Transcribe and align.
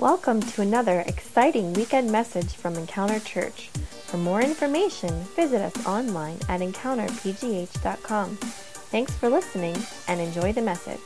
Welcome 0.00 0.40
to 0.40 0.62
another 0.62 1.00
exciting 1.00 1.74
weekend 1.74 2.10
message 2.10 2.54
from 2.54 2.74
Encounter 2.76 3.20
Church. 3.20 3.68
For 4.06 4.16
more 4.16 4.40
information, 4.40 5.10
visit 5.36 5.60
us 5.60 5.86
online 5.86 6.38
at 6.48 6.62
encounterpgh.com. 6.62 8.36
Thanks 8.36 9.14
for 9.14 9.28
listening 9.28 9.76
and 10.08 10.18
enjoy 10.18 10.54
the 10.54 10.62
message. 10.62 11.00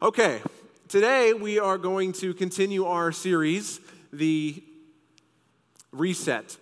Okay, 0.00 0.40
today 0.88 1.34
we 1.34 1.58
are 1.58 1.76
going 1.76 2.14
to 2.14 2.32
continue 2.32 2.86
our 2.86 3.12
series, 3.12 3.78
The 4.10 4.64
Reset. 5.92 6.56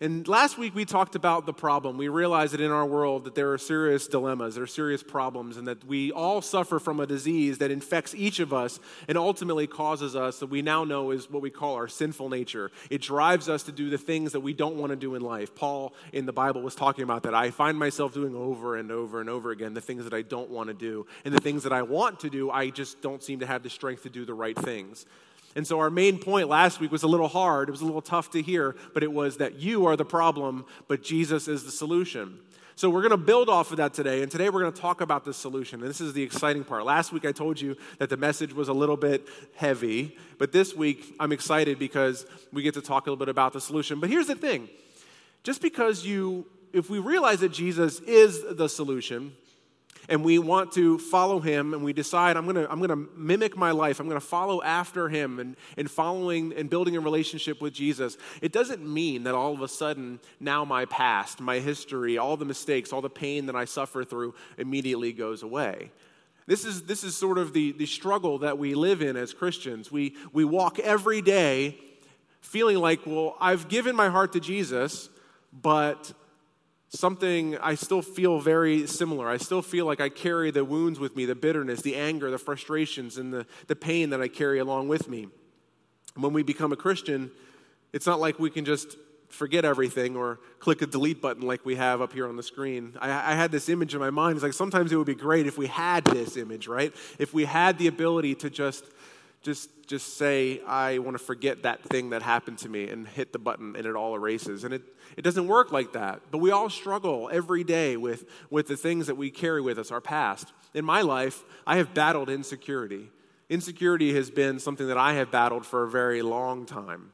And 0.00 0.28
last 0.28 0.58
week 0.58 0.76
we 0.76 0.84
talked 0.84 1.16
about 1.16 1.44
the 1.44 1.52
problem. 1.52 1.98
We 1.98 2.06
realized 2.06 2.52
that 2.52 2.60
in 2.60 2.70
our 2.70 2.86
world 2.86 3.24
that 3.24 3.34
there 3.34 3.52
are 3.52 3.58
serious 3.58 4.06
dilemmas, 4.06 4.54
there 4.54 4.62
are 4.62 4.68
serious 4.68 5.02
problems, 5.02 5.56
and 5.56 5.66
that 5.66 5.84
we 5.84 6.12
all 6.12 6.40
suffer 6.40 6.78
from 6.78 7.00
a 7.00 7.06
disease 7.06 7.58
that 7.58 7.72
infects 7.72 8.14
each 8.14 8.38
of 8.38 8.52
us 8.52 8.78
and 9.08 9.18
ultimately 9.18 9.66
causes 9.66 10.14
us 10.14 10.38
that 10.38 10.46
we 10.46 10.62
now 10.62 10.84
know 10.84 11.10
is 11.10 11.28
what 11.28 11.42
we 11.42 11.50
call 11.50 11.74
our 11.74 11.88
sinful 11.88 12.28
nature. 12.28 12.70
It 12.90 13.02
drives 13.02 13.48
us 13.48 13.64
to 13.64 13.72
do 13.72 13.90
the 13.90 13.98
things 13.98 14.32
that 14.32 14.40
we 14.40 14.52
don't 14.52 14.76
want 14.76 14.90
to 14.90 14.96
do 14.96 15.16
in 15.16 15.22
life. 15.22 15.54
Paul 15.56 15.94
in 16.12 16.26
the 16.26 16.32
Bible 16.32 16.62
was 16.62 16.76
talking 16.76 17.02
about 17.02 17.24
that. 17.24 17.34
I 17.34 17.50
find 17.50 17.76
myself 17.76 18.14
doing 18.14 18.36
over 18.36 18.76
and 18.76 18.92
over 18.92 19.20
and 19.20 19.28
over 19.28 19.50
again 19.50 19.74
the 19.74 19.80
things 19.80 20.04
that 20.04 20.14
I 20.14 20.22
don't 20.22 20.50
want 20.50 20.68
to 20.68 20.74
do, 20.74 21.06
and 21.24 21.34
the 21.34 21.40
things 21.40 21.64
that 21.64 21.72
I 21.72 21.82
want 21.82 22.20
to 22.20 22.30
do, 22.30 22.50
I 22.50 22.70
just 22.70 23.02
don't 23.02 23.22
seem 23.22 23.40
to 23.40 23.46
have 23.46 23.64
the 23.64 23.70
strength 23.70 24.04
to 24.04 24.10
do 24.10 24.24
the 24.24 24.34
right 24.34 24.56
things. 24.56 25.06
And 25.56 25.66
so, 25.66 25.78
our 25.80 25.90
main 25.90 26.18
point 26.18 26.48
last 26.48 26.80
week 26.80 26.92
was 26.92 27.02
a 27.02 27.08
little 27.08 27.28
hard. 27.28 27.68
It 27.68 27.72
was 27.72 27.80
a 27.80 27.86
little 27.86 28.02
tough 28.02 28.30
to 28.32 28.42
hear, 28.42 28.76
but 28.94 29.02
it 29.02 29.12
was 29.12 29.38
that 29.38 29.56
you 29.56 29.86
are 29.86 29.96
the 29.96 30.04
problem, 30.04 30.66
but 30.86 31.02
Jesus 31.02 31.48
is 31.48 31.64
the 31.64 31.70
solution. 31.70 32.38
So, 32.76 32.90
we're 32.90 33.00
going 33.00 33.10
to 33.10 33.16
build 33.16 33.48
off 33.48 33.70
of 33.70 33.78
that 33.78 33.94
today. 33.94 34.22
And 34.22 34.30
today, 34.30 34.50
we're 34.50 34.60
going 34.60 34.72
to 34.72 34.80
talk 34.80 35.00
about 35.00 35.24
the 35.24 35.34
solution. 35.34 35.80
And 35.80 35.88
this 35.88 36.00
is 36.00 36.12
the 36.12 36.22
exciting 36.22 36.64
part. 36.64 36.84
Last 36.84 37.12
week, 37.12 37.24
I 37.24 37.32
told 37.32 37.60
you 37.60 37.76
that 37.98 38.10
the 38.10 38.16
message 38.16 38.52
was 38.52 38.68
a 38.68 38.72
little 38.72 38.96
bit 38.96 39.26
heavy. 39.56 40.16
But 40.38 40.52
this 40.52 40.74
week, 40.74 41.16
I'm 41.18 41.32
excited 41.32 41.78
because 41.78 42.26
we 42.52 42.62
get 42.62 42.74
to 42.74 42.82
talk 42.82 43.06
a 43.06 43.10
little 43.10 43.18
bit 43.18 43.30
about 43.30 43.52
the 43.52 43.60
solution. 43.60 44.00
But 44.00 44.10
here's 44.10 44.28
the 44.28 44.36
thing 44.36 44.68
just 45.42 45.62
because 45.62 46.04
you, 46.04 46.46
if 46.72 46.90
we 46.90 46.98
realize 46.98 47.40
that 47.40 47.52
Jesus 47.52 48.00
is 48.00 48.44
the 48.56 48.68
solution, 48.68 49.32
and 50.08 50.24
we 50.24 50.38
want 50.38 50.72
to 50.72 50.98
follow 50.98 51.38
him 51.40 51.74
and 51.74 51.84
we 51.84 51.92
decide 51.92 52.36
i'm 52.36 52.44
going 52.44 52.56
to 52.56 52.70
i'm 52.70 52.80
to 52.88 53.08
mimic 53.16 53.56
my 53.56 53.70
life. 53.70 54.00
I'm 54.00 54.08
going 54.08 54.20
to 54.20 54.26
follow 54.26 54.62
after 54.62 55.08
him 55.08 55.38
and, 55.38 55.56
and 55.76 55.90
following 55.90 56.52
and 56.54 56.70
building 56.70 56.96
a 56.96 57.00
relationship 57.00 57.60
with 57.60 57.74
jesus. 57.74 58.16
It 58.40 58.52
doesn't 58.52 58.86
mean 58.86 59.24
that 59.24 59.34
all 59.34 59.52
of 59.52 59.60
a 59.60 59.68
sudden 59.68 60.20
now 60.40 60.64
my 60.64 60.86
past 60.86 61.40
my 61.40 61.58
history 61.58 62.18
all 62.18 62.36
the 62.36 62.44
mistakes 62.44 62.92
all 62.92 63.02
the 63.02 63.10
pain 63.10 63.46
that 63.46 63.56
i 63.56 63.64
suffer 63.64 64.04
through 64.04 64.34
immediately 64.56 65.12
goes 65.12 65.42
away. 65.42 65.90
This 66.46 66.64
is, 66.64 66.84
this 66.84 67.04
is 67.04 67.14
sort 67.14 67.36
of 67.36 67.52
the, 67.52 67.72
the 67.72 67.84
struggle 67.84 68.38
that 68.38 68.56
we 68.56 68.74
live 68.74 69.02
in 69.02 69.16
as 69.16 69.34
christians. 69.34 69.92
We, 69.92 70.16
we 70.32 70.44
walk 70.44 70.78
every 70.78 71.20
day 71.20 71.78
feeling 72.40 72.78
like 72.78 73.00
well 73.04 73.36
i've 73.40 73.68
given 73.68 73.94
my 73.94 74.08
heart 74.08 74.32
to 74.32 74.40
jesus 74.40 75.10
but 75.52 76.12
something 76.90 77.58
I 77.58 77.74
still 77.74 78.02
feel 78.02 78.40
very 78.40 78.86
similar. 78.86 79.28
I 79.28 79.36
still 79.36 79.62
feel 79.62 79.86
like 79.86 80.00
I 80.00 80.08
carry 80.08 80.50
the 80.50 80.64
wounds 80.64 80.98
with 80.98 81.16
me, 81.16 81.24
the 81.26 81.34
bitterness, 81.34 81.82
the 81.82 81.96
anger, 81.96 82.30
the 82.30 82.38
frustrations, 82.38 83.18
and 83.18 83.32
the, 83.32 83.46
the 83.66 83.76
pain 83.76 84.10
that 84.10 84.20
I 84.20 84.28
carry 84.28 84.58
along 84.58 84.88
with 84.88 85.08
me. 85.08 85.28
When 86.14 86.32
we 86.32 86.42
become 86.42 86.72
a 86.72 86.76
Christian, 86.76 87.30
it's 87.92 88.06
not 88.06 88.20
like 88.20 88.38
we 88.38 88.50
can 88.50 88.64
just 88.64 88.96
forget 89.28 89.64
everything 89.64 90.16
or 90.16 90.40
click 90.58 90.80
a 90.82 90.86
delete 90.86 91.20
button 91.20 91.46
like 91.46 91.64
we 91.64 91.76
have 91.76 92.00
up 92.00 92.12
here 92.12 92.26
on 92.26 92.36
the 92.36 92.42
screen. 92.42 92.96
I, 93.00 93.32
I, 93.32 93.34
had 93.34 93.52
this 93.52 93.68
image 93.68 93.92
in 93.92 94.00
my 94.00 94.08
mind. 94.08 94.36
It's 94.36 94.42
like 94.42 94.54
sometimes 94.54 94.90
it 94.90 94.96
would 94.96 95.06
be 95.06 95.14
great 95.14 95.46
if 95.46 95.58
we 95.58 95.66
had 95.66 96.04
this 96.06 96.38
image, 96.38 96.66
right? 96.66 96.94
If 97.18 97.34
we 97.34 97.44
had 97.44 97.78
the 97.78 97.88
ability 97.88 98.36
to 98.36 98.50
just 98.50 98.86
just 99.42 99.70
just 99.86 100.18
say 100.18 100.60
i 100.66 100.98
want 100.98 101.16
to 101.16 101.22
forget 101.22 101.62
that 101.62 101.82
thing 101.82 102.10
that 102.10 102.22
happened 102.22 102.58
to 102.58 102.68
me 102.68 102.88
and 102.88 103.08
hit 103.08 103.32
the 103.32 103.38
button 103.38 103.74
and 103.74 103.86
it 103.86 103.96
all 103.96 104.14
erases. 104.14 104.64
And 104.64 104.74
it, 104.74 104.82
it 105.16 105.22
doesn't 105.22 105.48
work 105.48 105.72
like 105.72 105.94
that. 105.94 106.20
But 106.30 106.38
we 106.38 106.50
all 106.50 106.68
struggle 106.68 107.30
every 107.32 107.64
day 107.64 107.96
with 107.96 108.26
with 108.50 108.66
the 108.66 108.76
things 108.76 109.06
that 109.06 109.16
we 109.16 109.30
carry 109.30 109.62
with 109.62 109.78
us 109.78 109.90
our 109.90 110.00
past. 110.00 110.52
In 110.74 110.84
my 110.84 111.02
life 111.02 111.44
i 111.66 111.76
have 111.76 111.94
battled 111.94 112.28
insecurity. 112.28 113.10
Insecurity 113.48 114.12
has 114.14 114.30
been 114.30 114.58
something 114.58 114.88
that 114.88 114.98
i 114.98 115.14
have 115.14 115.30
battled 115.30 115.64
for 115.64 115.84
a 115.84 115.90
very 115.90 116.22
long 116.22 116.66
time. 116.66 117.12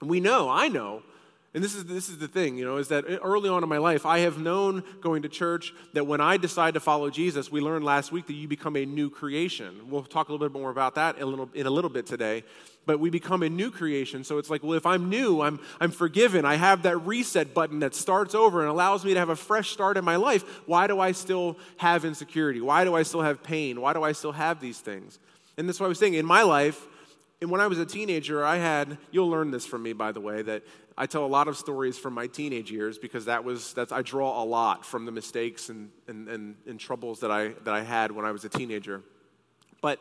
And 0.00 0.08
we 0.08 0.20
know 0.20 0.48
i 0.48 0.68
know 0.68 1.02
and 1.54 1.64
this 1.64 1.74
is, 1.74 1.86
this 1.86 2.10
is 2.10 2.18
the 2.18 2.28
thing, 2.28 2.58
you 2.58 2.64
know, 2.64 2.76
is 2.76 2.88
that 2.88 3.04
early 3.22 3.48
on 3.48 3.62
in 3.62 3.68
my 3.70 3.78
life, 3.78 4.04
I 4.04 4.18
have 4.20 4.38
known 4.38 4.84
going 5.00 5.22
to 5.22 5.30
church 5.30 5.72
that 5.94 6.06
when 6.06 6.20
I 6.20 6.36
decide 6.36 6.74
to 6.74 6.80
follow 6.80 7.08
Jesus, 7.08 7.50
we 7.50 7.60
learned 7.60 7.86
last 7.86 8.12
week 8.12 8.26
that 8.26 8.34
you 8.34 8.46
become 8.46 8.76
a 8.76 8.84
new 8.84 9.08
creation. 9.08 9.88
We'll 9.88 10.02
talk 10.02 10.28
a 10.28 10.32
little 10.32 10.46
bit 10.46 10.52
more 10.52 10.70
about 10.70 10.96
that 10.96 11.16
in 11.16 11.22
a 11.22 11.26
little, 11.26 11.48
in 11.54 11.66
a 11.66 11.70
little 11.70 11.88
bit 11.88 12.04
today. 12.04 12.44
But 12.84 13.00
we 13.00 13.08
become 13.08 13.42
a 13.42 13.48
new 13.48 13.70
creation. 13.70 14.24
So 14.24 14.36
it's 14.36 14.50
like, 14.50 14.62
well, 14.62 14.74
if 14.74 14.84
I'm 14.84 15.08
new, 15.08 15.40
I'm, 15.40 15.58
I'm 15.80 15.90
forgiven. 15.90 16.44
I 16.44 16.56
have 16.56 16.82
that 16.82 16.98
reset 16.98 17.54
button 17.54 17.80
that 17.80 17.94
starts 17.94 18.34
over 18.34 18.60
and 18.60 18.68
allows 18.68 19.04
me 19.04 19.14
to 19.14 19.18
have 19.18 19.28
a 19.30 19.36
fresh 19.36 19.70
start 19.70 19.96
in 19.96 20.04
my 20.04 20.16
life. 20.16 20.42
Why 20.66 20.86
do 20.86 21.00
I 21.00 21.12
still 21.12 21.58
have 21.78 22.04
insecurity? 22.04 22.60
Why 22.60 22.84
do 22.84 22.94
I 22.94 23.02
still 23.04 23.22
have 23.22 23.42
pain? 23.42 23.80
Why 23.80 23.94
do 23.94 24.02
I 24.02 24.12
still 24.12 24.32
have 24.32 24.60
these 24.60 24.78
things? 24.78 25.18
And 25.56 25.66
that's 25.66 25.80
what 25.80 25.86
I 25.86 25.88
was 25.88 25.98
saying. 25.98 26.14
In 26.14 26.26
my 26.26 26.42
life, 26.42 26.86
and 27.40 27.50
when 27.50 27.60
I 27.60 27.68
was 27.68 27.78
a 27.78 27.86
teenager, 27.86 28.44
I 28.44 28.56
had, 28.56 28.98
you'll 29.10 29.30
learn 29.30 29.50
this 29.50 29.64
from 29.64 29.82
me, 29.82 29.92
by 29.92 30.12
the 30.12 30.20
way, 30.20 30.42
that 30.42 30.62
I 31.00 31.06
tell 31.06 31.24
a 31.24 31.26
lot 31.26 31.46
of 31.46 31.56
stories 31.56 31.96
from 31.96 32.12
my 32.12 32.26
teenage 32.26 32.72
years 32.72 32.98
because 32.98 33.26
that 33.26 33.44
was, 33.44 33.72
that's, 33.72 33.92
I 33.92 34.02
draw 34.02 34.42
a 34.42 34.44
lot 34.44 34.84
from 34.84 35.04
the 35.04 35.12
mistakes 35.12 35.68
and, 35.68 35.90
and, 36.08 36.28
and, 36.28 36.56
and 36.66 36.80
troubles 36.80 37.20
that 37.20 37.30
I, 37.30 37.50
that 37.62 37.72
I 37.72 37.82
had 37.82 38.10
when 38.10 38.24
I 38.24 38.32
was 38.32 38.44
a 38.44 38.48
teenager. 38.48 39.04
But 39.80 40.00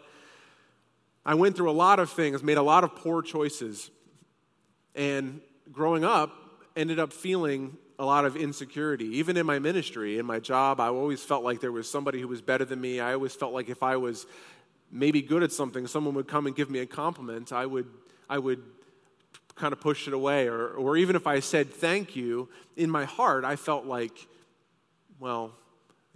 I 1.23 1.35
went 1.35 1.55
through 1.55 1.69
a 1.69 1.71
lot 1.71 1.99
of 1.99 2.09
things, 2.09 2.41
made 2.41 2.57
a 2.57 2.63
lot 2.63 2.83
of 2.83 2.95
poor 2.95 3.21
choices, 3.21 3.91
and 4.95 5.39
growing 5.71 6.03
up, 6.03 6.31
ended 6.75 6.97
up 6.97 7.13
feeling 7.13 7.77
a 7.99 8.05
lot 8.05 8.25
of 8.25 8.35
insecurity. 8.35 9.19
Even 9.19 9.37
in 9.37 9.45
my 9.45 9.59
ministry, 9.59 10.17
in 10.17 10.25
my 10.25 10.39
job, 10.39 10.79
I 10.79 10.87
always 10.87 11.21
felt 11.21 11.43
like 11.43 11.61
there 11.61 11.71
was 11.71 11.87
somebody 11.87 12.19
who 12.19 12.27
was 12.27 12.41
better 12.41 12.65
than 12.65 12.81
me. 12.81 12.99
I 12.99 13.13
always 13.13 13.35
felt 13.35 13.53
like 13.53 13.69
if 13.69 13.83
I 13.83 13.97
was 13.97 14.25
maybe 14.91 15.21
good 15.21 15.43
at 15.43 15.51
something, 15.51 15.85
someone 15.85 16.15
would 16.15 16.27
come 16.27 16.47
and 16.47 16.55
give 16.55 16.71
me 16.71 16.79
a 16.79 16.87
compliment, 16.87 17.53
I 17.53 17.67
would, 17.67 17.87
I 18.27 18.39
would 18.39 18.63
kind 19.57 19.73
of 19.73 19.79
pushed 19.79 20.07
it 20.07 20.13
away. 20.13 20.47
Or, 20.47 20.69
or 20.69 20.97
even 20.97 21.15
if 21.15 21.27
I 21.27 21.39
said 21.39 21.71
thank 21.71 22.15
you, 22.15 22.49
in 22.75 22.89
my 22.89 23.05
heart, 23.05 23.43
I 23.43 23.55
felt 23.55 23.85
like, 23.85 24.27
well, 25.19 25.53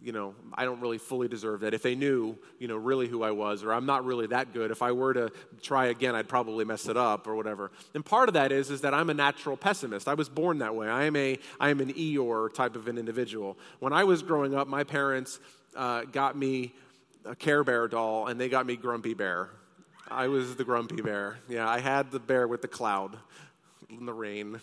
you 0.01 0.11
know, 0.11 0.33
I 0.55 0.65
don't 0.65 0.81
really 0.81 0.97
fully 0.97 1.27
deserve 1.27 1.59
that. 1.59 1.75
If 1.75 1.83
they 1.83 1.93
knew, 1.93 2.35
you 2.57 2.67
know, 2.67 2.75
really 2.75 3.07
who 3.07 3.21
I 3.21 3.31
was, 3.31 3.63
or 3.63 3.71
I'm 3.71 3.85
not 3.85 4.03
really 4.03 4.25
that 4.27 4.51
good, 4.51 4.71
if 4.71 4.81
I 4.81 4.91
were 4.93 5.13
to 5.13 5.31
try 5.61 5.87
again, 5.87 6.15
I'd 6.15 6.27
probably 6.27 6.65
mess 6.65 6.87
it 6.87 6.97
up 6.97 7.27
or 7.27 7.35
whatever. 7.35 7.71
And 7.93 8.03
part 8.03 8.27
of 8.27 8.33
that 8.33 8.51
is, 8.51 8.71
is 8.71 8.81
that 8.81 8.95
I'm 8.95 9.11
a 9.11 9.13
natural 9.13 9.55
pessimist. 9.55 10.07
I 10.07 10.15
was 10.15 10.27
born 10.27 10.57
that 10.57 10.73
way. 10.73 10.89
I 10.89 11.03
am 11.03 11.15
a, 11.15 11.37
I 11.59 11.69
am 11.69 11.79
an 11.81 11.93
Eeyore 11.93 12.51
type 12.51 12.75
of 12.75 12.87
an 12.87 12.97
individual. 12.97 13.59
When 13.79 13.93
I 13.93 14.03
was 14.03 14.23
growing 14.23 14.55
up, 14.55 14.67
my 14.67 14.83
parents 14.83 15.39
uh, 15.75 16.05
got 16.05 16.35
me 16.35 16.73
a 17.23 17.35
Care 17.35 17.63
Bear 17.63 17.87
doll, 17.87 18.27
and 18.27 18.39
they 18.39 18.49
got 18.49 18.65
me 18.65 18.75
Grumpy 18.75 19.13
Bear. 19.13 19.51
I 20.11 20.27
was 20.27 20.55
the 20.55 20.63
Grumpy 20.63 21.01
Bear. 21.01 21.37
Yeah, 21.47 21.67
I 21.67 21.79
had 21.79 22.11
the 22.11 22.19
bear 22.19 22.47
with 22.47 22.61
the 22.61 22.67
cloud 22.67 23.17
in 23.89 24.05
the 24.05 24.13
rain. 24.13 24.59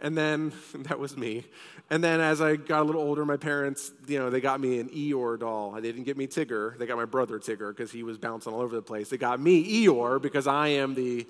And 0.00 0.16
then, 0.16 0.52
that 0.74 0.98
was 0.98 1.16
me. 1.16 1.44
And 1.90 2.02
then 2.02 2.20
as 2.20 2.40
I 2.40 2.56
got 2.56 2.82
a 2.82 2.84
little 2.84 3.00
older, 3.00 3.24
my 3.24 3.36
parents, 3.36 3.92
you 4.06 4.18
know, 4.18 4.28
they 4.28 4.40
got 4.40 4.60
me 4.60 4.80
an 4.80 4.88
Eeyore 4.88 5.38
doll. 5.38 5.72
They 5.72 5.80
didn't 5.80 6.04
get 6.04 6.16
me 6.16 6.26
Tigger. 6.26 6.76
They 6.78 6.86
got 6.86 6.96
my 6.96 7.04
brother 7.04 7.38
Tigger 7.38 7.70
because 7.70 7.92
he 7.92 8.02
was 8.02 8.18
bouncing 8.18 8.52
all 8.52 8.60
over 8.60 8.74
the 8.74 8.82
place. 8.82 9.08
They 9.08 9.16
got 9.16 9.40
me 9.40 9.86
Eeyore 9.86 10.20
because 10.20 10.46
I 10.46 10.68
am 10.68 10.94
the, 10.94 11.26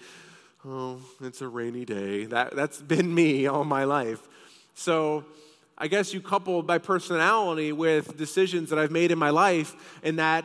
oh, 0.65 0.99
it's 1.21 1.43
a 1.43 1.49
rainy 1.49 1.85
day. 1.85 2.25
That, 2.25 2.57
that's 2.57 2.81
been 2.81 3.15
me 3.15 3.47
all 3.47 3.65
my 3.65 3.85
life. 3.85 4.27
So 4.75 5.25
I 5.77 5.89
guess 5.89 6.13
you 6.13 6.21
couple 6.21 6.63
my 6.63 6.79
personality 6.79 7.73
with 7.73 8.17
decisions 8.17 8.71
that 8.71 8.79
I've 8.79 8.91
made 8.91 9.11
in 9.11 9.19
my 9.19 9.31
life, 9.31 9.77
and 10.03 10.19
that 10.19 10.45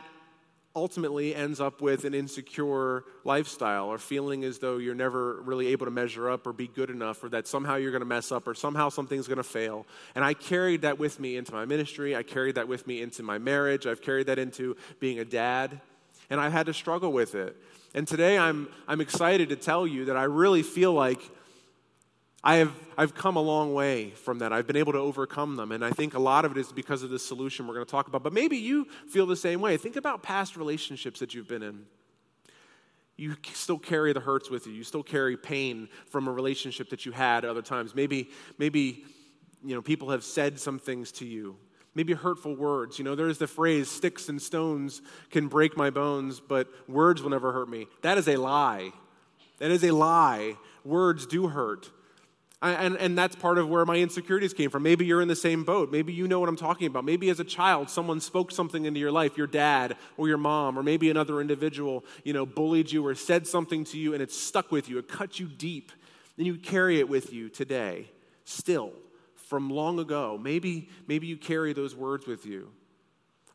ultimately 0.76 1.34
ends 1.34 1.60
up 1.60 1.80
with 1.80 2.04
an 2.04 2.14
insecure 2.14 3.04
lifestyle 3.24 3.86
or 3.86 3.98
feeling 3.98 4.42
as 4.42 4.58
though 4.58 4.78
you're 4.78 4.94
never 4.94 5.40
really 5.42 5.68
able 5.68 5.86
to 5.86 5.92
measure 5.92 6.28
up 6.28 6.46
or 6.46 6.52
be 6.52 6.66
good 6.66 6.90
enough 6.90 7.22
or 7.22 7.28
that 7.28 7.46
somehow 7.46 7.76
you're 7.76 7.92
going 7.92 8.00
to 8.00 8.06
mess 8.06 8.32
up 8.32 8.48
or 8.48 8.54
somehow 8.54 8.88
something's 8.88 9.28
going 9.28 9.36
to 9.36 9.44
fail. 9.44 9.86
And 10.16 10.24
I 10.24 10.34
carried 10.34 10.82
that 10.82 10.98
with 10.98 11.20
me 11.20 11.36
into 11.36 11.52
my 11.52 11.64
ministry. 11.64 12.16
I 12.16 12.24
carried 12.24 12.56
that 12.56 12.66
with 12.66 12.86
me 12.88 13.02
into 13.02 13.22
my 13.22 13.38
marriage. 13.38 13.86
I've 13.86 14.02
carried 14.02 14.26
that 14.26 14.38
into 14.38 14.76
being 14.98 15.20
a 15.20 15.24
dad. 15.24 15.80
And 16.28 16.40
I've 16.40 16.52
had 16.52 16.66
to 16.66 16.74
struggle 16.74 17.12
with 17.12 17.36
it. 17.36 17.56
And 17.94 18.08
today 18.08 18.36
I'm, 18.36 18.68
I'm 18.88 19.00
excited 19.00 19.50
to 19.50 19.56
tell 19.56 19.86
you 19.86 20.06
that 20.06 20.16
I 20.16 20.24
really 20.24 20.64
feel 20.64 20.92
like 20.92 21.20
I 22.46 22.56
have, 22.56 22.72
I've 22.98 23.14
come 23.14 23.36
a 23.36 23.40
long 23.40 23.72
way 23.72 24.10
from 24.10 24.40
that. 24.40 24.52
I've 24.52 24.66
been 24.66 24.76
able 24.76 24.92
to 24.92 24.98
overcome 24.98 25.56
them. 25.56 25.72
And 25.72 25.82
I 25.82 25.90
think 25.90 26.12
a 26.12 26.18
lot 26.18 26.44
of 26.44 26.52
it 26.52 26.58
is 26.58 26.70
because 26.70 27.02
of 27.02 27.08
this 27.08 27.24
solution 27.24 27.66
we're 27.66 27.72
going 27.74 27.86
to 27.86 27.90
talk 27.90 28.06
about. 28.06 28.22
But 28.22 28.34
maybe 28.34 28.58
you 28.58 28.86
feel 29.08 29.24
the 29.24 29.34
same 29.34 29.62
way. 29.62 29.78
Think 29.78 29.96
about 29.96 30.22
past 30.22 30.56
relationships 30.56 31.20
that 31.20 31.32
you've 31.32 31.48
been 31.48 31.62
in. 31.62 31.86
You 33.16 33.36
still 33.54 33.78
carry 33.78 34.12
the 34.12 34.20
hurts 34.20 34.50
with 34.50 34.66
you. 34.66 34.74
You 34.74 34.84
still 34.84 35.02
carry 35.02 35.38
pain 35.38 35.88
from 36.10 36.28
a 36.28 36.32
relationship 36.32 36.90
that 36.90 37.06
you 37.06 37.12
had 37.12 37.46
other 37.46 37.62
times. 37.62 37.94
Maybe, 37.94 38.28
maybe 38.58 39.04
you 39.64 39.74
know, 39.74 39.80
people 39.80 40.10
have 40.10 40.22
said 40.22 40.60
some 40.60 40.78
things 40.78 41.12
to 41.12 41.24
you 41.24 41.56
maybe 41.94 42.12
hurtful 42.12 42.54
words. 42.54 42.98
You 42.98 43.04
know, 43.04 43.14
there's 43.14 43.38
the 43.38 43.46
phrase, 43.46 43.88
sticks 43.88 44.28
and 44.28 44.40
stones 44.40 45.00
can 45.30 45.48
break 45.48 45.76
my 45.76 45.90
bones, 45.90 46.40
but 46.40 46.68
words 46.88 47.22
will 47.22 47.30
never 47.30 47.52
hurt 47.52 47.68
me. 47.68 47.86
That 48.02 48.18
is 48.18 48.28
a 48.28 48.36
lie. 48.36 48.92
That 49.58 49.70
is 49.70 49.84
a 49.84 49.92
lie. 49.92 50.56
Words 50.84 51.26
do 51.26 51.48
hurt. 51.48 51.90
And, 52.64 52.96
and 52.96 53.18
that's 53.18 53.36
part 53.36 53.58
of 53.58 53.68
where 53.68 53.84
my 53.84 53.96
insecurities 53.96 54.54
came 54.54 54.70
from. 54.70 54.82
Maybe 54.82 55.04
you're 55.04 55.20
in 55.20 55.28
the 55.28 55.36
same 55.36 55.64
boat. 55.64 55.92
Maybe 55.92 56.14
you 56.14 56.26
know 56.26 56.40
what 56.40 56.48
I'm 56.48 56.56
talking 56.56 56.86
about. 56.86 57.04
Maybe 57.04 57.28
as 57.28 57.38
a 57.38 57.44
child, 57.44 57.90
someone 57.90 58.20
spoke 58.20 58.50
something 58.50 58.86
into 58.86 58.98
your 58.98 59.12
life, 59.12 59.36
your 59.36 59.46
dad 59.46 59.96
or 60.16 60.28
your 60.28 60.38
mom, 60.38 60.78
or 60.78 60.82
maybe 60.82 61.10
another 61.10 61.42
individual, 61.42 62.04
you 62.24 62.32
know, 62.32 62.46
bullied 62.46 62.90
you 62.90 63.06
or 63.06 63.14
said 63.14 63.46
something 63.46 63.84
to 63.84 63.98
you 63.98 64.14
and 64.14 64.22
it 64.22 64.32
stuck 64.32 64.72
with 64.72 64.88
you. 64.88 64.96
It 64.96 65.08
cut 65.08 65.38
you 65.38 65.46
deep. 65.46 65.92
And 66.38 66.46
you 66.46 66.56
carry 66.56 66.98
it 66.98 67.08
with 67.08 67.32
you 67.32 67.48
today, 67.48 68.10
still, 68.44 68.92
from 69.36 69.70
long 69.70 69.98
ago. 69.98 70.38
Maybe, 70.40 70.88
maybe 71.06 71.26
you 71.26 71.36
carry 71.36 71.74
those 71.74 71.94
words 71.94 72.26
with 72.26 72.46
you. 72.46 72.70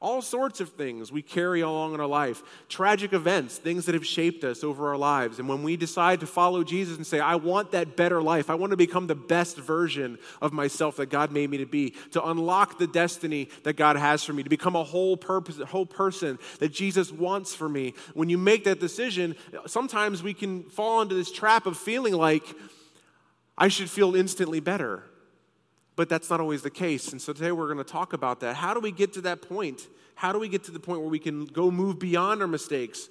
All 0.02 0.22
sorts 0.22 0.62
of 0.62 0.70
things 0.70 1.12
we 1.12 1.22
carry 1.22 1.60
along 1.60 1.94
in 1.94 2.00
our 2.00 2.08
life, 2.08 2.42
tragic 2.70 3.12
events, 3.12 3.58
things 3.58 3.86
that 3.86 3.96
have 3.96 4.06
shaped 4.06 4.46
us 4.46 4.64
over 4.64 4.88
our 4.88 4.98
lives. 4.98 5.40
And 5.40 5.50
when 5.50 5.62
we 5.62 5.76
decide 5.76 6.22
to 6.22 6.28
follow 6.28 6.64
Jesus 6.64 6.96
and 6.96 7.06
say, 7.06 7.20
I 7.20 7.36
want 7.36 7.72
that 7.72 7.98
better 7.98 8.22
life, 8.22 8.50
I 8.50 8.56
want 8.56 8.72
to 8.72 8.78
become 8.78 9.08
the 9.08 9.16
best 9.16 9.58
version 9.58 10.18
of 10.42 10.54
myself 10.54 10.96
that 10.96 11.08
God 11.08 11.34
made 11.34 11.50
me 11.50 11.58
to 11.58 11.66
be, 11.66 11.96
to 12.12 12.26
unlock 12.26 12.78
the 12.78 12.88
destiny 12.88 13.50
that 13.64 13.74
God 13.74 13.98
has 13.98 14.24
for 14.24 14.32
me, 14.32 14.42
to 14.42 14.50
become 14.50 14.78
a 14.78 14.86
whole, 14.86 15.18
purpose, 15.18 15.60
whole 15.68 15.86
person 15.86 16.40
that 16.60 16.70
Jesus 16.70 17.12
wants 17.12 17.54
for 17.54 17.68
me, 17.68 17.94
when 18.14 18.30
you 18.30 18.38
make 18.38 18.64
that 18.64 18.80
decision, 18.80 19.36
sometimes 19.66 20.24
we 20.24 20.34
can 20.34 20.64
fall 20.64 21.02
into 21.02 21.16
this 21.16 21.30
trap 21.30 21.66
of 21.66 21.76
feeling 21.76 22.14
like 22.14 22.46
I 23.58 23.68
should 23.68 23.90
feel 23.90 24.16
instantly 24.16 24.62
better 24.62 25.04
but 26.00 26.08
that's 26.08 26.30
not 26.30 26.40
always 26.40 26.62
the 26.62 26.70
case. 26.70 27.12
And 27.12 27.22
so 27.22 27.34
today 27.34 27.52
we're 27.52 27.66
going 27.66 27.78
to 27.78 27.84
talk 27.84 28.14
about 28.14 28.40
that. 28.40 28.56
How 28.56 28.74
do 28.74 28.80
we 28.80 28.90
get 28.90 29.12
to 29.16 29.22
that 29.24 29.42
point? 29.42 29.86
How 30.16 30.32
do 30.32 30.40
we 30.40 30.48
get 30.48 30.64
to 30.64 30.72
the 30.72 30.80
point 30.80 31.02
where 31.02 31.10
we 31.10 31.20
can 31.20 31.44
go 31.44 31.70
move 31.70 32.00
beyond 32.00 32.40
our 32.40 32.48
mistakes? 32.48 33.10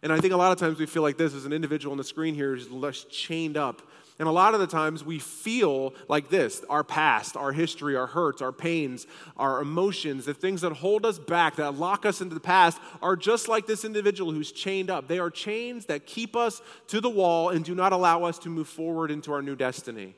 And 0.00 0.12
I 0.12 0.20
think 0.20 0.32
a 0.32 0.36
lot 0.36 0.52
of 0.52 0.58
times 0.58 0.78
we 0.78 0.86
feel 0.86 1.02
like 1.02 1.16
this 1.16 1.34
as 1.34 1.46
an 1.46 1.52
individual 1.52 1.90
on 1.90 1.98
the 1.98 2.04
screen 2.04 2.36
here 2.36 2.54
is 2.54 2.70
less 2.70 3.02
chained 3.10 3.56
up. 3.56 3.82
And 4.20 4.28
a 4.28 4.30
lot 4.30 4.54
of 4.54 4.60
the 4.60 4.68
times 4.68 5.02
we 5.02 5.18
feel 5.18 5.94
like 6.06 6.28
this 6.28 6.62
our 6.70 6.84
past, 6.84 7.36
our 7.36 7.50
history, 7.50 7.96
our 7.96 8.06
hurts, 8.06 8.40
our 8.40 8.52
pains, 8.52 9.08
our 9.36 9.60
emotions, 9.60 10.26
the 10.26 10.34
things 10.34 10.60
that 10.60 10.74
hold 10.74 11.04
us 11.04 11.18
back, 11.18 11.56
that 11.56 11.74
lock 11.74 12.06
us 12.06 12.20
into 12.20 12.34
the 12.34 12.40
past, 12.40 12.78
are 13.02 13.16
just 13.16 13.48
like 13.48 13.66
this 13.66 13.84
individual 13.84 14.30
who's 14.30 14.52
chained 14.52 14.90
up. 14.90 15.08
They 15.08 15.18
are 15.18 15.28
chains 15.28 15.86
that 15.86 16.06
keep 16.06 16.36
us 16.36 16.62
to 16.86 17.00
the 17.00 17.10
wall 17.10 17.48
and 17.48 17.64
do 17.64 17.74
not 17.74 17.92
allow 17.92 18.22
us 18.22 18.38
to 18.40 18.48
move 18.48 18.68
forward 18.68 19.10
into 19.10 19.32
our 19.32 19.42
new 19.42 19.56
destiny. 19.56 20.14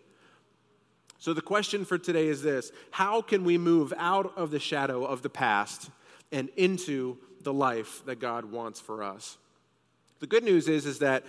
So, 1.20 1.34
the 1.34 1.42
question 1.42 1.84
for 1.84 1.98
today 1.98 2.28
is 2.28 2.42
this 2.42 2.72
How 2.90 3.20
can 3.20 3.44
we 3.44 3.58
move 3.58 3.92
out 3.98 4.32
of 4.36 4.50
the 4.50 4.58
shadow 4.58 5.04
of 5.04 5.22
the 5.22 5.28
past 5.28 5.90
and 6.32 6.48
into 6.56 7.18
the 7.42 7.52
life 7.52 8.02
that 8.06 8.20
God 8.20 8.46
wants 8.46 8.80
for 8.80 9.04
us? 9.04 9.36
The 10.20 10.26
good 10.26 10.44
news 10.44 10.66
is, 10.66 10.86
is 10.86 10.98
that 11.00 11.24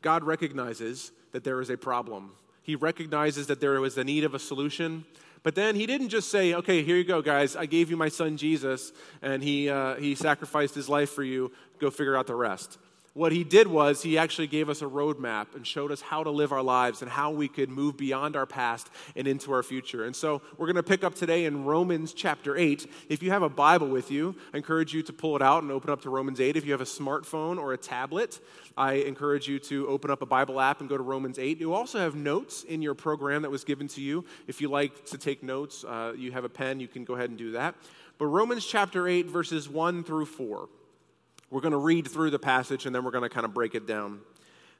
God 0.00 0.24
recognizes 0.24 1.12
that 1.32 1.44
there 1.44 1.60
is 1.60 1.68
a 1.68 1.76
problem. 1.76 2.32
He 2.62 2.76
recognizes 2.76 3.46
that 3.48 3.60
there 3.60 3.78
was 3.80 3.98
a 3.98 4.04
need 4.04 4.24
of 4.24 4.34
a 4.34 4.38
solution. 4.38 5.04
But 5.42 5.54
then 5.54 5.74
he 5.76 5.84
didn't 5.84 6.08
just 6.08 6.30
say, 6.30 6.54
okay, 6.54 6.82
here 6.82 6.96
you 6.96 7.04
go, 7.04 7.20
guys. 7.20 7.54
I 7.54 7.66
gave 7.66 7.90
you 7.90 7.98
my 7.98 8.08
son 8.08 8.38
Jesus, 8.38 8.92
and 9.20 9.42
he, 9.42 9.68
uh, 9.68 9.96
he 9.96 10.14
sacrificed 10.14 10.74
his 10.74 10.88
life 10.88 11.10
for 11.10 11.22
you. 11.22 11.52
Go 11.78 11.90
figure 11.90 12.16
out 12.16 12.26
the 12.26 12.34
rest 12.34 12.78
what 13.14 13.30
he 13.30 13.44
did 13.44 13.68
was 13.68 14.02
he 14.02 14.18
actually 14.18 14.48
gave 14.48 14.68
us 14.68 14.82
a 14.82 14.86
roadmap 14.86 15.54
and 15.54 15.64
showed 15.64 15.92
us 15.92 16.00
how 16.00 16.24
to 16.24 16.30
live 16.30 16.50
our 16.50 16.62
lives 16.62 17.00
and 17.00 17.08
how 17.08 17.30
we 17.30 17.46
could 17.46 17.70
move 17.70 17.96
beyond 17.96 18.34
our 18.34 18.44
past 18.44 18.90
and 19.14 19.28
into 19.28 19.52
our 19.52 19.62
future. 19.62 20.04
And 20.04 20.14
so 20.14 20.42
we're 20.58 20.66
going 20.66 20.76
to 20.76 20.82
pick 20.82 21.04
up 21.04 21.14
today 21.14 21.44
in 21.44 21.64
Romans 21.64 22.12
chapter 22.12 22.56
8. 22.56 22.90
If 23.08 23.22
you 23.22 23.30
have 23.30 23.42
a 23.42 23.48
Bible 23.48 23.86
with 23.86 24.10
you, 24.10 24.34
I 24.52 24.56
encourage 24.56 24.92
you 24.92 25.02
to 25.04 25.12
pull 25.12 25.36
it 25.36 25.42
out 25.42 25.62
and 25.62 25.70
open 25.70 25.90
up 25.90 26.02
to 26.02 26.10
Romans 26.10 26.40
8. 26.40 26.56
If 26.56 26.66
you 26.66 26.72
have 26.72 26.80
a 26.80 26.84
smartphone 26.84 27.56
or 27.56 27.72
a 27.72 27.78
tablet, 27.78 28.40
I 28.76 28.94
encourage 28.94 29.46
you 29.46 29.60
to 29.60 29.86
open 29.86 30.10
up 30.10 30.20
a 30.20 30.26
Bible 30.26 30.60
app 30.60 30.80
and 30.80 30.88
go 30.88 30.96
to 30.96 31.02
Romans 31.04 31.38
8. 31.38 31.60
You 31.60 31.72
also 31.72 32.00
have 32.00 32.16
notes 32.16 32.64
in 32.64 32.82
your 32.82 32.94
program 32.94 33.42
that 33.42 33.50
was 33.50 33.62
given 33.62 33.86
to 33.88 34.00
you. 34.00 34.24
If 34.48 34.60
you 34.60 34.68
like 34.68 35.06
to 35.06 35.18
take 35.18 35.44
notes, 35.44 35.84
uh, 35.84 36.14
you 36.16 36.32
have 36.32 36.42
a 36.42 36.48
pen, 36.48 36.80
you 36.80 36.88
can 36.88 37.04
go 37.04 37.14
ahead 37.14 37.30
and 37.30 37.38
do 37.38 37.52
that. 37.52 37.76
But 38.18 38.26
Romans 38.26 38.66
chapter 38.66 39.06
8, 39.06 39.26
verses 39.26 39.68
1 39.68 40.02
through 40.02 40.26
4. 40.26 40.68
We're 41.50 41.60
going 41.60 41.72
to 41.72 41.78
read 41.78 42.08
through 42.08 42.30
the 42.30 42.38
passage 42.38 42.86
and 42.86 42.94
then 42.94 43.04
we're 43.04 43.10
going 43.10 43.22
to 43.22 43.28
kind 43.28 43.44
of 43.44 43.54
break 43.54 43.74
it 43.74 43.86
down. 43.86 44.20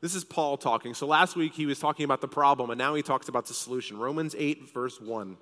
This 0.00 0.14
is 0.14 0.24
Paul 0.24 0.56
talking. 0.56 0.92
So 0.92 1.06
last 1.06 1.34
week 1.34 1.54
he 1.54 1.66
was 1.66 1.78
talking 1.78 2.04
about 2.04 2.20
the 2.20 2.28
problem, 2.28 2.68
and 2.68 2.76
now 2.76 2.94
he 2.94 3.02
talks 3.02 3.28
about 3.28 3.46
the 3.46 3.54
solution. 3.54 3.96
Romans 3.96 4.34
8, 4.36 4.72
verse 4.74 5.00
1. 5.00 5.36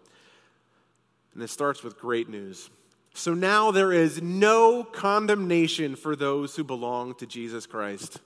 And 1.34 1.42
it 1.42 1.50
starts 1.50 1.82
with 1.82 1.98
great 1.98 2.28
news. 2.28 2.70
So 3.14 3.34
now 3.34 3.72
there 3.72 3.92
is 3.92 4.22
no 4.22 4.84
condemnation 4.84 5.96
for 5.96 6.14
those 6.14 6.54
who 6.54 6.62
belong 6.64 7.14
to 7.16 7.26
Jesus 7.26 7.66
Christ. 7.66 8.20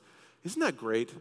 Isn't 0.45 0.61
that 0.61 0.77
great? 0.77 1.13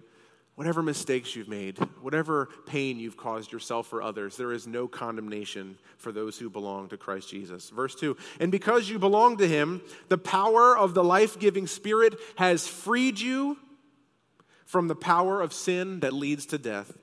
Whatever 0.56 0.81
mistakes 0.81 1.36
you've 1.36 1.50
made, 1.50 1.78
whatever 2.00 2.48
pain 2.66 2.98
you've 2.98 3.18
caused 3.18 3.52
yourself 3.52 3.92
or 3.92 4.02
others, 4.02 4.38
there 4.38 4.54
is 4.54 4.66
no 4.66 4.88
condemnation 4.88 5.78
for 5.98 6.13
those 6.13 6.40
who 6.40 6.50
belong 6.50 6.88
to 6.90 6.98
Christ 6.98 7.30
Jesus. 7.30 7.69
Verse 7.69 7.94
2 7.94 8.16
And 8.40 8.54
because 8.54 8.90
you 8.90 8.98
belong 8.98 9.36
to 9.38 9.48
him, 9.48 9.81
the 10.07 10.18
power 10.18 10.78
of 10.78 10.94
the 10.94 11.04
life 11.04 11.38
giving 11.38 11.68
Spirit 11.68 12.16
has 12.38 12.68
freed 12.68 13.19
you 13.19 13.57
from 14.66 14.88
the 14.88 14.96
power 14.96 15.42
of 15.42 15.52
sin 15.52 16.00
that 16.00 16.13
leads 16.13 16.46
to 16.48 16.57
death. 16.57 16.98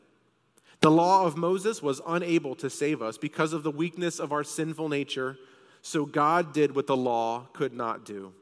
The 0.80 0.90
law 0.90 1.26
of 1.26 1.36
Moses 1.36 1.82
was 1.82 2.00
unable 2.06 2.54
to 2.56 2.70
save 2.70 3.02
us 3.02 3.18
because 3.18 3.52
of 3.52 3.62
the 3.62 3.70
weakness 3.70 4.18
of 4.18 4.32
our 4.32 4.44
sinful 4.44 4.88
nature, 4.88 5.36
so 5.82 6.06
God 6.06 6.54
did 6.54 6.74
what 6.74 6.86
the 6.86 6.96
law 6.96 7.48
could 7.52 7.74
not 7.74 8.06
do. 8.06 8.32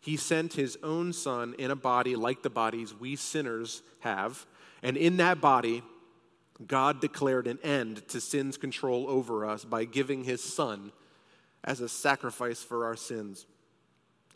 He 0.00 0.16
sent 0.16 0.54
his 0.54 0.76
own 0.82 1.12
Son 1.12 1.54
in 1.56 1.70
a 1.70 1.76
body 1.76 2.16
like 2.16 2.42
the 2.42 2.50
bodies 2.50 2.92
we 2.92 3.14
sinners 3.16 3.82
have 4.00 4.44
and 4.82 4.96
in 4.96 5.16
that 5.18 5.40
body, 5.40 5.82
God 6.66 7.00
declared 7.00 7.46
an 7.46 7.58
end 7.62 8.06
to 8.08 8.20
sin's 8.20 8.56
control 8.56 9.06
over 9.08 9.44
us 9.44 9.64
by 9.64 9.84
giving 9.84 10.24
his 10.24 10.42
Son 10.42 10.92
as 11.64 11.80
a 11.80 11.88
sacrifice 11.88 12.62
for 12.62 12.84
our 12.84 12.96
sins. 12.96 13.46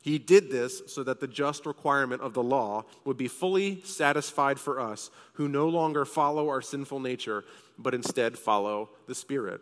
He 0.02 0.18
did 0.18 0.50
this 0.50 0.82
so 0.86 1.02
that 1.04 1.20
the 1.20 1.28
just 1.28 1.66
requirement 1.66 2.22
of 2.22 2.32
the 2.32 2.42
law 2.42 2.84
would 3.04 3.16
be 3.16 3.28
fully 3.28 3.82
satisfied 3.84 4.58
for 4.58 4.80
us 4.80 5.10
who 5.34 5.46
no 5.46 5.68
longer 5.68 6.04
follow 6.04 6.48
our 6.48 6.62
sinful 6.62 7.00
nature, 7.00 7.44
but 7.78 7.94
instead 7.94 8.38
follow 8.38 8.90
the 9.06 9.14
Spirit. 9.14 9.60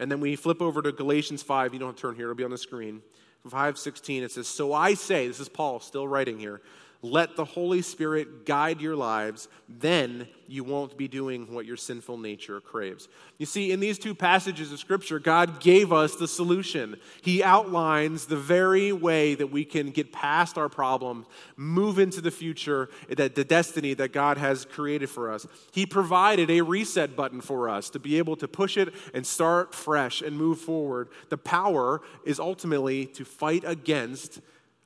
And 0.00 0.10
then 0.10 0.20
we 0.20 0.36
flip 0.36 0.60
over 0.60 0.82
to 0.82 0.92
Galatians 0.92 1.42
5. 1.42 1.72
You 1.72 1.80
don't 1.80 1.96
turn 1.96 2.16
here, 2.16 2.26
it'll 2.26 2.36
be 2.36 2.44
on 2.44 2.50
the 2.50 2.58
screen. 2.58 3.02
5:16 3.48 4.22
it 4.22 4.32
says, 4.32 4.48
"So 4.48 4.72
I 4.72 4.94
say, 4.94 5.26
this 5.26 5.40
is 5.40 5.48
Paul 5.48 5.80
still 5.80 6.06
writing 6.06 6.38
here, 6.38 6.60
let 7.00 7.36
the 7.36 7.44
Holy 7.44 7.80
Spirit 7.80 8.44
guide 8.44 8.80
your 8.80 8.96
lives. 8.96 9.48
Then 9.68 10.26
you 10.48 10.64
won't 10.64 10.96
be 10.96 11.06
doing 11.06 11.52
what 11.52 11.64
your 11.64 11.76
sinful 11.76 12.18
nature 12.18 12.60
craves. 12.60 13.08
You 13.36 13.46
see, 13.46 13.70
in 13.70 13.78
these 13.78 13.98
two 13.98 14.14
passages 14.14 14.72
of 14.72 14.80
Scripture, 14.80 15.20
God 15.20 15.60
gave 15.60 15.92
us 15.92 16.16
the 16.16 16.26
solution. 16.26 16.96
He 17.22 17.42
outlines 17.42 18.26
the 18.26 18.36
very 18.36 18.92
way 18.92 19.36
that 19.36 19.46
we 19.48 19.64
can 19.64 19.90
get 19.90 20.12
past 20.12 20.58
our 20.58 20.68
problems, 20.68 21.26
move 21.56 22.00
into 22.00 22.20
the 22.20 22.32
future, 22.32 22.88
that 23.08 23.36
the 23.36 23.44
destiny 23.44 23.94
that 23.94 24.12
God 24.12 24.36
has 24.38 24.64
created 24.64 25.08
for 25.08 25.30
us. 25.30 25.46
He 25.70 25.86
provided 25.86 26.50
a 26.50 26.62
reset 26.62 27.14
button 27.14 27.40
for 27.40 27.68
us 27.68 27.90
to 27.90 28.00
be 28.00 28.18
able 28.18 28.34
to 28.36 28.48
push 28.48 28.76
it 28.76 28.92
and 29.14 29.24
start 29.24 29.72
fresh 29.72 30.20
and 30.20 30.36
move 30.36 30.58
forward. 30.58 31.10
The 31.28 31.38
power 31.38 32.00
is 32.24 32.40
ultimately 32.40 33.06
to 33.06 33.24
fight 33.24 33.62
against 33.64 34.40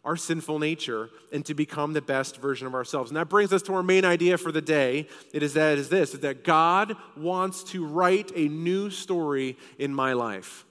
our 0.05 0.17
sinful 0.17 0.59
nature 0.59 1.11
and 1.33 1.45
to 1.47 1.55
become 1.55 1.93
the 1.93 2.03
best 2.03 2.39
version 2.39 2.67
of 2.67 2.75
ourselves. 2.75 3.11
And 3.11 3.17
that 3.17 3.29
brings 3.29 3.53
us 3.53 3.63
to 3.63 3.75
our 3.75 3.83
main 3.83 4.05
idea 4.05 4.37
for 4.37 4.51
the 4.51 4.61
day. 4.61 5.07
It 5.33 5.43
is 5.43 5.55
that 5.55 5.79
is 5.79 5.89
this 5.89 6.15
is 6.15 6.21
that 6.21 6.45
God 6.45 6.97
wants 7.17 7.63
to 7.65 7.87
write 7.87 8.33
a 8.35 8.49
new 8.49 8.91
story 8.91 9.57
in 9.79 9.95
my 9.95 10.13
life. 10.13 10.65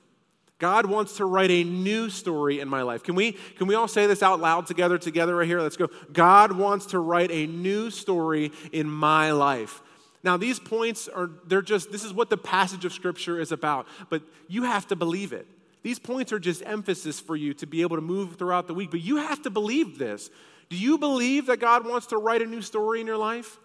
God 0.60 0.86
wants 0.86 1.18
to 1.18 1.26
write 1.26 1.50
a 1.50 1.64
new 1.64 2.10
story 2.10 2.60
in 2.60 2.68
my 2.68 2.84
life. 2.84 3.04
Can 3.04 3.16
we 3.16 3.32
can 3.32 3.68
we 3.68 3.76
all 3.76 3.88
say 3.88 4.06
this 4.06 4.22
out 4.22 4.40
loud 4.40 4.68
together 4.68 4.98
together 4.98 5.38
right 5.38 5.48
here? 5.48 5.62
Let's 5.62 5.78
go. 5.78 5.90
God 6.12 6.52
wants 6.52 6.88
to 6.88 7.00
write 7.00 7.32
a 7.32 7.48
new 7.48 7.90
story 7.90 8.52
in 8.72 8.88
my 8.88 9.32
life. 9.32 9.82
Now 10.24 10.38
these 10.38 10.60
points 10.60 11.08
are 11.08 11.32
they're 11.48 11.62
just 11.62 11.92
this 11.92 12.04
is 12.04 12.14
what 12.14 12.30
the 12.30 12.38
passage 12.38 12.86
of 12.86 12.94
scripture 12.94 13.40
is 13.40 13.52
about, 13.52 13.88
but 14.10 14.22
you 14.48 14.64
have 14.64 14.86
to 14.88 14.96
believe 14.96 15.34
it. 15.34 15.48
These 15.84 16.00
points 16.00 16.32
are 16.32 16.40
just 16.40 16.64
emphasis 16.66 17.20
for 17.20 17.36
you 17.36 17.54
to 17.56 17.66
be 17.66 17.82
able 17.82 17.98
to 17.98 18.02
move 18.02 18.36
throughout 18.36 18.68
the 18.68 18.74
week, 18.74 18.92
but 18.92 19.02
you 19.02 19.18
have 19.18 19.42
to 19.44 19.50
believe 19.50 19.98
this. 19.98 20.30
Do 20.70 20.78
you 20.78 20.98
believe 20.98 21.48
that 21.48 21.58
God 21.58 21.88
wants 21.88 22.08
to 22.08 22.18
write 22.18 22.42
a 22.42 22.46
new 22.46 22.62
story 22.62 23.02
in 23.02 23.08
your 23.08 23.18
life? 23.18 23.60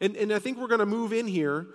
And, 0.00 0.16
and 0.16 0.32
I 0.32 0.38
think 0.38 0.58
we're 0.58 0.68
going 0.68 0.80
to 0.80 0.86
move 0.86 1.12
in 1.12 1.26
here 1.26 1.66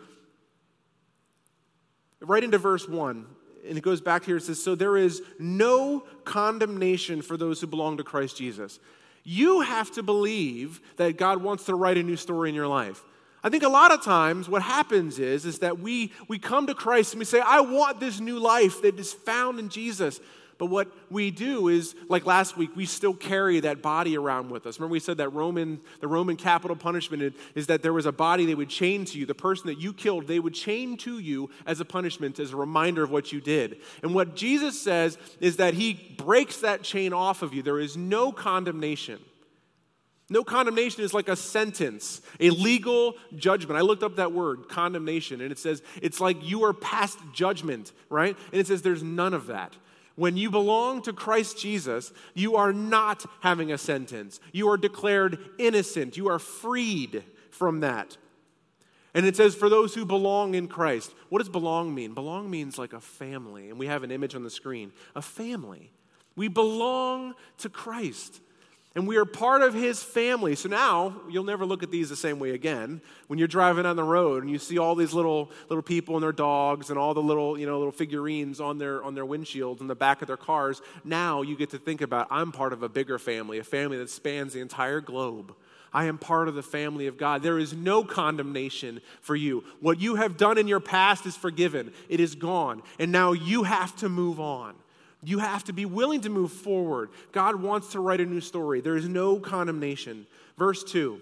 right 2.21 2.43
into 2.43 2.57
verse 2.57 2.87
1. 2.87 3.25
And 3.67 3.77
it 3.77 3.81
goes 3.81 4.01
back 4.01 4.23
here. 4.23 4.37
It 4.37 4.43
says, 4.43 4.63
So 4.63 4.75
there 4.75 4.97
is 4.97 5.21
no 5.39 6.05
condemnation 6.23 7.21
for 7.21 7.35
those 7.35 7.59
who 7.59 7.67
belong 7.67 7.97
to 7.97 8.03
Christ 8.03 8.37
Jesus. 8.37 8.79
You 9.23 9.61
have 9.61 9.91
to 9.95 10.03
believe 10.03 10.79
that 10.95 11.17
God 11.17 11.43
wants 11.43 11.65
to 11.65 11.75
write 11.75 11.97
a 11.97 12.03
new 12.03 12.15
story 12.15 12.47
in 12.47 12.55
your 12.55 12.67
life. 12.67 13.03
I 13.43 13.49
think 13.49 13.63
a 13.63 13.69
lot 13.69 13.91
of 13.91 14.03
times 14.03 14.49
what 14.49 14.61
happens 14.61 15.19
is, 15.19 15.45
is 15.45 15.59
that 15.59 15.79
we, 15.79 16.11
we 16.27 16.39
come 16.39 16.67
to 16.67 16.73
Christ 16.73 17.13
and 17.13 17.19
we 17.19 17.25
say, 17.25 17.39
I 17.39 17.61
want 17.61 17.99
this 17.99 18.19
new 18.19 18.39
life 18.39 18.81
that 18.81 18.99
is 18.99 19.13
found 19.13 19.59
in 19.59 19.69
Jesus. 19.69 20.19
But 20.57 20.67
what 20.67 20.87
we 21.11 21.29
do 21.29 21.67
is, 21.67 21.95
like 22.09 22.25
last 22.25 22.57
week, 22.57 22.75
we 22.75 22.87
still 22.87 23.13
carry 23.13 23.59
that 23.59 23.83
body 23.83 24.17
around 24.17 24.49
with 24.49 24.65
us. 24.65 24.79
Remember, 24.79 24.93
we 24.93 24.99
said 24.99 25.17
that 25.17 25.29
Roman, 25.29 25.79
the 25.99 26.07
Roman 26.07 26.35
capital 26.35 26.75
punishment 26.75 27.35
is 27.53 27.67
that 27.67 27.83
there 27.83 27.93
was 27.93 28.07
a 28.07 28.11
body 28.11 28.45
they 28.45 28.55
would 28.55 28.69
chain 28.69 29.05
to 29.05 29.19
you. 29.19 29.27
The 29.27 29.35
person 29.35 29.67
that 29.67 29.79
you 29.79 29.93
killed, 29.93 30.27
they 30.27 30.39
would 30.39 30.55
chain 30.55 30.97
to 30.97 31.19
you 31.19 31.51
as 31.67 31.79
a 31.79 31.85
punishment, 31.85 32.39
as 32.39 32.53
a 32.53 32.55
reminder 32.55 33.03
of 33.03 33.11
what 33.11 33.31
you 33.31 33.39
did. 33.39 33.77
And 34.01 34.15
what 34.15 34.35
Jesus 34.35 34.81
says 34.81 35.19
is 35.39 35.57
that 35.57 35.75
he 35.75 35.93
breaks 36.17 36.57
that 36.57 36.81
chain 36.81 37.13
off 37.13 37.43
of 37.43 37.53
you. 37.53 37.61
There 37.61 37.79
is 37.79 37.95
no 37.95 38.31
condemnation. 38.31 39.19
No 40.29 40.43
condemnation 40.43 41.03
is 41.03 41.13
like 41.13 41.29
a 41.29 41.37
sentence, 41.37 42.21
a 42.39 42.49
legal 42.49 43.15
judgment. 43.35 43.77
I 43.77 43.81
looked 43.81 44.03
up 44.03 44.17
that 44.17 44.33
word, 44.33 44.67
condemnation, 44.67 45.39
and 45.39 45.51
it 45.51 45.59
says 45.59 45.81
it's 46.01 46.19
like 46.19 46.37
you 46.43 46.65
are 46.65 46.73
past 46.73 47.17
judgment, 47.33 47.93
right? 48.09 48.35
And 48.51 48.59
it 48.59 48.67
says 48.67 48.81
there's 48.81 49.03
none 49.03 49.33
of 49.33 49.47
that. 49.47 49.73
When 50.15 50.35
you 50.35 50.49
belong 50.49 51.03
to 51.03 51.13
Christ 51.13 51.59
Jesus, 51.59 52.11
you 52.33 52.55
are 52.55 52.73
not 52.73 53.25
having 53.39 53.71
a 53.71 53.77
sentence. 53.77 54.39
You 54.51 54.69
are 54.69 54.77
declared 54.77 55.37
innocent. 55.59 56.17
You 56.17 56.27
are 56.29 56.39
freed 56.39 57.23
from 57.51 57.81
that. 57.81 58.17
And 59.13 59.25
it 59.25 59.35
says, 59.35 59.55
for 59.55 59.69
those 59.69 59.95
who 59.95 60.05
belong 60.05 60.55
in 60.55 60.67
Christ. 60.67 61.11
What 61.29 61.39
does 61.39 61.49
belong 61.49 61.93
mean? 61.93 62.13
Belong 62.13 62.49
means 62.49 62.77
like 62.77 62.93
a 62.93 62.99
family. 62.99 63.69
And 63.69 63.79
we 63.79 63.87
have 63.87 64.03
an 64.03 64.11
image 64.11 64.35
on 64.35 64.43
the 64.43 64.49
screen 64.49 64.91
a 65.15 65.21
family. 65.21 65.91
We 66.35 66.49
belong 66.49 67.33
to 67.59 67.69
Christ 67.69 68.41
and 68.97 69.07
we 69.07 69.17
are 69.17 69.25
part 69.25 69.61
of 69.61 69.75
his 69.75 70.01
family. 70.01 70.55
So 70.55 70.69
now 70.69 71.21
you'll 71.29 71.43
never 71.43 71.67
look 71.67 71.83
at 71.83 71.91
these 71.91 72.09
the 72.09 72.15
same 72.15 72.39
way 72.39 72.49
again. 72.49 72.99
When 73.27 73.37
you're 73.37 73.47
driving 73.47 73.85
on 73.85 73.95
the 73.95 74.03
road 74.03 74.41
and 74.41 74.51
you 74.51 74.57
see 74.57 74.79
all 74.79 74.95
these 74.95 75.13
little 75.13 75.51
little 75.69 75.83
people 75.83 76.15
and 76.15 76.23
their 76.23 76.31
dogs 76.31 76.89
and 76.89 76.97
all 76.97 77.13
the 77.13 77.21
little, 77.21 77.59
you 77.59 77.67
know, 77.67 77.77
little 77.77 77.91
figurines 77.91 78.59
on 78.59 78.79
their 78.79 79.03
on 79.03 79.13
their 79.13 79.23
windshields 79.23 79.81
in 79.81 79.87
the 79.87 79.93
back 79.93 80.23
of 80.23 80.27
their 80.27 80.35
cars, 80.35 80.81
now 81.03 81.43
you 81.43 81.55
get 81.55 81.69
to 81.69 81.77
think 81.77 82.01
about 82.01 82.25
I'm 82.31 82.51
part 82.51 82.73
of 82.73 82.81
a 82.81 82.89
bigger 82.89 83.19
family, 83.19 83.59
a 83.59 83.63
family 83.63 83.99
that 83.99 84.09
spans 84.09 84.53
the 84.53 84.61
entire 84.61 84.99
globe. 84.99 85.53
I 85.93 86.05
am 86.05 86.17
part 86.17 86.47
of 86.47 86.55
the 86.55 86.63
family 86.63 87.05
of 87.05 87.19
God. 87.19 87.43
There 87.43 87.59
is 87.59 87.73
no 87.73 88.03
condemnation 88.03 89.01
for 89.21 89.35
you. 89.35 89.63
What 89.79 89.99
you 90.01 90.15
have 90.15 90.37
done 90.37 90.57
in 90.57 90.67
your 90.67 90.79
past 90.79 91.27
is 91.27 91.35
forgiven. 91.35 91.93
It 92.09 92.19
is 92.19 92.33
gone. 92.33 92.81
And 92.97 93.11
now 93.11 93.33
you 93.33 93.61
have 93.61 93.95
to 93.97 94.09
move 94.09 94.39
on. 94.39 94.73
You 95.27 95.39
have 95.39 95.65
to 95.65 95.73
be 95.73 95.83
willing 95.83 96.21
to 96.21 96.29
move 96.29 96.53
forward. 96.53 97.09
God 97.33 97.57
wants 97.57 97.91
to 97.91 97.99
write 97.99 98.21
a 98.21 98.25
new 98.25 98.39
story. 98.39 98.79
There 98.79 98.95
is 98.95 99.09
no 99.09 99.41
condemnation. 99.41 100.25
Verse 100.57 100.85
2 100.85 101.19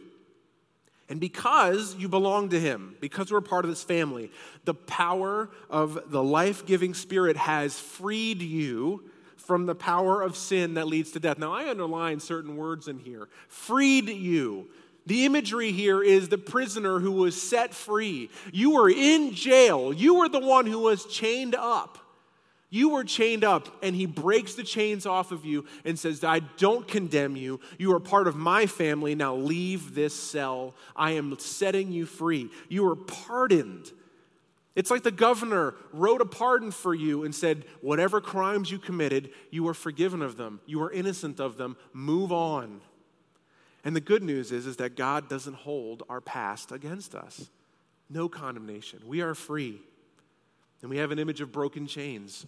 And 1.10 1.20
because 1.20 1.96
you 1.96 2.08
belong 2.08 2.50
to 2.50 2.60
Him, 2.60 2.98
because 3.02 3.32
we're 3.32 3.42
part 3.42 3.66
of 3.66 3.72
this 3.72 3.84
family, 3.84 4.32
the 4.64 4.76
power 4.76 5.50
of 5.72 6.12
the 6.12 6.22
life 6.22 6.68
giving 6.68 6.94
Spirit 6.94 7.36
has 7.36 7.80
freed 7.80 8.44
you 8.44 9.10
from 9.38 9.66
the 9.66 9.74
power 9.74 10.22
of 10.22 10.38
sin 10.38 10.76
that 10.76 10.86
leads 10.86 11.12
to 11.14 11.20
death. 11.20 11.40
Now, 11.40 11.52
I 11.52 11.68
underline 11.68 12.20
certain 12.20 12.58
words 12.58 12.88
in 12.88 13.00
here 13.00 13.28
freed 13.48 14.08
you. 14.08 14.68
The 15.08 15.26
imagery 15.26 15.72
here 15.72 16.04
is 16.04 16.30
the 16.30 16.38
prisoner 16.38 17.00
who 17.00 17.12
was 17.12 17.42
set 17.42 17.74
free. 17.74 18.30
You 18.54 18.76
were 18.76 18.90
in 18.92 19.34
jail, 19.34 19.92
you 19.92 20.14
were 20.14 20.30
the 20.30 20.38
one 20.38 20.68
who 20.68 20.78
was 20.78 21.08
chained 21.08 21.56
up. 21.56 22.05
You 22.76 22.90
were 22.90 23.06
chained 23.06 23.46
up, 23.46 23.70
and 23.82 23.96
he 23.96 24.06
breaks 24.06 24.56
the 24.56 24.64
chains 24.64 25.06
off 25.06 25.32
of 25.32 25.46
you 25.46 25.64
and 25.86 25.98
says, 25.98 26.26
I 26.26 26.40
don't 26.40 26.86
condemn 26.86 27.38
you. 27.38 27.62
You 27.78 27.94
are 27.94 28.02
part 28.02 28.28
of 28.28 28.36
my 28.36 28.66
family. 28.66 29.16
Now 29.16 29.34
leave 29.34 29.96
this 29.96 30.14
cell. 30.14 30.76
I 30.94 31.12
am 31.12 31.40
setting 31.40 31.94
you 31.94 32.06
free. 32.06 32.50
You 32.68 32.86
are 32.90 32.98
pardoned. 32.98 33.94
It's 34.76 34.92
like 34.92 35.04
the 35.04 35.12
governor 35.12 35.76
wrote 35.94 36.20
a 36.20 36.26
pardon 36.26 36.70
for 36.70 36.94
you 36.94 37.24
and 37.24 37.34
said, 37.34 37.64
Whatever 37.80 38.20
crimes 38.20 38.70
you 38.70 38.78
committed, 38.78 39.30
you 39.52 39.66
are 39.70 39.74
forgiven 39.74 40.22
of 40.22 40.36
them. 40.36 40.60
You 40.66 40.84
are 40.84 40.92
innocent 40.92 41.40
of 41.40 41.56
them. 41.56 41.78
Move 41.94 42.34
on. 42.34 42.82
And 43.86 43.96
the 43.96 44.02
good 44.02 44.22
news 44.22 44.52
is, 44.52 44.66
is 44.66 44.76
that 44.76 44.98
God 44.98 45.30
doesn't 45.30 45.56
hold 45.56 46.04
our 46.10 46.20
past 46.20 46.74
against 46.74 47.16
us. 47.16 47.50
No 48.10 48.28
condemnation. 48.28 49.00
We 49.08 49.22
are 49.22 49.34
free. 49.34 49.80
And 50.82 50.90
we 50.90 50.98
have 50.98 51.12
an 51.12 51.20
image 51.20 51.40
of 51.40 51.54
broken 51.54 51.88
chains 51.88 52.46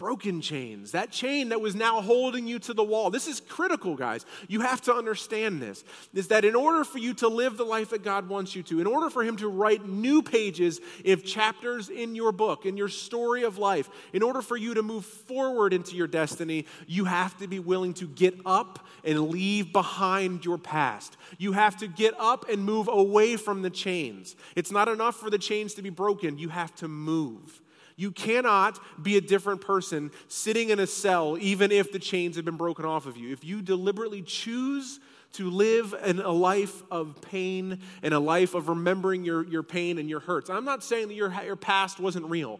broken 0.00 0.40
chains, 0.40 0.92
that 0.92 1.10
chain 1.12 1.50
that 1.50 1.60
was 1.60 1.74
now 1.74 2.00
holding 2.00 2.46
you 2.46 2.58
to 2.58 2.72
the 2.72 2.82
wall. 2.82 3.10
This 3.10 3.28
is 3.28 3.38
critical, 3.38 3.94
guys. 3.94 4.24
You 4.48 4.62
have 4.62 4.80
to 4.82 4.94
understand 4.94 5.60
this. 5.60 5.84
Is 6.14 6.28
that 6.28 6.46
in 6.46 6.54
order 6.54 6.84
for 6.84 6.96
you 6.96 7.12
to 7.14 7.28
live 7.28 7.58
the 7.58 7.66
life 7.66 7.90
that 7.90 8.02
God 8.02 8.26
wants 8.26 8.56
you 8.56 8.62
to, 8.62 8.80
in 8.80 8.86
order 8.86 9.10
for 9.10 9.22
Him 9.22 9.36
to 9.36 9.48
write 9.48 9.86
new 9.86 10.22
pages 10.22 10.80
of 11.04 11.22
chapters 11.22 11.90
in 11.90 12.14
your 12.14 12.32
book, 12.32 12.64
in 12.64 12.78
your 12.78 12.88
story 12.88 13.42
of 13.42 13.58
life, 13.58 13.90
in 14.14 14.22
order 14.22 14.40
for 14.40 14.56
you 14.56 14.72
to 14.72 14.82
move 14.82 15.04
forward 15.04 15.74
into 15.74 15.94
your 15.94 16.06
destiny, 16.06 16.64
you 16.86 17.04
have 17.04 17.36
to 17.38 17.46
be 17.46 17.58
willing 17.58 17.92
to 17.94 18.08
get 18.08 18.34
up 18.46 18.86
and 19.04 19.28
leave 19.28 19.70
behind 19.70 20.46
your 20.46 20.56
past. 20.56 21.18
You 21.36 21.52
have 21.52 21.76
to 21.76 21.86
get 21.86 22.14
up 22.18 22.48
and 22.48 22.64
move 22.64 22.88
away 22.88 23.36
from 23.36 23.60
the 23.60 23.70
chains. 23.70 24.34
It's 24.56 24.72
not 24.72 24.88
enough 24.88 25.16
for 25.16 25.28
the 25.28 25.36
chains 25.36 25.74
to 25.74 25.82
be 25.82 25.90
broken, 25.90 26.38
you 26.38 26.48
have 26.48 26.74
to 26.76 26.88
move. 26.88 27.60
You 28.00 28.12
cannot 28.12 28.80
be 29.02 29.18
a 29.18 29.20
different 29.20 29.60
person 29.60 30.10
sitting 30.26 30.70
in 30.70 30.80
a 30.80 30.86
cell, 30.86 31.36
even 31.38 31.70
if 31.70 31.92
the 31.92 31.98
chains 31.98 32.36
have 32.36 32.46
been 32.46 32.56
broken 32.56 32.86
off 32.86 33.04
of 33.04 33.18
you. 33.18 33.30
If 33.30 33.44
you 33.44 33.60
deliberately 33.60 34.22
choose 34.22 35.00
to 35.34 35.50
live 35.50 35.94
in 36.06 36.18
a 36.18 36.30
life 36.30 36.82
of 36.90 37.20
pain 37.20 37.78
and 38.02 38.14
a 38.14 38.18
life 38.18 38.54
of 38.54 38.70
remembering 38.70 39.22
your, 39.22 39.46
your 39.46 39.62
pain 39.62 39.98
and 39.98 40.08
your 40.08 40.20
hurts, 40.20 40.48
I'm 40.48 40.64
not 40.64 40.82
saying 40.82 41.08
that 41.08 41.14
your, 41.14 41.30
your 41.44 41.56
past 41.56 42.00
wasn't 42.00 42.24
real. 42.24 42.58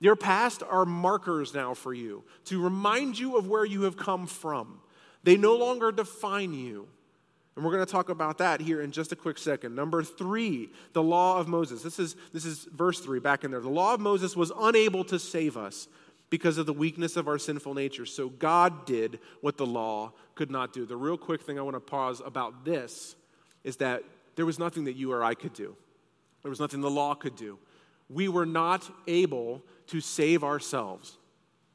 Your 0.00 0.16
past 0.16 0.64
are 0.68 0.84
markers 0.84 1.54
now 1.54 1.72
for 1.72 1.94
you 1.94 2.24
to 2.46 2.60
remind 2.60 3.16
you 3.16 3.36
of 3.36 3.46
where 3.46 3.64
you 3.64 3.82
have 3.82 3.96
come 3.96 4.26
from. 4.26 4.80
They 5.22 5.36
no 5.36 5.54
longer 5.54 5.92
define 5.92 6.52
you. 6.52 6.88
And 7.56 7.64
we're 7.64 7.72
going 7.72 7.84
to 7.84 7.92
talk 7.92 8.08
about 8.08 8.38
that 8.38 8.60
here 8.60 8.80
in 8.80 8.92
just 8.92 9.12
a 9.12 9.16
quick 9.16 9.36
second. 9.36 9.74
Number 9.74 10.02
three, 10.02 10.70
the 10.92 11.02
law 11.02 11.38
of 11.38 11.48
Moses. 11.48 11.82
This 11.82 11.98
is, 11.98 12.16
this 12.32 12.44
is 12.44 12.68
verse 12.72 13.00
three 13.00 13.18
back 13.18 13.44
in 13.44 13.50
there. 13.50 13.60
The 13.60 13.68
law 13.68 13.92
of 13.94 14.00
Moses 14.00 14.36
was 14.36 14.52
unable 14.58 15.04
to 15.04 15.18
save 15.18 15.56
us 15.56 15.88
because 16.30 16.58
of 16.58 16.66
the 16.66 16.72
weakness 16.72 17.16
of 17.16 17.26
our 17.26 17.38
sinful 17.38 17.74
nature. 17.74 18.06
So 18.06 18.28
God 18.28 18.86
did 18.86 19.18
what 19.40 19.56
the 19.56 19.66
law 19.66 20.12
could 20.36 20.50
not 20.50 20.72
do. 20.72 20.86
The 20.86 20.96
real 20.96 21.18
quick 21.18 21.42
thing 21.42 21.58
I 21.58 21.62
want 21.62 21.74
to 21.74 21.80
pause 21.80 22.22
about 22.24 22.64
this 22.64 23.16
is 23.64 23.76
that 23.78 24.04
there 24.36 24.46
was 24.46 24.58
nothing 24.58 24.84
that 24.84 24.94
you 24.94 25.12
or 25.12 25.24
I 25.24 25.34
could 25.34 25.52
do, 25.52 25.76
there 26.42 26.50
was 26.50 26.60
nothing 26.60 26.80
the 26.80 26.88
law 26.88 27.14
could 27.14 27.36
do. 27.36 27.58
We 28.08 28.28
were 28.28 28.46
not 28.46 28.90
able 29.06 29.62
to 29.88 30.00
save 30.00 30.42
ourselves. 30.42 31.18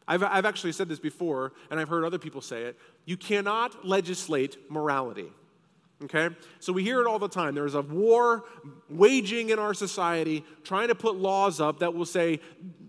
I've, 0.08 0.24
I've 0.24 0.46
actually 0.46 0.74
said 0.74 0.88
this 0.90 1.00
before, 1.00 1.54
and 1.70 1.80
I've 1.80 1.90
heard 1.90 2.04
other 2.04 2.18
people 2.18 2.42
say 2.42 2.64
it. 2.64 2.78
You 3.06 3.18
cannot 3.18 3.86
legislate 3.86 4.70
morality. 4.70 5.32
Okay? 6.04 6.30
So 6.60 6.74
we 6.74 6.84
hear 6.84 7.00
it 7.02 7.08
all 7.08 7.20
the 7.20 7.30
time. 7.30 7.56
There's 7.56 7.76
a 7.76 7.82
war 7.82 8.44
waging 8.90 9.50
in 9.50 9.60
our 9.60 9.74
society 9.74 10.44
trying 10.64 10.90
to 10.90 10.96
put 10.96 11.16
laws 11.16 11.62
up 11.62 11.80
that 11.80 11.94
will 11.94 12.06
say 12.06 12.40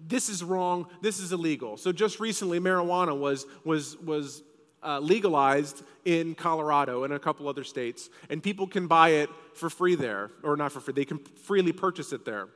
this 0.08 0.28
is 0.28 0.42
wrong, 0.42 0.86
this 1.02 1.18
is 1.18 1.32
illegal. 1.32 1.76
So 1.76 1.92
just 1.92 2.20
recently 2.20 2.60
marijuana 2.60 3.18
was 3.18 3.46
was 3.64 3.96
was 3.98 4.42
uh, 4.82 5.00
legalized 5.00 5.82
in 6.04 6.34
Colorado 6.34 7.04
and 7.04 7.12
a 7.12 7.18
couple 7.18 7.48
other 7.48 7.64
states, 7.64 8.08
and 8.30 8.42
people 8.42 8.66
can 8.66 8.86
buy 8.86 9.10
it 9.10 9.30
for 9.54 9.68
free 9.68 9.96
there, 9.96 10.30
or 10.42 10.56
not 10.56 10.70
for 10.70 10.80
free. 10.80 10.94
They 10.94 11.04
can 11.04 11.18
freely 11.18 11.72
purchase 11.72 12.12
it 12.12 12.25
there. 12.25 12.48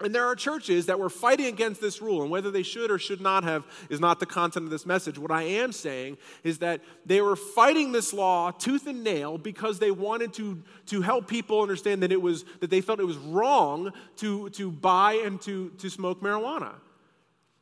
And 0.00 0.14
there 0.14 0.26
are 0.26 0.34
churches 0.34 0.86
that 0.86 0.98
were 0.98 1.08
fighting 1.08 1.46
against 1.46 1.80
this 1.80 2.02
rule, 2.02 2.20
and 2.20 2.30
whether 2.30 2.50
they 2.50 2.62
should 2.62 2.90
or 2.90 2.98
should 2.98 3.22
not 3.22 3.44
have 3.44 3.64
is 3.88 3.98
not 3.98 4.20
the 4.20 4.26
content 4.26 4.66
of 4.66 4.70
this 4.70 4.84
message. 4.84 5.18
What 5.18 5.30
I 5.30 5.42
am 5.42 5.72
saying 5.72 6.18
is 6.44 6.58
that 6.58 6.82
they 7.06 7.22
were 7.22 7.34
fighting 7.34 7.92
this 7.92 8.12
law 8.12 8.50
tooth 8.50 8.86
and 8.86 9.02
nail 9.02 9.38
because 9.38 9.78
they 9.78 9.90
wanted 9.90 10.34
to, 10.34 10.62
to 10.86 11.00
help 11.00 11.28
people 11.28 11.62
understand 11.62 12.02
that 12.02 12.12
it 12.12 12.20
was 12.20 12.44
that 12.60 12.68
they 12.68 12.82
felt 12.82 13.00
it 13.00 13.06
was 13.06 13.16
wrong 13.16 13.90
to, 14.16 14.50
to 14.50 14.70
buy 14.70 15.14
and 15.24 15.40
to, 15.42 15.70
to 15.78 15.88
smoke 15.88 16.20
marijuana. 16.20 16.74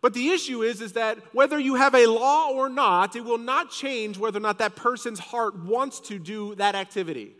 But 0.00 0.12
the 0.12 0.30
issue 0.30 0.62
is, 0.62 0.80
is 0.80 0.94
that 0.94 1.18
whether 1.32 1.58
you 1.58 1.76
have 1.76 1.94
a 1.94 2.06
law 2.06 2.50
or 2.50 2.68
not, 2.68 3.14
it 3.14 3.24
will 3.24 3.38
not 3.38 3.70
change 3.70 4.18
whether 4.18 4.38
or 4.38 4.42
not 4.42 4.58
that 4.58 4.74
person's 4.74 5.20
heart 5.20 5.64
wants 5.64 6.00
to 6.00 6.18
do 6.18 6.56
that 6.56 6.74
activity. 6.74 7.36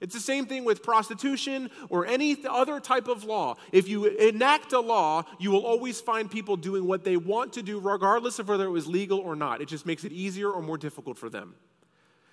It's 0.00 0.14
the 0.14 0.20
same 0.20 0.46
thing 0.46 0.64
with 0.64 0.82
prostitution 0.82 1.70
or 1.88 2.06
any 2.06 2.36
other 2.46 2.80
type 2.80 3.08
of 3.08 3.24
law. 3.24 3.56
If 3.72 3.88
you 3.88 4.06
enact 4.06 4.72
a 4.72 4.80
law, 4.80 5.24
you 5.38 5.50
will 5.50 5.64
always 5.66 6.00
find 6.00 6.30
people 6.30 6.56
doing 6.56 6.86
what 6.86 7.04
they 7.04 7.16
want 7.16 7.52
to 7.54 7.62
do, 7.62 7.78
regardless 7.78 8.38
of 8.38 8.48
whether 8.48 8.64
it 8.64 8.70
was 8.70 8.86
legal 8.86 9.18
or 9.18 9.36
not. 9.36 9.60
It 9.60 9.68
just 9.68 9.86
makes 9.86 10.04
it 10.04 10.12
easier 10.12 10.50
or 10.50 10.62
more 10.62 10.78
difficult 10.78 11.18
for 11.18 11.28
them. 11.28 11.54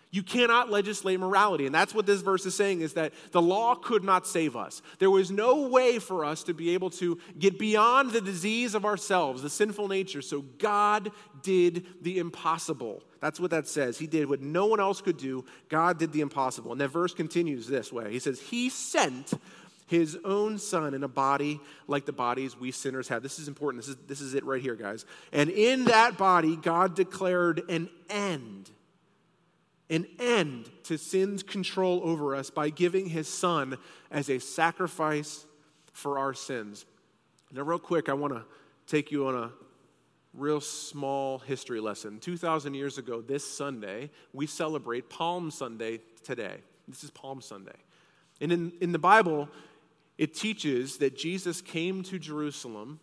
You 0.09 0.23
cannot 0.23 0.69
legislate 0.69 1.19
morality. 1.19 1.65
And 1.65 1.75
that's 1.75 1.93
what 1.93 2.05
this 2.05 2.21
verse 2.21 2.45
is 2.45 2.55
saying 2.55 2.81
is 2.81 2.93
that 2.93 3.13
the 3.31 3.41
law 3.41 3.75
could 3.75 4.03
not 4.03 4.25
save 4.25 4.55
us. 4.55 4.81
There 4.99 5.11
was 5.11 5.29
no 5.31 5.67
way 5.67 5.99
for 5.99 6.23
us 6.23 6.43
to 6.43 6.53
be 6.53 6.73
able 6.73 6.89
to 6.91 7.19
get 7.37 7.59
beyond 7.59 8.11
the 8.11 8.21
disease 8.21 8.73
of 8.73 8.85
ourselves, 8.85 9.41
the 9.41 9.49
sinful 9.49 9.89
nature. 9.89 10.21
So 10.21 10.41
God 10.41 11.11
did 11.43 11.85
the 12.01 12.19
impossible. 12.19 13.03
That's 13.19 13.39
what 13.39 13.51
that 13.51 13.67
says. 13.67 13.97
He 13.97 14.07
did 14.07 14.29
what 14.29 14.41
no 14.41 14.67
one 14.67 14.79
else 14.79 15.01
could 15.01 15.17
do. 15.17 15.43
God 15.67 15.99
did 15.99 16.13
the 16.13 16.21
impossible. 16.21 16.71
And 16.71 16.79
that 16.79 16.89
verse 16.89 17.13
continues 17.13 17.67
this 17.67 17.91
way 17.91 18.11
He 18.11 18.19
says, 18.19 18.39
He 18.39 18.69
sent 18.69 19.33
his 19.87 20.17
own 20.25 20.59
son 20.59 20.93
in 20.93 21.03
a 21.03 21.07
body 21.07 21.61
like 21.87 22.05
the 22.05 22.11
bodies 22.11 22.57
we 22.57 22.71
sinners 22.71 23.07
have. 23.07 23.23
This 23.23 23.39
is 23.39 23.47
important. 23.47 23.83
This 23.83 23.89
is, 23.89 23.97
this 24.07 24.21
is 24.21 24.33
it 24.33 24.43
right 24.43 24.61
here, 24.61 24.75
guys. 24.75 25.05
And 25.31 25.49
in 25.49 25.85
that 25.85 26.17
body, 26.17 26.57
God 26.57 26.93
declared 26.93 27.63
an 27.69 27.89
end, 28.09 28.69
an 29.89 30.05
end 30.19 30.69
to 30.83 30.97
sin's 30.97 31.43
control 31.43 32.01
over 32.03 32.35
us 32.35 32.49
by 32.49 32.69
giving 32.69 33.07
his 33.07 33.27
son 33.27 33.77
as 34.11 34.29
a 34.29 34.39
sacrifice 34.39 35.45
for 35.93 36.19
our 36.19 36.33
sins. 36.33 36.85
Now, 37.51 37.63
real 37.63 37.79
quick, 37.79 38.09
I 38.09 38.13
want 38.13 38.33
to 38.33 38.43
take 38.85 39.11
you 39.11 39.27
on 39.27 39.35
a 39.35 39.51
real 40.33 40.61
small 40.61 41.39
history 41.39 41.79
lesson. 41.79 42.19
2,000 42.19 42.73
years 42.73 42.97
ago, 42.97 43.21
this 43.21 43.49
Sunday, 43.49 44.11
we 44.33 44.45
celebrate 44.45 45.09
Palm 45.09 45.49
Sunday 45.49 45.99
today. 46.23 46.57
This 46.87 47.03
is 47.03 47.09
Palm 47.09 47.41
Sunday. 47.41 47.75
And 48.39 48.51
in, 48.51 48.73
in 48.81 48.91
the 48.91 48.99
Bible, 48.99 49.49
it 50.17 50.33
teaches 50.33 50.97
that 50.97 51.17
Jesus 51.17 51.61
came 51.61 52.03
to 52.03 52.19
Jerusalem 52.19 52.99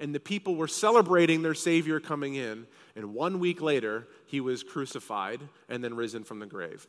and 0.00 0.14
the 0.14 0.20
people 0.20 0.54
were 0.56 0.68
celebrating 0.68 1.42
their 1.42 1.54
Savior 1.54 2.00
coming 2.00 2.34
in. 2.34 2.66
And 2.94 3.14
one 3.14 3.38
week 3.38 3.60
later, 3.60 4.06
he 4.26 4.40
was 4.40 4.62
crucified 4.62 5.40
and 5.68 5.82
then 5.82 5.94
risen 5.94 6.24
from 6.24 6.38
the 6.38 6.46
grave. 6.46 6.86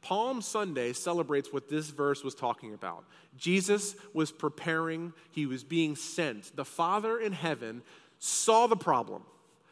Palm 0.00 0.42
Sunday 0.42 0.92
celebrates 0.92 1.52
what 1.52 1.68
this 1.68 1.88
verse 1.88 2.22
was 2.22 2.34
talking 2.34 2.74
about. 2.74 3.04
Jesus 3.36 3.96
was 4.12 4.30
preparing, 4.30 5.14
he 5.30 5.46
was 5.46 5.64
being 5.64 5.96
sent. 5.96 6.54
The 6.54 6.64
Father 6.64 7.18
in 7.18 7.32
heaven 7.32 7.82
saw 8.18 8.66
the 8.66 8.76
problem. 8.76 9.22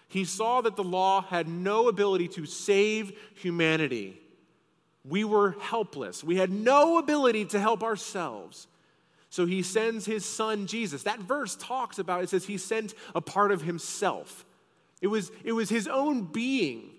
He 0.09 0.25
saw 0.25 0.63
that 0.63 0.77
the 0.77 0.85
law 0.85 1.23
had 1.23 1.49
no 1.49 1.89
ability 1.89 2.29
to 2.29 2.47
save 2.47 3.13
humanity. 3.35 4.21
We 5.05 5.25
were 5.25 5.57
helpless. 5.61 6.23
We 6.23 6.37
had 6.37 6.51
no 6.51 6.99
ability 6.99 7.47
to 7.47 7.61
help 7.61 7.83
ourselves. 7.83 8.67
So 9.33 9.47
he 9.47 9.63
sends 9.63 10.05
his 10.05 10.27
son 10.27 10.67
Jesus. 10.67 11.05
That 11.05 11.19
verse 11.21 11.57
talks 11.57 11.99
about 11.99 12.23
it 12.23 12.29
says 12.29 12.45
he 12.45 12.59
sent 12.59 12.93
a 13.15 13.23
part 13.23 13.51
of 13.51 13.63
himself. 13.63 14.45
It 15.01 15.07
was, 15.07 15.33
it 15.43 15.53
was 15.53 15.71
his 15.71 15.89
own 15.89 16.25
being 16.25 16.91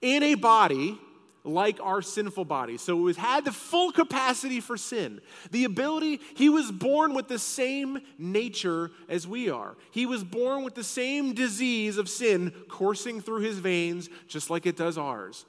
in 0.00 0.22
a 0.22 0.36
body 0.36 1.00
like 1.42 1.80
our 1.82 2.00
sinful 2.00 2.44
body. 2.44 2.76
So 2.76 2.96
it 2.96 3.02
was, 3.02 3.16
had 3.16 3.44
the 3.44 3.50
full 3.50 3.90
capacity 3.90 4.60
for 4.60 4.76
sin. 4.76 5.20
The 5.50 5.64
ability, 5.64 6.20
he 6.36 6.48
was 6.48 6.70
born 6.70 7.12
with 7.12 7.26
the 7.26 7.40
same 7.40 7.98
nature 8.18 8.92
as 9.08 9.26
we 9.26 9.50
are. 9.50 9.76
He 9.90 10.06
was 10.06 10.22
born 10.22 10.62
with 10.62 10.76
the 10.76 10.84
same 10.84 11.34
disease 11.34 11.98
of 11.98 12.08
sin 12.08 12.52
coursing 12.68 13.20
through 13.20 13.40
his 13.40 13.58
veins, 13.58 14.08
just 14.28 14.48
like 14.48 14.64
it 14.64 14.76
does 14.76 14.96
ours. 14.96 15.44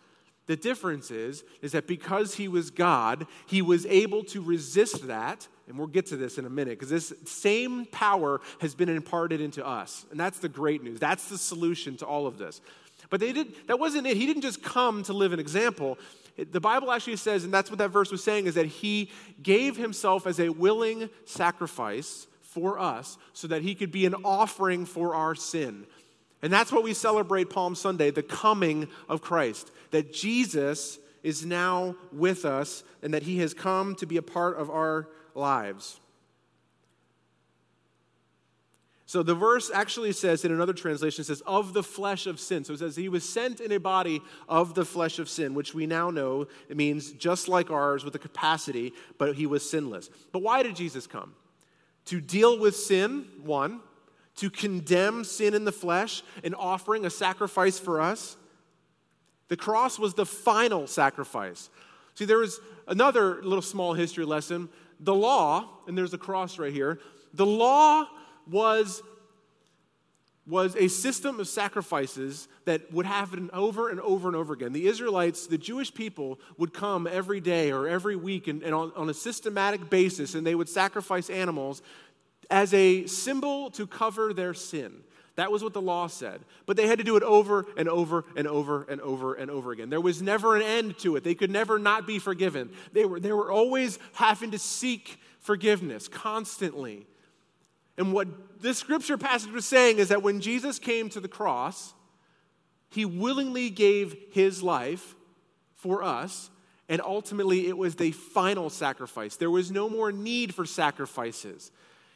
The 0.47 0.55
difference 0.55 1.11
is, 1.11 1.43
is 1.61 1.73
that 1.73 1.85
because 1.85 2.33
he 2.33 2.47
was 2.47 2.71
God, 2.71 3.27
he 3.45 3.61
was 3.61 3.85
able 3.85 4.23
to 4.23 4.41
resist 4.41 5.05
that, 5.05 5.47
and 5.67 5.77
we'll 5.77 5.87
get 5.87 6.05
to 6.07 6.17
this 6.17 6.37
in 6.37 6.45
a 6.45 6.49
minute, 6.49 6.77
because 6.77 6.89
this 6.89 7.13
same 7.25 7.85
power 7.87 8.41
has 8.59 8.75
been 8.75 8.89
imparted 8.89 9.41
into 9.41 9.65
us. 9.65 10.05
And 10.11 10.19
that's 10.19 10.39
the 10.39 10.49
great 10.49 10.83
news. 10.83 10.99
That's 10.99 11.27
the 11.29 11.37
solution 11.37 11.97
to 11.97 12.05
all 12.05 12.27
of 12.27 12.37
this. 12.37 12.61
But 13.09 13.19
they 13.19 13.33
did, 13.33 13.67
that 13.67 13.79
wasn't 13.79 14.07
it. 14.07 14.17
He 14.17 14.25
didn't 14.25 14.43
just 14.43 14.63
come 14.63 15.03
to 15.03 15.13
live 15.13 15.33
an 15.33 15.39
example. 15.39 15.97
The 16.51 16.59
Bible 16.59 16.91
actually 16.91 17.15
says, 17.15 17.43
and 17.43 17.53
that's 17.53 17.69
what 17.69 17.79
that 17.79 17.89
verse 17.89 18.11
was 18.11 18.23
saying, 18.23 18.47
is 18.47 18.55
that 18.55 18.65
he 18.65 19.09
gave 19.41 19.77
himself 19.77 20.27
as 20.27 20.39
a 20.39 20.49
willing 20.49 21.09
sacrifice 21.25 22.27
for 22.41 22.79
us 22.79 23.17
so 23.33 23.47
that 23.47 23.61
he 23.61 23.75
could 23.75 23.91
be 23.91 24.05
an 24.05 24.15
offering 24.23 24.85
for 24.85 25.15
our 25.15 25.35
sin. 25.35 25.85
And 26.41 26.51
that's 26.51 26.71
what 26.71 26.83
we 26.83 26.93
celebrate 26.93 27.49
Palm 27.49 27.75
Sunday, 27.75 28.11
the 28.11 28.23
coming 28.23 28.87
of 29.09 29.21
Christ. 29.21 29.71
That 29.91 30.13
Jesus 30.13 30.99
is 31.23 31.45
now 31.45 31.95
with 32.11 32.45
us 32.45 32.83
and 33.01 33.13
that 33.13 33.23
he 33.23 33.39
has 33.39 33.53
come 33.53 33.95
to 33.95 34.05
be 34.05 34.17
a 34.17 34.21
part 34.21 34.57
of 34.57 34.69
our 34.69 35.07
lives. 35.35 35.99
So 39.07 39.21
the 39.21 39.35
verse 39.35 39.69
actually 39.73 40.11
says 40.13 40.43
in 40.43 40.51
another 40.51 40.73
translation 40.73 41.23
says 41.23 41.41
of 41.45 41.73
the 41.73 41.83
flesh 41.83 42.25
of 42.25 42.39
sin. 42.39 42.63
So 42.63 42.73
it 42.73 42.79
says 42.79 42.95
he 42.95 43.07
was 43.07 43.27
sent 43.27 43.61
in 43.61 43.71
a 43.71 43.79
body 43.79 44.21
of 44.49 44.73
the 44.73 44.83
flesh 44.83 45.19
of 45.19 45.29
sin, 45.29 45.53
which 45.53 45.75
we 45.75 45.85
now 45.85 46.09
know 46.09 46.47
it 46.69 46.75
means 46.75 47.11
just 47.11 47.47
like 47.47 47.69
ours 47.69 48.03
with 48.03 48.13
the 48.13 48.19
capacity, 48.19 48.93
but 49.19 49.35
he 49.35 49.45
was 49.45 49.69
sinless. 49.69 50.09
But 50.31 50.41
why 50.41 50.63
did 50.63 50.75
Jesus 50.75 51.05
come? 51.05 51.35
To 52.05 52.19
deal 52.19 52.59
with 52.59 52.75
sin, 52.75 53.27
one, 53.43 53.81
to 54.37 54.49
condemn 54.49 55.23
sin 55.23 55.53
in 55.53 55.65
the 55.65 55.71
flesh 55.71 56.23
and 56.43 56.55
offering 56.55 57.05
a 57.05 57.09
sacrifice 57.09 57.79
for 57.79 58.01
us. 58.01 58.37
The 59.47 59.57
cross 59.57 59.99
was 59.99 60.15
the 60.15 60.25
final 60.25 60.87
sacrifice. 60.87 61.69
See, 62.15 62.25
there 62.25 62.39
was 62.39 62.59
another 62.87 63.41
little 63.43 63.61
small 63.61 63.93
history 63.93 64.25
lesson. 64.25 64.69
The 64.99 65.13
law, 65.13 65.69
and 65.87 65.97
there's 65.97 66.13
a 66.13 66.17
cross 66.17 66.57
right 66.57 66.73
here, 66.73 66.99
the 67.33 67.45
law 67.45 68.07
was, 68.49 69.01
was 70.47 70.75
a 70.75 70.87
system 70.87 71.39
of 71.39 71.47
sacrifices 71.47 72.47
that 72.65 72.91
would 72.93 73.05
happen 73.05 73.49
over 73.53 73.89
and 73.89 73.99
over 73.99 74.27
and 74.27 74.35
over 74.35 74.53
again. 74.53 74.73
The 74.73 74.87
Israelites, 74.87 75.47
the 75.47 75.57
Jewish 75.57 75.93
people, 75.93 76.39
would 76.57 76.73
come 76.73 77.07
every 77.07 77.41
day 77.41 77.71
or 77.71 77.87
every 77.87 78.15
week 78.15 78.47
and, 78.47 78.63
and 78.63 78.73
on, 78.73 78.91
on 78.95 79.09
a 79.09 79.13
systematic 79.13 79.89
basis, 79.89 80.35
and 80.35 80.45
they 80.45 80.55
would 80.55 80.69
sacrifice 80.69 81.29
animals 81.29 81.81
as 82.49 82.73
a 82.73 83.05
symbol 83.07 83.69
to 83.71 83.87
cover 83.87 84.33
their 84.33 84.53
sin. 84.53 85.03
That 85.35 85.51
was 85.51 85.63
what 85.63 85.73
the 85.73 85.81
law 85.81 86.07
said. 86.07 86.41
But 86.65 86.77
they 86.77 86.87
had 86.87 86.99
to 86.99 87.03
do 87.03 87.17
it 87.17 87.23
over 87.23 87.65
and 87.77 87.89
over 87.89 88.23
and 88.35 88.47
over 88.47 88.83
and 88.83 89.01
over 89.01 89.33
and 89.33 89.51
over 89.51 89.71
again. 89.71 89.89
There 89.89 90.01
was 90.01 90.21
never 90.21 90.55
an 90.55 90.61
end 90.61 90.97
to 90.99 91.15
it. 91.15 91.23
They 91.23 91.35
could 91.35 91.51
never 91.51 91.77
not 91.77 92.07
be 92.07 92.19
forgiven. 92.19 92.69
They 92.93 93.05
were, 93.05 93.19
they 93.19 93.33
were 93.33 93.51
always 93.51 93.99
having 94.13 94.51
to 94.51 94.59
seek 94.59 95.19
forgiveness 95.39 96.07
constantly. 96.07 97.05
And 97.97 98.13
what 98.13 98.61
this 98.61 98.77
scripture 98.77 99.17
passage 99.17 99.51
was 99.51 99.65
saying 99.65 99.99
is 99.99 100.09
that 100.09 100.23
when 100.23 100.41
Jesus 100.41 100.79
came 100.79 101.09
to 101.09 101.19
the 101.19 101.27
cross, 101.27 101.93
he 102.89 103.05
willingly 103.05 103.69
gave 103.69 104.15
his 104.31 104.63
life 104.63 105.15
for 105.75 106.03
us, 106.03 106.49
and 106.87 107.01
ultimately 107.01 107.67
it 107.67 107.77
was 107.77 107.95
the 107.95 108.11
final 108.11 108.69
sacrifice. 108.69 109.35
There 109.35 109.51
was 109.51 109.71
no 109.71 109.89
more 109.89 110.11
need 110.11 110.53
for 110.53 110.65
sacrifices. 110.65 111.71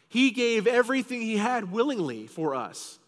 He 0.07 0.31
gave 0.31 0.67
everything 0.67 1.21
he 1.21 1.37
had 1.37 1.71
willingly 1.71 2.27
for 2.27 2.55
us. 2.55 2.98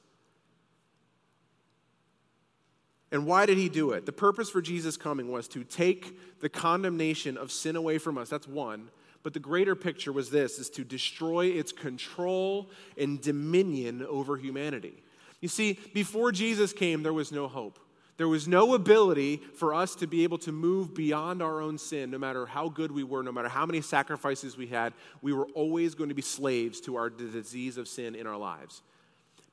And 3.11 3.25
why 3.25 3.45
did 3.45 3.57
he 3.57 3.67
do 3.67 3.91
it? 3.91 4.05
The 4.05 4.13
purpose 4.13 4.49
for 4.49 4.61
Jesus 4.61 4.95
coming 4.95 5.31
was 5.31 5.47
to 5.49 5.63
take 5.63 6.39
the 6.39 6.49
condemnation 6.49 7.37
of 7.37 7.51
sin 7.51 7.75
away 7.75 7.97
from 7.97 8.17
us. 8.17 8.29
That's 8.29 8.47
one. 8.47 8.89
But 9.23 9.33
the 9.33 9.39
greater 9.39 9.75
picture 9.75 10.11
was 10.11 10.29
this 10.29 10.57
is 10.57 10.69
to 10.71 10.83
destroy 10.83 11.47
its 11.47 11.71
control 11.71 12.69
and 12.97 13.21
dominion 13.21 14.05
over 14.09 14.37
humanity. 14.37 15.03
You 15.41 15.49
see, 15.49 15.79
before 15.93 16.31
Jesus 16.31 16.71
came, 16.73 17.03
there 17.03 17.13
was 17.13 17.31
no 17.31 17.47
hope. 17.47 17.79
There 18.17 18.27
was 18.27 18.47
no 18.47 18.75
ability 18.75 19.41
for 19.55 19.73
us 19.73 19.95
to 19.95 20.07
be 20.07 20.23
able 20.23 20.37
to 20.39 20.51
move 20.51 20.93
beyond 20.93 21.41
our 21.41 21.59
own 21.59 21.77
sin, 21.77 22.11
no 22.11 22.19
matter 22.19 22.45
how 22.45 22.69
good 22.69 22.91
we 22.91 23.03
were, 23.03 23.23
no 23.23 23.31
matter 23.31 23.49
how 23.49 23.65
many 23.65 23.81
sacrifices 23.81 24.55
we 24.55 24.67
had. 24.67 24.93
We 25.21 25.33
were 25.33 25.47
always 25.55 25.95
going 25.95 26.09
to 26.09 26.15
be 26.15 26.21
slaves 26.21 26.79
to 26.81 26.97
our 26.97 27.09
disease 27.09 27.77
of 27.77 27.87
sin 27.87 28.13
in 28.13 28.27
our 28.27 28.37
lives. 28.37 28.83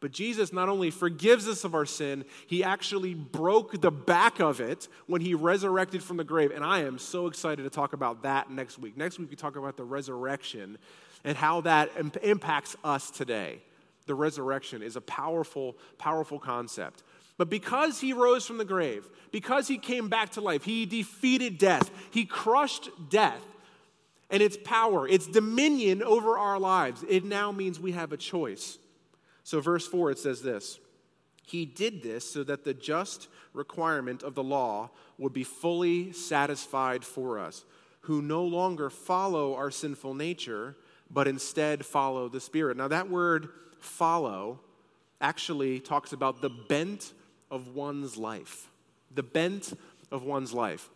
But 0.01 0.13
Jesus 0.13 0.53
not 0.53 0.69
only 0.69 0.91
forgives 0.91 1.49
us 1.49 1.65
of 1.65 1.75
our 1.75 1.87
sin, 1.87 2.25
he 2.47 2.63
actually 2.63 3.15
broke 3.15 3.81
the 3.81 3.91
back 3.91 4.39
of 4.39 4.61
it 4.61 4.87
when 5.07 5.21
he 5.21 5.35
resurrected 5.35 6.03
from 6.03 6.19
the 6.19 6.25
grave. 6.25 6.53
And 6.53 6.65
I 6.65 6.81
am 6.81 6.99
so 6.99 7.27
excited 7.27 7.65
to 7.65 7.71
talk 7.71 7.93
about 7.93 8.23
that 8.23 8.51
next 8.51 8.79
week. 8.79 8.97
Next 8.97 9.19
week, 9.19 9.29
we 9.29 9.37
talk 9.37 9.57
about 9.57 9.77
the 9.77 9.85
resurrection 9.85 10.79
and 11.25 11.37
how 11.37 11.63
that 11.63 11.91
impacts 12.23 12.77
us 12.85 13.11
today. 13.11 13.61
The 14.07 14.15
resurrection 14.15 14.83
is 14.83 14.95
a 14.95 15.01
powerful, 15.01 15.77
powerful 15.99 16.39
concept. 16.39 17.03
But 17.37 17.51
because 17.51 18.01
he 18.01 18.13
rose 18.13 18.47
from 18.47 18.59
the 18.59 18.65
grave, 18.65 19.09
because 19.33 19.69
he 19.69 19.79
came 19.79 20.09
back 20.09 20.31
to 20.31 20.41
life, 20.41 20.65
he 20.65 20.87
defeated 20.87 21.59
death, 21.59 21.91
he 22.11 22.25
crushed 22.25 22.89
death 23.11 23.43
and 24.31 24.43
its 24.43 24.57
power, 24.65 25.09
its 25.09 25.27
dominion 25.27 26.03
over 26.03 26.39
our 26.39 26.59
lives. 26.59 27.05
It 27.09 27.25
now 27.25 27.51
means 27.51 27.81
we 27.81 27.93
have 27.93 28.13
a 28.13 28.17
choice. 28.17 28.79
So, 29.49 29.63
verse 29.63 29.87
4, 29.87 30.11
it 30.11 30.19
says 30.19 30.43
this 30.43 30.79
He 31.43 31.65
did 31.65 32.03
this 32.03 32.31
so 32.31 32.45
that 32.45 32.65
the 32.65 32.75
just 32.75 33.29
requirement 33.55 34.23
of 34.23 34.35
the 34.35 34.43
law 34.43 34.91
would 35.17 35.33
be 35.33 35.43
fully 35.43 36.13
satisfied 36.13 37.03
for 37.03 37.39
us, 37.39 37.65
who 38.03 38.21
no 38.21 38.45
longer 38.45 38.91
follow 38.91 39.55
our 39.55 39.71
sinful 39.71 40.13
nature, 40.13 40.77
but 41.11 41.27
instead 41.27 41.87
follow 41.87 42.29
the 42.29 42.43
Spirit. 42.43 42.77
Now, 42.77 42.89
that 42.89 43.09
word 43.09 43.49
follow 43.81 44.61
actually 45.19 45.81
talks 45.81 46.13
about 46.13 46.43
the 46.43 46.51
bent 46.51 47.15
of 47.51 47.69
one's 47.69 48.19
life. 48.19 48.69
The 49.15 49.23
bent 49.23 49.73
of 50.13 50.25
one's 50.25 50.53
life. 50.53 50.91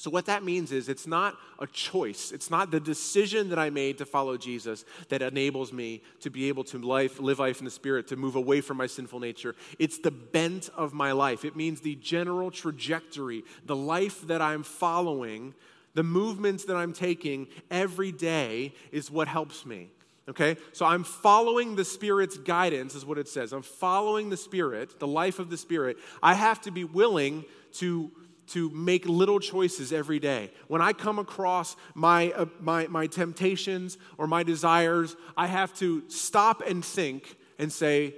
So, 0.00 0.08
what 0.08 0.24
that 0.26 0.42
means 0.42 0.72
is 0.72 0.88
it's 0.88 1.06
not 1.06 1.36
a 1.58 1.66
choice. 1.66 2.32
It's 2.32 2.50
not 2.50 2.70
the 2.70 2.80
decision 2.80 3.50
that 3.50 3.58
I 3.58 3.68
made 3.68 3.98
to 3.98 4.06
follow 4.06 4.38
Jesus 4.38 4.86
that 5.10 5.20
enables 5.20 5.74
me 5.74 6.00
to 6.20 6.30
be 6.30 6.48
able 6.48 6.64
to 6.64 6.78
life, 6.78 7.20
live 7.20 7.38
life 7.38 7.58
in 7.58 7.66
the 7.66 7.70
Spirit, 7.70 8.08
to 8.08 8.16
move 8.16 8.34
away 8.34 8.62
from 8.62 8.78
my 8.78 8.86
sinful 8.86 9.20
nature. 9.20 9.54
It's 9.78 9.98
the 9.98 10.10
bent 10.10 10.70
of 10.74 10.94
my 10.94 11.12
life. 11.12 11.44
It 11.44 11.54
means 11.54 11.82
the 11.82 11.96
general 11.96 12.50
trajectory, 12.50 13.44
the 13.66 13.76
life 13.76 14.26
that 14.28 14.40
I'm 14.40 14.62
following 14.62 15.52
The 15.92 16.02
movements 16.02 16.64
that 16.64 16.76
I'm 16.76 16.94
taking 16.94 17.48
every 17.70 18.10
day 18.10 18.72
is 18.92 19.10
what 19.10 19.28
helps 19.28 19.66
me. 19.66 19.90
Okay? 20.30 20.56
So 20.72 20.86
I'm 20.86 21.04
following 21.04 21.76
the 21.76 21.84
Spirit's 21.84 22.38
guidance, 22.38 22.94
is 22.94 23.04
what 23.04 23.18
it 23.18 23.28
says. 23.28 23.52
I'm 23.52 23.60
following 23.60 24.30
the 24.30 24.36
Spirit, 24.38 24.98
the 24.98 25.08
life 25.08 25.38
of 25.38 25.50
the 25.50 25.58
Spirit. 25.58 25.98
I 26.22 26.32
have 26.32 26.62
to 26.62 26.70
be 26.70 26.84
willing 26.84 27.44
to, 27.74 28.10
to 28.50 28.68
make 28.70 29.06
little 29.06 29.38
choices 29.38 29.92
every 29.92 30.18
day. 30.18 30.50
When 30.68 30.82
I 30.82 30.92
come 30.92 31.18
across 31.18 31.76
my, 31.94 32.32
uh, 32.32 32.46
my, 32.60 32.86
my 32.88 33.06
temptations 33.06 33.96
or 34.18 34.26
my 34.26 34.42
desires, 34.42 35.16
I 35.36 35.46
have 35.46 35.72
to 35.74 36.02
stop 36.08 36.62
and 36.66 36.84
think 36.84 37.36
and 37.58 37.72
say, 37.72 38.14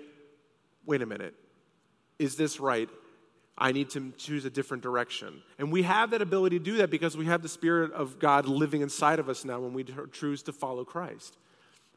wait 0.87 1.03
a 1.03 1.07
minute, 1.07 1.35
is 2.19 2.37
this 2.37 2.61
right? 2.61 2.89
I 3.59 3.73
need 3.73 3.91
to 3.91 4.13
choose 4.17 4.45
a 4.45 4.51
different 4.51 4.83
direction. 4.83 5.43
And 5.59 5.71
we 5.71 5.83
have 5.83 6.11
that 6.11 6.23
ability 6.23 6.59
to 6.59 6.65
do 6.65 6.79
that 6.79 6.91
because 6.91 7.17
we 7.17 7.27
have 7.27 7.43
the 7.43 7.49
Spirit 7.49 7.93
of 7.93 8.19
God 8.19 8.47
living 8.47 8.81
inside 8.81 9.19
of 9.19 9.29
us 9.29 9.45
now 9.45 9.61
when 9.61 9.75
we 9.75 9.85
choose 10.13 10.43
to 10.45 10.53
follow 10.53 10.85
Christ. 10.85 11.37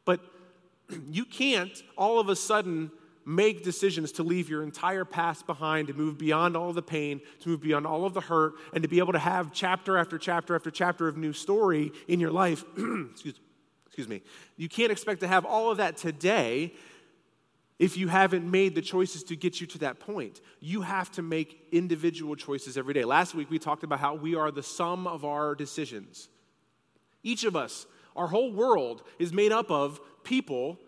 But 0.04 0.20
you 1.10 1.24
can't 1.24 1.82
all 1.96 2.20
of 2.20 2.28
a 2.28 2.36
sudden 2.36 2.90
make 3.26 3.64
decisions 3.64 4.12
to 4.12 4.22
leave 4.22 4.48
your 4.48 4.62
entire 4.62 5.04
past 5.04 5.46
behind, 5.46 5.88
to 5.88 5.94
move 5.94 6.16
beyond 6.16 6.56
all 6.56 6.72
the 6.72 6.80
pain, 6.80 7.20
to 7.40 7.48
move 7.48 7.60
beyond 7.60 7.84
all 7.84 8.06
of 8.06 8.14
the 8.14 8.20
hurt, 8.20 8.54
and 8.72 8.84
to 8.84 8.88
be 8.88 9.00
able 9.00 9.12
to 9.12 9.18
have 9.18 9.52
chapter 9.52 9.98
after 9.98 10.16
chapter 10.16 10.54
after 10.54 10.70
chapter 10.70 11.08
of 11.08 11.16
new 11.16 11.32
story 11.32 11.90
in 12.06 12.20
your 12.20 12.30
life. 12.30 12.64
excuse, 13.10 13.34
excuse 13.84 14.08
me. 14.08 14.22
You 14.56 14.68
can't 14.68 14.92
expect 14.92 15.20
to 15.20 15.28
have 15.28 15.44
all 15.44 15.72
of 15.72 15.78
that 15.78 15.96
today 15.96 16.72
if 17.80 17.96
you 17.96 18.06
haven't 18.06 18.48
made 18.48 18.76
the 18.76 18.80
choices 18.80 19.24
to 19.24 19.34
get 19.34 19.60
you 19.60 19.66
to 19.66 19.78
that 19.78 19.98
point. 19.98 20.40
You 20.60 20.82
have 20.82 21.10
to 21.12 21.22
make 21.22 21.66
individual 21.72 22.36
choices 22.36 22.78
every 22.78 22.94
day. 22.94 23.04
Last 23.04 23.34
week 23.34 23.50
we 23.50 23.58
talked 23.58 23.82
about 23.82 23.98
how 23.98 24.14
we 24.14 24.36
are 24.36 24.52
the 24.52 24.62
sum 24.62 25.08
of 25.08 25.24
our 25.24 25.56
decisions. 25.56 26.28
Each 27.24 27.42
of 27.42 27.56
us, 27.56 27.86
our 28.14 28.28
whole 28.28 28.52
world 28.52 29.02
is 29.18 29.32
made 29.32 29.50
up 29.50 29.70
of 29.70 30.00
people 30.22 30.78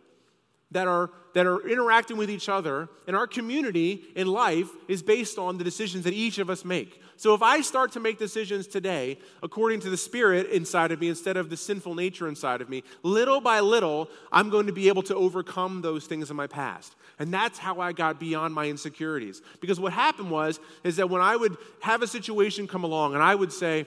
that 0.70 0.86
are, 0.86 1.10
that 1.34 1.46
are 1.46 1.66
interacting 1.66 2.16
with 2.16 2.30
each 2.30 2.48
other, 2.48 2.88
and 3.06 3.16
our 3.16 3.26
community 3.26 4.04
in 4.14 4.26
life 4.26 4.68
is 4.86 5.02
based 5.02 5.38
on 5.38 5.56
the 5.56 5.64
decisions 5.64 6.04
that 6.04 6.12
each 6.12 6.38
of 6.38 6.50
us 6.50 6.64
make. 6.64 7.00
So 7.16 7.34
if 7.34 7.42
I 7.42 7.62
start 7.62 7.92
to 7.92 8.00
make 8.00 8.18
decisions 8.18 8.66
today 8.66 9.18
according 9.42 9.80
to 9.80 9.90
the 9.90 9.96
spirit 9.96 10.50
inside 10.50 10.92
of 10.92 11.00
me 11.00 11.08
instead 11.08 11.36
of 11.36 11.48
the 11.48 11.56
sinful 11.56 11.94
nature 11.94 12.28
inside 12.28 12.60
of 12.60 12.68
me, 12.68 12.84
little 13.02 13.40
by 13.40 13.60
little, 13.60 14.08
I'm 14.30 14.50
going 14.50 14.66
to 14.66 14.72
be 14.72 14.88
able 14.88 15.02
to 15.04 15.16
overcome 15.16 15.80
those 15.80 16.06
things 16.06 16.30
in 16.30 16.36
my 16.36 16.46
past. 16.46 16.94
And 17.18 17.32
that's 17.32 17.58
how 17.58 17.80
I 17.80 17.92
got 17.92 18.20
beyond 18.20 18.54
my 18.54 18.66
insecurities. 18.66 19.42
Because 19.60 19.80
what 19.80 19.92
happened 19.92 20.30
was, 20.30 20.60
is 20.84 20.96
that 20.96 21.10
when 21.10 21.22
I 21.22 21.34
would 21.34 21.56
have 21.80 22.02
a 22.02 22.06
situation 22.06 22.68
come 22.68 22.84
along 22.84 23.14
and 23.14 23.22
I 23.22 23.34
would 23.34 23.52
say, 23.52 23.86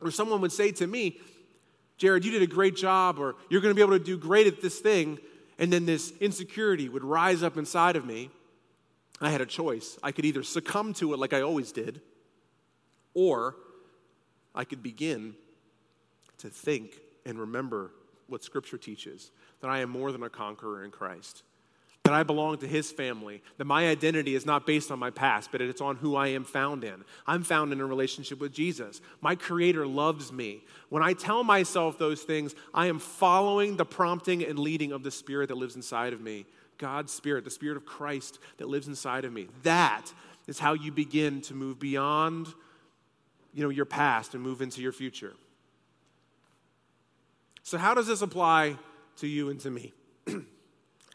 or 0.00 0.10
someone 0.10 0.40
would 0.42 0.52
say 0.52 0.70
to 0.72 0.86
me, 0.86 1.18
Jared, 1.96 2.24
you 2.24 2.30
did 2.30 2.42
a 2.42 2.46
great 2.46 2.76
job, 2.76 3.18
or 3.18 3.34
you're 3.50 3.60
going 3.60 3.72
to 3.72 3.74
be 3.74 3.82
able 3.82 3.98
to 3.98 4.04
do 4.04 4.16
great 4.16 4.46
at 4.46 4.62
this 4.62 4.78
thing 4.78 5.18
and 5.58 5.72
then 5.72 5.86
this 5.86 6.12
insecurity 6.20 6.88
would 6.88 7.04
rise 7.04 7.42
up 7.42 7.56
inside 7.56 7.96
of 7.96 8.04
me, 8.04 8.30
I 9.20 9.30
had 9.30 9.40
a 9.40 9.46
choice. 9.46 9.98
I 10.02 10.12
could 10.12 10.24
either 10.24 10.42
succumb 10.42 10.94
to 10.94 11.12
it 11.12 11.18
like 11.18 11.32
I 11.32 11.40
always 11.40 11.72
did, 11.72 12.00
or 13.14 13.56
I 14.54 14.64
could 14.64 14.82
begin 14.82 15.34
to 16.38 16.48
think 16.48 17.00
and 17.26 17.38
remember 17.38 17.90
what 18.28 18.44
Scripture 18.44 18.78
teaches 18.78 19.32
that 19.60 19.68
I 19.68 19.80
am 19.80 19.90
more 19.90 20.12
than 20.12 20.22
a 20.22 20.30
conqueror 20.30 20.84
in 20.84 20.90
Christ 20.90 21.42
that 22.08 22.14
I 22.14 22.22
belong 22.22 22.56
to 22.56 22.66
his 22.66 22.90
family, 22.90 23.42
that 23.58 23.66
my 23.66 23.86
identity 23.86 24.34
is 24.34 24.46
not 24.46 24.66
based 24.66 24.90
on 24.90 24.98
my 24.98 25.10
past, 25.10 25.52
but 25.52 25.60
it's 25.60 25.82
on 25.82 25.96
who 25.96 26.16
I 26.16 26.28
am 26.28 26.42
found 26.42 26.82
in. 26.82 27.04
I'm 27.26 27.42
found 27.42 27.70
in 27.70 27.82
a 27.82 27.86
relationship 27.86 28.40
with 28.40 28.50
Jesus. 28.50 29.02
My 29.20 29.34
Creator 29.34 29.86
loves 29.86 30.32
me. 30.32 30.64
When 30.88 31.02
I 31.02 31.12
tell 31.12 31.44
myself 31.44 31.98
those 31.98 32.22
things, 32.22 32.54
I 32.72 32.86
am 32.86 32.98
following 32.98 33.76
the 33.76 33.84
prompting 33.84 34.42
and 34.42 34.58
leading 34.58 34.90
of 34.90 35.02
the 35.02 35.10
Spirit 35.10 35.48
that 35.48 35.58
lives 35.58 35.76
inside 35.76 36.14
of 36.14 36.22
me. 36.22 36.46
God's 36.78 37.12
Spirit, 37.12 37.44
the 37.44 37.50
Spirit 37.50 37.76
of 37.76 37.84
Christ 37.84 38.38
that 38.56 38.70
lives 38.70 38.88
inside 38.88 39.26
of 39.26 39.32
me. 39.34 39.48
That 39.64 40.10
is 40.46 40.58
how 40.58 40.72
you 40.72 40.90
begin 40.90 41.42
to 41.42 41.54
move 41.54 41.78
beyond 41.78 42.46
you 43.52 43.62
know, 43.62 43.68
your 43.68 43.84
past 43.84 44.32
and 44.32 44.42
move 44.42 44.62
into 44.62 44.80
your 44.80 44.92
future. 44.92 45.34
So, 47.64 47.76
how 47.76 47.92
does 47.92 48.06
this 48.06 48.22
apply 48.22 48.76
to 49.18 49.26
you 49.26 49.50
and 49.50 49.60
to 49.60 49.70
me? 49.70 49.92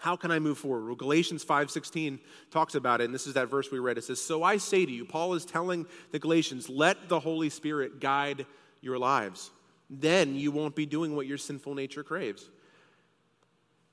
How 0.03 0.17
can 0.17 0.31
I 0.31 0.39
move 0.39 0.57
forward? 0.57 0.85
Well, 0.85 0.95
Galatians 0.95 1.45
5:16 1.45 2.19
talks 2.51 2.75
about 2.75 2.99
it, 2.99 3.05
and 3.05 3.13
this 3.13 3.25
is 3.25 3.35
that 3.35 3.47
verse 3.47 3.71
we 3.71 3.79
read. 3.79 3.97
It 3.97 4.03
says, 4.03 4.19
"So 4.19 4.43
I 4.43 4.57
say 4.57 4.85
to 4.85 4.91
you, 4.91 5.05
Paul 5.05 5.33
is 5.33 5.45
telling 5.45 5.87
the 6.11 6.19
Galatians, 6.19 6.67
let 6.67 7.07
the 7.07 7.21
Holy 7.21 7.49
Spirit 7.49 8.01
guide 8.01 8.45
your 8.81 8.99
lives. 8.99 9.51
Then 9.89 10.35
you 10.35 10.51
won't 10.51 10.75
be 10.75 10.85
doing 10.85 11.15
what 11.15 11.25
your 11.25 11.37
sinful 11.37 11.73
nature 11.73 12.03
craves." 12.03 12.49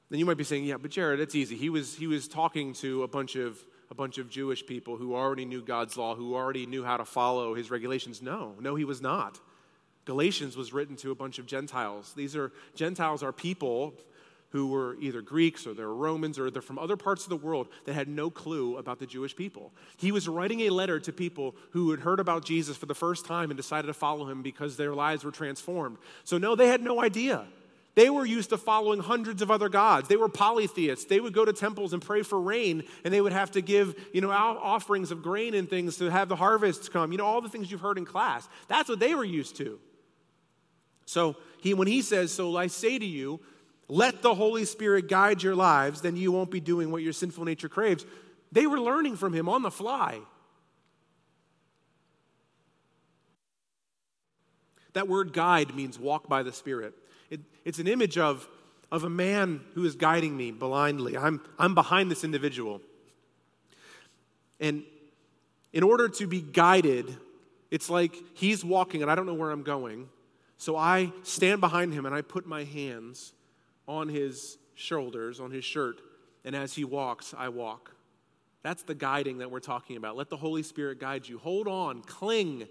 Then 0.08 0.18
you 0.18 0.26
might 0.26 0.36
be 0.36 0.42
saying, 0.42 0.64
"Yeah, 0.64 0.78
but 0.78 0.90
Jared, 0.90 1.20
it's 1.20 1.36
easy. 1.36 1.54
He 1.54 1.70
was 1.70 1.94
he 1.94 2.08
was 2.08 2.26
talking 2.26 2.72
to 2.72 3.04
a 3.04 3.08
bunch 3.08 3.36
of 3.36 3.64
a 3.88 3.94
bunch 3.94 4.18
of 4.18 4.28
Jewish 4.28 4.66
people 4.66 4.96
who 4.96 5.14
already 5.14 5.44
knew 5.44 5.62
God's 5.62 5.96
law, 5.96 6.16
who 6.16 6.34
already 6.34 6.66
knew 6.66 6.82
how 6.82 6.96
to 6.96 7.04
follow 7.04 7.54
his 7.54 7.70
regulations." 7.70 8.20
No, 8.20 8.56
no, 8.58 8.74
he 8.74 8.84
was 8.84 9.00
not. 9.00 9.38
Galatians 10.06 10.56
was 10.56 10.72
written 10.72 10.96
to 10.96 11.12
a 11.12 11.14
bunch 11.14 11.38
of 11.38 11.46
Gentiles. 11.46 12.14
These 12.14 12.34
are 12.34 12.50
Gentiles 12.74 13.22
are 13.22 13.32
people 13.32 13.94
who 14.50 14.66
were 14.66 14.96
either 15.00 15.22
Greeks 15.22 15.66
or 15.66 15.74
they're 15.74 15.88
Romans 15.88 16.38
or 16.38 16.50
they're 16.50 16.60
from 16.60 16.78
other 16.78 16.96
parts 16.96 17.24
of 17.24 17.30
the 17.30 17.36
world 17.36 17.68
that 17.84 17.94
had 17.94 18.08
no 18.08 18.30
clue 18.30 18.76
about 18.76 18.98
the 18.98 19.06
Jewish 19.06 19.34
people. 19.34 19.72
He 19.96 20.12
was 20.12 20.28
writing 20.28 20.60
a 20.62 20.70
letter 20.70 20.98
to 21.00 21.12
people 21.12 21.54
who 21.70 21.90
had 21.92 22.00
heard 22.00 22.20
about 22.20 22.44
Jesus 22.44 22.76
for 22.76 22.86
the 22.86 22.94
first 22.94 23.26
time 23.26 23.50
and 23.50 23.56
decided 23.56 23.86
to 23.86 23.94
follow 23.94 24.28
him 24.28 24.42
because 24.42 24.76
their 24.76 24.94
lives 24.94 25.24
were 25.24 25.30
transformed. 25.30 25.98
So, 26.24 26.36
no, 26.36 26.56
they 26.56 26.66
had 26.66 26.82
no 26.82 27.00
idea. 27.00 27.46
They 27.94 28.08
were 28.10 28.24
used 28.24 28.50
to 28.50 28.56
following 28.56 29.00
hundreds 29.00 29.42
of 29.42 29.50
other 29.50 29.68
gods. 29.68 30.08
They 30.08 30.16
were 30.16 30.28
polytheists. 30.28 31.04
They 31.04 31.20
would 31.20 31.32
go 31.32 31.44
to 31.44 31.52
temples 31.52 31.92
and 31.92 32.00
pray 32.00 32.22
for 32.22 32.40
rain, 32.40 32.84
and 33.04 33.12
they 33.12 33.20
would 33.20 33.32
have 33.32 33.50
to 33.52 33.60
give, 33.60 33.94
you 34.12 34.20
know, 34.20 34.30
offerings 34.30 35.10
of 35.10 35.22
grain 35.22 35.54
and 35.54 35.68
things 35.68 35.96
to 35.98 36.10
have 36.10 36.28
the 36.28 36.36
harvests 36.36 36.88
come. 36.88 37.12
You 37.12 37.18
know, 37.18 37.26
all 37.26 37.40
the 37.40 37.48
things 37.48 37.70
you've 37.70 37.80
heard 37.80 37.98
in 37.98 38.04
class. 38.04 38.48
That's 38.68 38.88
what 38.88 39.00
they 39.00 39.14
were 39.14 39.24
used 39.24 39.56
to. 39.56 39.78
So 41.04 41.36
he, 41.60 41.74
when 41.74 41.88
he 41.88 42.02
says, 42.02 42.32
"So 42.32 42.56
I 42.56 42.68
say 42.68 42.98
to 42.98 43.04
you, 43.04 43.40
let 43.90 44.22
the 44.22 44.34
Holy 44.34 44.64
Spirit 44.64 45.08
guide 45.08 45.42
your 45.42 45.56
lives, 45.56 46.00
then 46.00 46.16
you 46.16 46.30
won't 46.30 46.50
be 46.50 46.60
doing 46.60 46.92
what 46.92 47.02
your 47.02 47.12
sinful 47.12 47.44
nature 47.44 47.68
craves. 47.68 48.06
They 48.52 48.66
were 48.66 48.80
learning 48.80 49.16
from 49.16 49.32
him 49.32 49.48
on 49.48 49.62
the 49.62 49.70
fly. 49.70 50.20
That 54.92 55.08
word 55.08 55.32
guide 55.32 55.74
means 55.74 55.98
walk 55.98 56.28
by 56.28 56.44
the 56.44 56.52
Spirit. 56.52 56.94
It, 57.30 57.40
it's 57.64 57.80
an 57.80 57.88
image 57.88 58.16
of, 58.16 58.48
of 58.92 59.02
a 59.02 59.10
man 59.10 59.60
who 59.74 59.84
is 59.84 59.96
guiding 59.96 60.36
me 60.36 60.52
blindly. 60.52 61.16
I'm, 61.16 61.40
I'm 61.58 61.74
behind 61.74 62.12
this 62.12 62.22
individual. 62.22 62.80
And 64.60 64.84
in 65.72 65.82
order 65.82 66.08
to 66.08 66.26
be 66.28 66.40
guided, 66.40 67.16
it's 67.72 67.90
like 67.90 68.14
he's 68.34 68.64
walking 68.64 69.02
and 69.02 69.10
I 69.10 69.16
don't 69.16 69.26
know 69.26 69.34
where 69.34 69.50
I'm 69.50 69.62
going. 69.64 70.08
So 70.58 70.76
I 70.76 71.12
stand 71.24 71.60
behind 71.60 71.92
him 71.92 72.06
and 72.06 72.14
I 72.14 72.22
put 72.22 72.46
my 72.46 72.62
hands 72.62 73.32
on 73.86 74.08
his 74.08 74.58
shoulders, 74.74 75.40
on 75.40 75.50
his 75.50 75.64
shirt, 75.64 76.00
and 76.44 76.56
as 76.56 76.74
he 76.74 76.84
walks, 76.84 77.34
I 77.36 77.48
walk. 77.48 77.94
That's 78.62 78.82
the 78.82 78.94
guiding 78.94 79.38
that 79.38 79.50
we're 79.50 79.60
talking 79.60 79.96
about. 79.96 80.16
Let 80.16 80.28
the 80.28 80.36
Holy 80.36 80.62
Spirit 80.62 81.00
guide 81.00 81.26
you. 81.26 81.38
Hold 81.38 81.66
on, 81.66 82.02
cling, 82.02 82.68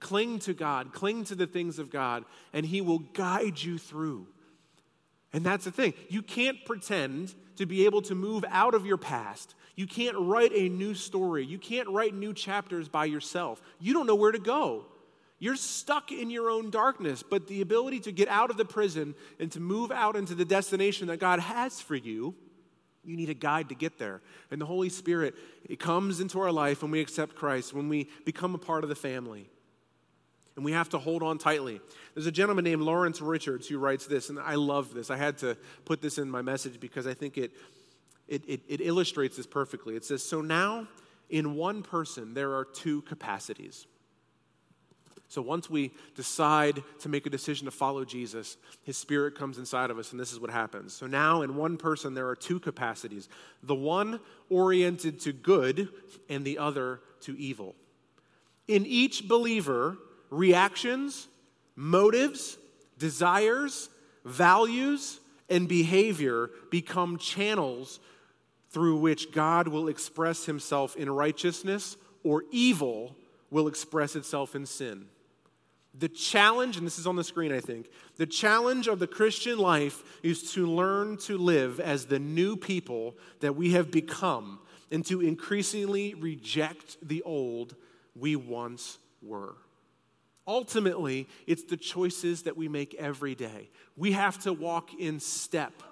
cling 0.00 0.38
to 0.40 0.54
God, 0.54 0.92
cling 0.92 1.24
to 1.24 1.34
the 1.34 1.46
things 1.46 1.78
of 1.78 1.90
God, 1.90 2.24
and 2.52 2.64
He 2.64 2.80
will 2.80 3.00
guide 3.00 3.60
you 3.62 3.78
through. 3.78 4.26
And 5.32 5.44
that's 5.44 5.66
the 5.66 5.70
thing. 5.70 5.92
You 6.08 6.22
can't 6.22 6.64
pretend 6.64 7.34
to 7.56 7.66
be 7.66 7.84
able 7.84 8.00
to 8.02 8.14
move 8.14 8.44
out 8.48 8.74
of 8.74 8.86
your 8.86 8.96
past. 8.96 9.54
You 9.76 9.86
can't 9.86 10.16
write 10.18 10.52
a 10.54 10.68
new 10.70 10.94
story. 10.94 11.44
You 11.44 11.58
can't 11.58 11.88
write 11.88 12.14
new 12.14 12.32
chapters 12.32 12.88
by 12.88 13.04
yourself. 13.04 13.60
You 13.78 13.92
don't 13.92 14.06
know 14.06 14.14
where 14.14 14.32
to 14.32 14.38
go. 14.38 14.86
You're 15.38 15.56
stuck 15.56 16.10
in 16.10 16.30
your 16.30 16.50
own 16.50 16.70
darkness, 16.70 17.22
but 17.22 17.46
the 17.46 17.60
ability 17.60 18.00
to 18.00 18.12
get 18.12 18.28
out 18.28 18.50
of 18.50 18.56
the 18.56 18.64
prison 18.64 19.14
and 19.38 19.52
to 19.52 19.60
move 19.60 19.92
out 19.92 20.16
into 20.16 20.34
the 20.34 20.44
destination 20.44 21.06
that 21.08 21.18
God 21.18 21.38
has 21.38 21.80
for 21.80 21.94
you, 21.94 22.34
you 23.04 23.16
need 23.16 23.30
a 23.30 23.34
guide 23.34 23.68
to 23.68 23.74
get 23.74 23.98
there. 23.98 24.20
And 24.50 24.60
the 24.60 24.66
Holy 24.66 24.88
Spirit, 24.88 25.34
it 25.68 25.78
comes 25.78 26.20
into 26.20 26.40
our 26.40 26.50
life 26.50 26.82
when 26.82 26.90
we 26.90 27.00
accept 27.00 27.36
Christ, 27.36 27.72
when 27.72 27.88
we 27.88 28.08
become 28.24 28.54
a 28.54 28.58
part 28.58 28.82
of 28.82 28.90
the 28.90 28.96
family. 28.96 29.48
And 30.56 30.64
we 30.64 30.72
have 30.72 30.88
to 30.88 30.98
hold 30.98 31.22
on 31.22 31.38
tightly. 31.38 31.80
There's 32.14 32.26
a 32.26 32.32
gentleman 32.32 32.64
named 32.64 32.82
Lawrence 32.82 33.20
Richards 33.20 33.68
who 33.68 33.78
writes 33.78 34.06
this, 34.06 34.28
and 34.28 34.40
I 34.40 34.56
love 34.56 34.92
this. 34.92 35.08
I 35.08 35.16
had 35.16 35.38
to 35.38 35.56
put 35.84 36.02
this 36.02 36.18
in 36.18 36.28
my 36.28 36.42
message 36.42 36.80
because 36.80 37.06
I 37.06 37.14
think 37.14 37.38
it, 37.38 37.52
it, 38.26 38.42
it, 38.48 38.62
it 38.66 38.80
illustrates 38.80 39.36
this 39.36 39.46
perfectly. 39.46 39.94
It 39.94 40.04
says, 40.04 40.20
So 40.24 40.40
now, 40.40 40.88
in 41.30 41.54
one 41.54 41.84
person, 41.84 42.34
there 42.34 42.56
are 42.56 42.64
two 42.64 43.02
capacities. 43.02 43.86
So 45.28 45.42
once 45.42 45.68
we 45.68 45.92
decide 46.14 46.82
to 47.00 47.08
make 47.08 47.26
a 47.26 47.30
decision 47.30 47.66
to 47.66 47.70
follow 47.70 48.04
Jesus, 48.04 48.56
his 48.82 48.96
spirit 48.96 49.34
comes 49.34 49.58
inside 49.58 49.90
of 49.90 49.98
us, 49.98 50.10
and 50.10 50.18
this 50.18 50.32
is 50.32 50.40
what 50.40 50.50
happens. 50.50 50.94
So 50.94 51.06
now, 51.06 51.42
in 51.42 51.54
one 51.54 51.76
person, 51.76 52.14
there 52.14 52.28
are 52.28 52.36
two 52.36 52.58
capacities 52.58 53.28
the 53.62 53.74
one 53.74 54.20
oriented 54.48 55.20
to 55.20 55.32
good, 55.32 55.88
and 56.30 56.44
the 56.44 56.58
other 56.58 57.00
to 57.20 57.38
evil. 57.38 57.74
In 58.66 58.86
each 58.86 59.28
believer, 59.28 59.98
reactions, 60.30 61.28
Motives, 61.80 62.58
desires, 62.98 63.88
values, 64.24 65.20
and 65.48 65.68
behavior 65.68 66.50
become 66.72 67.18
channels 67.18 68.00
through 68.70 68.96
which 68.96 69.30
God 69.30 69.68
will 69.68 69.86
express 69.86 70.44
himself 70.44 70.96
in 70.96 71.08
righteousness 71.08 71.96
or 72.24 72.42
evil 72.50 73.14
will 73.52 73.68
express 73.68 74.16
itself 74.16 74.56
in 74.56 74.66
sin. 74.66 75.04
The 75.98 76.08
challenge, 76.08 76.76
and 76.76 76.86
this 76.86 76.98
is 76.98 77.06
on 77.06 77.16
the 77.16 77.24
screen, 77.24 77.52
I 77.52 77.60
think, 77.60 77.88
the 78.16 78.26
challenge 78.26 78.86
of 78.86 78.98
the 78.98 79.06
Christian 79.06 79.58
life 79.58 80.02
is 80.22 80.52
to 80.52 80.66
learn 80.66 81.16
to 81.18 81.36
live 81.36 81.80
as 81.80 82.06
the 82.06 82.18
new 82.18 82.56
people 82.56 83.16
that 83.40 83.56
we 83.56 83.72
have 83.72 83.90
become 83.90 84.60
and 84.90 85.04
to 85.06 85.20
increasingly 85.20 86.14
reject 86.14 86.96
the 87.02 87.22
old 87.22 87.74
we 88.14 88.36
once 88.36 88.98
were. 89.22 89.56
Ultimately, 90.46 91.28
it's 91.46 91.64
the 91.64 91.76
choices 91.76 92.44
that 92.44 92.56
we 92.56 92.68
make 92.68 92.94
every 92.94 93.34
day. 93.34 93.68
We 93.96 94.12
have 94.12 94.38
to 94.44 94.52
walk 94.52 94.94
in 94.98 95.20
step. 95.20 95.82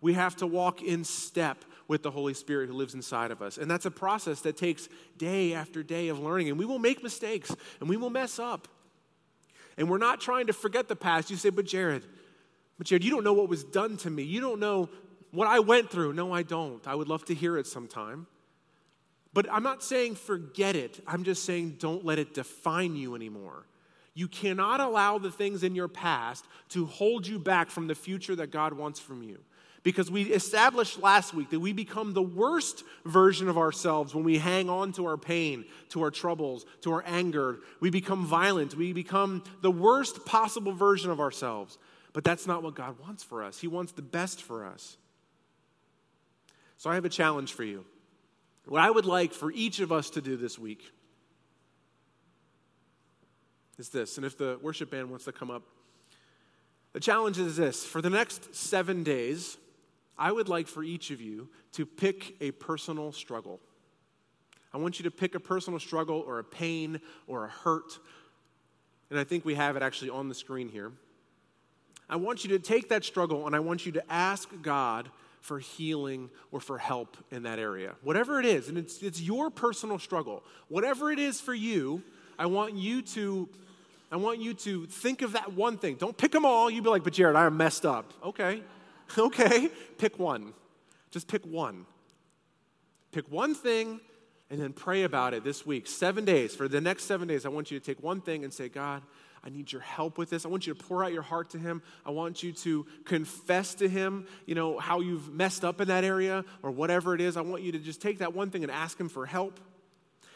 We 0.00 0.14
have 0.14 0.36
to 0.36 0.46
walk 0.46 0.82
in 0.82 1.04
step 1.04 1.64
with 1.86 2.02
the 2.02 2.10
Holy 2.10 2.34
Spirit 2.34 2.68
who 2.68 2.74
lives 2.74 2.94
inside 2.94 3.30
of 3.30 3.42
us. 3.42 3.58
And 3.58 3.70
that's 3.70 3.86
a 3.86 3.90
process 3.90 4.40
that 4.40 4.56
takes 4.56 4.88
day 5.18 5.54
after 5.54 5.82
day 5.82 6.08
of 6.08 6.18
learning. 6.18 6.48
And 6.48 6.58
we 6.58 6.64
will 6.64 6.78
make 6.78 7.02
mistakes 7.02 7.54
and 7.78 7.88
we 7.88 7.96
will 7.96 8.10
mess 8.10 8.38
up. 8.38 8.68
And 9.80 9.88
we're 9.88 9.96
not 9.96 10.20
trying 10.20 10.48
to 10.48 10.52
forget 10.52 10.88
the 10.88 10.94
past. 10.94 11.30
You 11.30 11.38
say, 11.38 11.48
but 11.48 11.64
Jared, 11.64 12.04
but 12.76 12.86
Jared, 12.86 13.02
you 13.02 13.10
don't 13.10 13.24
know 13.24 13.32
what 13.32 13.48
was 13.48 13.64
done 13.64 13.96
to 13.98 14.10
me. 14.10 14.22
You 14.22 14.42
don't 14.42 14.60
know 14.60 14.90
what 15.30 15.48
I 15.48 15.60
went 15.60 15.90
through. 15.90 16.12
No, 16.12 16.34
I 16.34 16.42
don't. 16.42 16.86
I 16.86 16.94
would 16.94 17.08
love 17.08 17.24
to 17.24 17.34
hear 17.34 17.56
it 17.56 17.66
sometime. 17.66 18.26
But 19.32 19.50
I'm 19.50 19.62
not 19.62 19.82
saying 19.82 20.16
forget 20.16 20.76
it. 20.76 21.02
I'm 21.06 21.24
just 21.24 21.44
saying 21.44 21.76
don't 21.78 22.04
let 22.04 22.18
it 22.18 22.34
define 22.34 22.94
you 22.94 23.14
anymore. 23.14 23.64
You 24.12 24.28
cannot 24.28 24.80
allow 24.80 25.16
the 25.16 25.30
things 25.30 25.62
in 25.62 25.74
your 25.74 25.88
past 25.88 26.44
to 26.70 26.84
hold 26.84 27.26
you 27.26 27.38
back 27.38 27.70
from 27.70 27.86
the 27.86 27.94
future 27.94 28.36
that 28.36 28.50
God 28.50 28.74
wants 28.74 29.00
from 29.00 29.22
you. 29.22 29.38
Because 29.82 30.10
we 30.10 30.24
established 30.24 31.00
last 31.00 31.32
week 31.32 31.50
that 31.50 31.60
we 31.60 31.72
become 31.72 32.12
the 32.12 32.22
worst 32.22 32.84
version 33.06 33.48
of 33.48 33.56
ourselves 33.56 34.14
when 34.14 34.24
we 34.24 34.36
hang 34.36 34.68
on 34.68 34.92
to 34.92 35.06
our 35.06 35.16
pain, 35.16 35.64
to 35.88 36.02
our 36.02 36.10
troubles, 36.10 36.66
to 36.82 36.92
our 36.92 37.02
anger. 37.06 37.60
We 37.80 37.88
become 37.88 38.26
violent. 38.26 38.74
We 38.74 38.92
become 38.92 39.42
the 39.62 39.70
worst 39.70 40.26
possible 40.26 40.72
version 40.72 41.10
of 41.10 41.18
ourselves. 41.18 41.78
But 42.12 42.24
that's 42.24 42.46
not 42.46 42.62
what 42.62 42.74
God 42.74 42.98
wants 43.00 43.22
for 43.22 43.42
us. 43.42 43.58
He 43.58 43.68
wants 43.68 43.92
the 43.92 44.02
best 44.02 44.42
for 44.42 44.66
us. 44.66 44.98
So 46.76 46.90
I 46.90 46.94
have 46.94 47.04
a 47.04 47.10
challenge 47.10 47.52
for 47.52 47.64
you. 47.64 47.84
What 48.66 48.82
I 48.82 48.90
would 48.90 49.06
like 49.06 49.32
for 49.32 49.50
each 49.52 49.80
of 49.80 49.92
us 49.92 50.10
to 50.10 50.20
do 50.20 50.36
this 50.36 50.58
week 50.58 50.92
is 53.78 53.88
this. 53.88 54.16
And 54.16 54.26
if 54.26 54.36
the 54.36 54.58
worship 54.62 54.90
band 54.90 55.10
wants 55.10 55.24
to 55.24 55.32
come 55.32 55.50
up, 55.50 55.62
the 56.92 57.00
challenge 57.00 57.38
is 57.38 57.56
this 57.56 57.84
for 57.84 58.02
the 58.02 58.10
next 58.10 58.54
seven 58.54 59.02
days, 59.02 59.56
I 60.20 60.30
would 60.30 60.50
like 60.50 60.68
for 60.68 60.84
each 60.84 61.10
of 61.10 61.22
you 61.22 61.48
to 61.72 61.86
pick 61.86 62.36
a 62.42 62.50
personal 62.50 63.10
struggle. 63.10 63.58
I 64.72 64.76
want 64.76 65.00
you 65.00 65.04
to 65.04 65.10
pick 65.10 65.34
a 65.34 65.40
personal 65.40 65.80
struggle 65.80 66.22
or 66.26 66.38
a 66.38 66.44
pain 66.44 67.00
or 67.26 67.46
a 67.46 67.48
hurt. 67.48 67.98
And 69.08 69.18
I 69.18 69.24
think 69.24 69.46
we 69.46 69.54
have 69.54 69.76
it 69.76 69.82
actually 69.82 70.10
on 70.10 70.28
the 70.28 70.34
screen 70.34 70.68
here. 70.68 70.92
I 72.08 72.16
want 72.16 72.44
you 72.44 72.50
to 72.50 72.58
take 72.58 72.90
that 72.90 73.04
struggle 73.04 73.46
and 73.46 73.56
I 73.56 73.60
want 73.60 73.86
you 73.86 73.92
to 73.92 74.12
ask 74.12 74.48
God 74.62 75.08
for 75.40 75.58
healing 75.58 76.28
or 76.52 76.60
for 76.60 76.76
help 76.76 77.16
in 77.30 77.44
that 77.44 77.58
area. 77.58 77.94
Whatever 78.02 78.38
it 78.38 78.46
is, 78.46 78.68
and 78.68 78.76
it's, 78.76 79.02
it's 79.02 79.22
your 79.22 79.48
personal 79.48 79.98
struggle. 79.98 80.44
Whatever 80.68 81.10
it 81.10 81.18
is 81.18 81.40
for 81.40 81.54
you, 81.54 82.02
I 82.38 82.46
want 82.46 82.74
you 82.74 83.00
to 83.02 83.48
I 84.12 84.16
want 84.16 84.40
you 84.40 84.54
to 84.54 84.86
think 84.86 85.22
of 85.22 85.32
that 85.32 85.52
one 85.52 85.78
thing. 85.78 85.94
Don't 85.94 86.16
pick 86.16 86.32
them 86.32 86.44
all. 86.44 86.68
You'd 86.68 86.82
be 86.82 86.90
like, 86.90 87.04
but 87.04 87.12
Jared, 87.12 87.36
I 87.36 87.46
am 87.46 87.56
messed 87.56 87.86
up. 87.86 88.12
Okay, 88.24 88.60
okay, 89.18 89.70
pick 89.98 90.18
one. 90.18 90.52
Just 91.10 91.28
pick 91.28 91.44
one. 91.44 91.86
Pick 93.12 93.30
one 93.30 93.54
thing 93.54 94.00
and 94.50 94.60
then 94.60 94.72
pray 94.72 95.04
about 95.04 95.34
it 95.34 95.44
this 95.44 95.64
week. 95.64 95.86
Seven 95.86 96.24
days. 96.24 96.54
For 96.54 96.68
the 96.68 96.80
next 96.80 97.04
seven 97.04 97.28
days, 97.28 97.46
I 97.46 97.48
want 97.48 97.70
you 97.70 97.78
to 97.78 97.84
take 97.84 98.02
one 98.02 98.20
thing 98.20 98.44
and 98.44 98.52
say, 98.52 98.68
God, 98.68 99.02
I 99.42 99.48
need 99.48 99.72
your 99.72 99.80
help 99.80 100.18
with 100.18 100.28
this. 100.30 100.44
I 100.44 100.48
want 100.48 100.66
you 100.66 100.74
to 100.74 100.84
pour 100.84 101.02
out 101.02 101.12
your 101.12 101.22
heart 101.22 101.50
to 101.50 101.58
him. 101.58 101.82
I 102.04 102.10
want 102.10 102.42
you 102.42 102.52
to 102.52 102.86
confess 103.04 103.74
to 103.76 103.88
him, 103.88 104.26
you 104.44 104.54
know, 104.54 104.78
how 104.78 105.00
you've 105.00 105.32
messed 105.32 105.64
up 105.64 105.80
in 105.80 105.88
that 105.88 106.04
area 106.04 106.44
or 106.62 106.70
whatever 106.70 107.14
it 107.14 107.20
is. 107.20 107.36
I 107.36 107.40
want 107.40 107.62
you 107.62 107.72
to 107.72 107.78
just 107.78 108.02
take 108.02 108.18
that 108.18 108.34
one 108.34 108.50
thing 108.50 108.62
and 108.62 108.70
ask 108.70 109.00
him 109.00 109.08
for 109.08 109.24
help. 109.24 109.58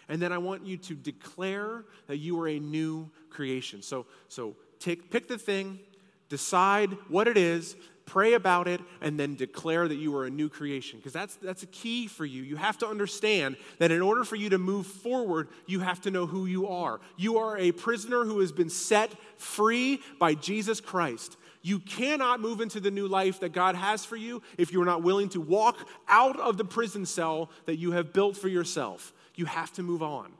And 0.09 0.21
then 0.21 0.33
I 0.33 0.39
want 0.39 0.65
you 0.65 0.77
to 0.79 0.95
declare 0.95 1.85
that 2.07 2.17
you 2.17 2.41
are 2.41 2.49
a 2.49 2.59
new 2.59 3.11
creation. 3.31 3.83
So, 3.83 4.07
so 4.29 4.57
take, 4.79 5.11
pick 5.11 5.29
the 5.29 5.39
thing, 5.39 5.81
decide 6.29 6.93
what 7.09 7.29
it 7.29 7.37
is, 7.37 7.77
pray 8.07 8.35
about 8.35 8.69
it, 8.69 8.81
and 9.01 9.19
then 9.19 9.35
declare 9.35 9.89
that 9.89 9.97
you 9.97 10.15
are 10.17 10.27
a 10.27 10.31
new 10.31 10.49
creation. 10.49 10.99
Because 10.99 11.13
that's, 11.13 11.37
that's 11.37 11.63
a 11.63 11.67
key 11.67 12.07
for 12.07 12.25
you. 12.25 12.43
You 12.43 12.57
have 12.57 12.79
to 12.79 12.87
understand 12.87 13.57
that 13.79 13.91
in 13.91 14.03
order 14.03 14.25
for 14.25 14.37
you 14.37 14.51
to 14.51 14.59
move 14.59 14.87
forward, 14.87 15.49
you 15.67 15.81
have 15.81 16.01
to 16.03 16.11
know 16.11 16.27
who 16.27 16.47
you 16.47 16.69
are. 16.69 17.01
You 17.17 17.39
are 17.39 17.59
a 17.59 17.73
prisoner 17.73 18.25
who 18.25 18.41
has 18.41 18.53
been 18.53 18.71
set 18.71 19.13
free 19.37 20.01
by 20.19 20.35
Jesus 20.35 20.81
Christ. 20.81 21.37
You 21.63 21.79
cannot 21.79 22.41
move 22.41 22.61
into 22.61 22.79
the 22.79 22.91
new 22.91 23.09
life 23.09 23.41
that 23.41 23.55
God 23.55 23.75
has 23.75 24.05
for 24.05 24.17
you 24.17 24.43
if 24.59 24.71
you're 24.71 24.85
not 24.85 25.03
willing 25.03 25.31
to 25.31 25.41
walk 25.41 25.89
out 26.09 26.39
of 26.39 26.59
the 26.59 26.65
prison 26.65 27.07
cell 27.07 27.49
that 27.65 27.77
you 27.77 27.93
have 27.93 28.13
built 28.13 28.37
for 28.37 28.49
yourself. 28.49 29.15
You 29.35 29.47
have 29.47 29.73
to 29.73 29.83
move 29.83 30.03
on. 30.03 30.31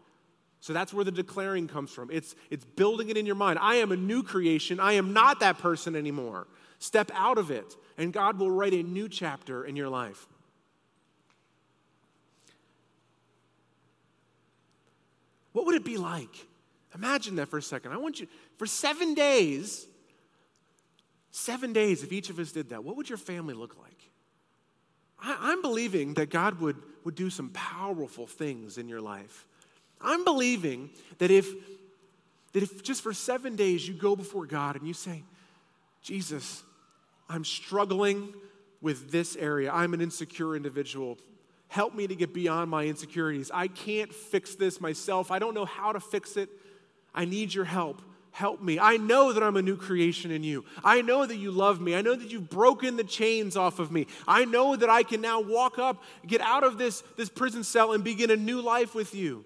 So 0.61 0.73
that's 0.73 0.93
where 0.93 1.05
the 1.05 1.11
declaring 1.11 1.69
comes 1.69 1.91
from. 1.91 2.11
It's, 2.11 2.35
it's 2.51 2.65
building 2.65 3.09
it 3.09 3.17
in 3.17 3.27
your 3.27 3.35
mind. 3.35 3.59
I 3.59 3.77
am 3.77 3.93
a 3.93 3.97
new 3.97 4.23
creation. 4.23 4.81
I 4.81 4.95
am 4.95 5.13
not 5.13 5.41
that 5.41 5.59
person 5.59 5.97
anymore. 5.97 6.47
Step 6.85 7.11
out 7.15 7.39
of 7.39 7.51
it, 7.51 7.77
and 7.97 8.13
God 8.13 8.39
will 8.39 8.51
write 8.51 8.75
a 8.75 8.83
new 8.83 9.09
chapter 9.09 9.65
in 9.65 9.75
your 9.75 9.89
life. 9.89 10.27
What 15.53 15.65
would 15.65 15.77
it 15.77 15.85
be 15.85 15.97
like? 15.97 16.47
Imagine 16.95 17.37
that 17.37 17.49
for 17.49 17.57
a 17.57 17.63
second. 17.63 17.93
I 17.93 17.97
want 17.97 18.21
you, 18.21 18.27
for 18.59 18.67
seven 18.67 19.15
days, 19.15 19.87
seven 21.31 21.73
days, 21.73 22.03
if 22.03 22.13
each 22.13 22.29
of 22.29 22.39
us 22.39 22.53
did 22.53 22.69
that, 22.69 22.85
what 22.85 22.99
would 22.99 23.09
your 23.09 23.17
family 23.17 23.55
look 23.55 23.79
like? 23.81 24.11
I, 25.19 25.53
am 25.53 25.63
believing 25.63 26.13
that 26.15 26.29
God 26.29 26.61
would, 26.61 26.77
would 27.05 27.15
do 27.15 27.31
some 27.31 27.49
powerful 27.55 28.27
things 28.27 28.77
in 28.77 28.91
your 28.91 29.01
life. 29.01 29.47
I'm 30.03 30.23
believing 30.23 30.91
that 31.17 31.31
if, 31.31 31.51
that 32.53 32.63
if 32.63 32.83
just 32.83 33.01
for 33.01 33.15
seven 33.15 33.57
days 33.57 33.89
you 33.89 33.95
go 33.95 34.15
before 34.15 34.45
God 34.45 34.77
and 34.77 34.87
you 34.87 34.93
say, 34.93 35.23
Jesus, 36.03 36.63
I'm 37.29 37.45
struggling 37.45 38.35
with 38.81 39.11
this 39.11 39.37
area. 39.37 39.73
I'm 39.73 39.95
an 39.95 40.01
insecure 40.01 40.55
individual. 40.55 41.19
Help 41.69 41.95
me 41.95 42.07
to 42.07 42.15
get 42.15 42.35
beyond 42.35 42.71
my 42.71 42.85
insecurities. 42.85 43.51
I 43.53 43.69
can't 43.69 44.13
fix 44.13 44.55
this 44.55 44.81
myself. 44.81 45.31
I 45.31 45.39
don't 45.39 45.55
know 45.55 45.65
how 45.65 45.93
to 45.93 46.01
fix 46.01 46.37
it. 46.37 46.51
I 47.15 47.25
need 47.25 47.55
your 47.55 47.65
help. 47.65 48.03
Help 48.31 48.61
me. 48.61 48.79
I 48.79 48.97
know 48.97 49.33
that 49.33 49.43
I'm 49.43 49.57
a 49.57 49.63
new 49.63 49.77
creation 49.77 50.31
in 50.31 50.43
you. 50.43 50.65
I 50.83 51.03
know 51.03 51.25
that 51.25 51.37
you 51.37 51.53
love 51.53 51.81
me. 51.81 51.95
I 51.95 52.03
know 52.03 52.15
that 52.15 52.31
you've 52.31 52.51
broken 52.51 52.97
the 52.97 53.05
chains 53.05 53.57
off 53.57 53.79
of 53.79 53.93
me. 53.93 54.09
I 54.27 54.45
know 54.45 54.75
that 54.75 54.91
I 54.91 55.05
can 55.05 55.21
now 55.21 55.41
walk 55.41 55.79
up, 55.79 56.03
get 56.27 56.41
out 56.41 56.65
of 56.65 56.77
this, 56.77 57.03
this 57.17 57.29
prison 57.29 57.63
cell, 57.63 57.93
and 57.93 58.03
begin 58.03 58.31
a 58.31 58.37
new 58.37 58.61
life 58.61 58.95
with 58.95 59.15
you 59.15 59.45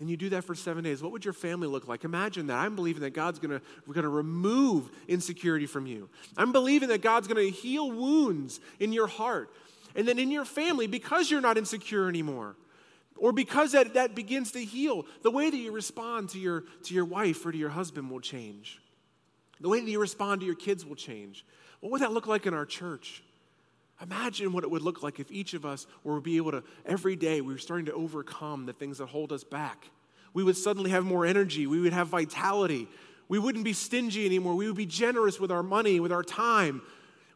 and 0.00 0.08
you 0.08 0.16
do 0.16 0.28
that 0.28 0.44
for 0.44 0.54
seven 0.54 0.84
days, 0.84 1.02
what 1.02 1.10
would 1.10 1.24
your 1.24 1.34
family 1.34 1.66
look 1.66 1.88
like? 1.88 2.04
Imagine 2.04 2.46
that. 2.46 2.56
I'm 2.58 2.76
believing 2.76 3.02
that 3.02 3.10
God's 3.10 3.38
gonna, 3.38 3.60
gonna 3.92 4.08
remove 4.08 4.90
insecurity 5.08 5.66
from 5.66 5.86
you. 5.86 6.08
I'm 6.36 6.52
believing 6.52 6.88
that 6.90 7.02
God's 7.02 7.26
gonna 7.26 7.42
heal 7.42 7.90
wounds 7.90 8.60
in 8.78 8.92
your 8.92 9.08
heart. 9.08 9.50
And 9.96 10.06
then 10.06 10.18
in 10.18 10.30
your 10.30 10.44
family, 10.44 10.86
because 10.86 11.30
you're 11.30 11.40
not 11.40 11.58
insecure 11.58 12.08
anymore, 12.08 12.54
or 13.16 13.32
because 13.32 13.72
that, 13.72 13.94
that 13.94 14.14
begins 14.14 14.52
to 14.52 14.64
heal, 14.64 15.04
the 15.22 15.30
way 15.30 15.50
that 15.50 15.56
you 15.56 15.72
respond 15.72 16.28
to 16.30 16.38
your, 16.38 16.64
to 16.84 16.94
your 16.94 17.04
wife 17.04 17.44
or 17.44 17.50
to 17.50 17.58
your 17.58 17.70
husband 17.70 18.08
will 18.10 18.20
change. 18.20 18.80
The 19.60 19.68
way 19.68 19.80
that 19.80 19.90
you 19.90 20.00
respond 20.00 20.40
to 20.42 20.46
your 20.46 20.54
kids 20.54 20.86
will 20.86 20.94
change. 20.94 21.44
What 21.80 21.90
would 21.90 22.02
that 22.02 22.12
look 22.12 22.28
like 22.28 22.46
in 22.46 22.54
our 22.54 22.66
church? 22.66 23.24
Imagine 24.00 24.52
what 24.52 24.62
it 24.64 24.70
would 24.70 24.82
look 24.82 25.02
like 25.02 25.18
if 25.18 25.30
each 25.30 25.54
of 25.54 25.66
us 25.66 25.86
were 26.04 26.20
be 26.20 26.36
able 26.36 26.52
to, 26.52 26.62
every 26.86 27.16
day, 27.16 27.40
we 27.40 27.52
were 27.52 27.58
starting 27.58 27.86
to 27.86 27.92
overcome 27.92 28.66
the 28.66 28.72
things 28.72 28.98
that 28.98 29.06
hold 29.06 29.32
us 29.32 29.42
back. 29.42 29.88
We 30.34 30.44
would 30.44 30.56
suddenly 30.56 30.90
have 30.90 31.04
more 31.04 31.26
energy. 31.26 31.66
We 31.66 31.80
would 31.80 31.92
have 31.92 32.08
vitality. 32.08 32.88
We 33.28 33.38
wouldn't 33.38 33.64
be 33.64 33.72
stingy 33.72 34.24
anymore. 34.24 34.54
We 34.54 34.66
would 34.66 34.76
be 34.76 34.86
generous 34.86 35.40
with 35.40 35.50
our 35.50 35.62
money, 35.62 35.98
with 36.00 36.12
our 36.12 36.22
time. 36.22 36.82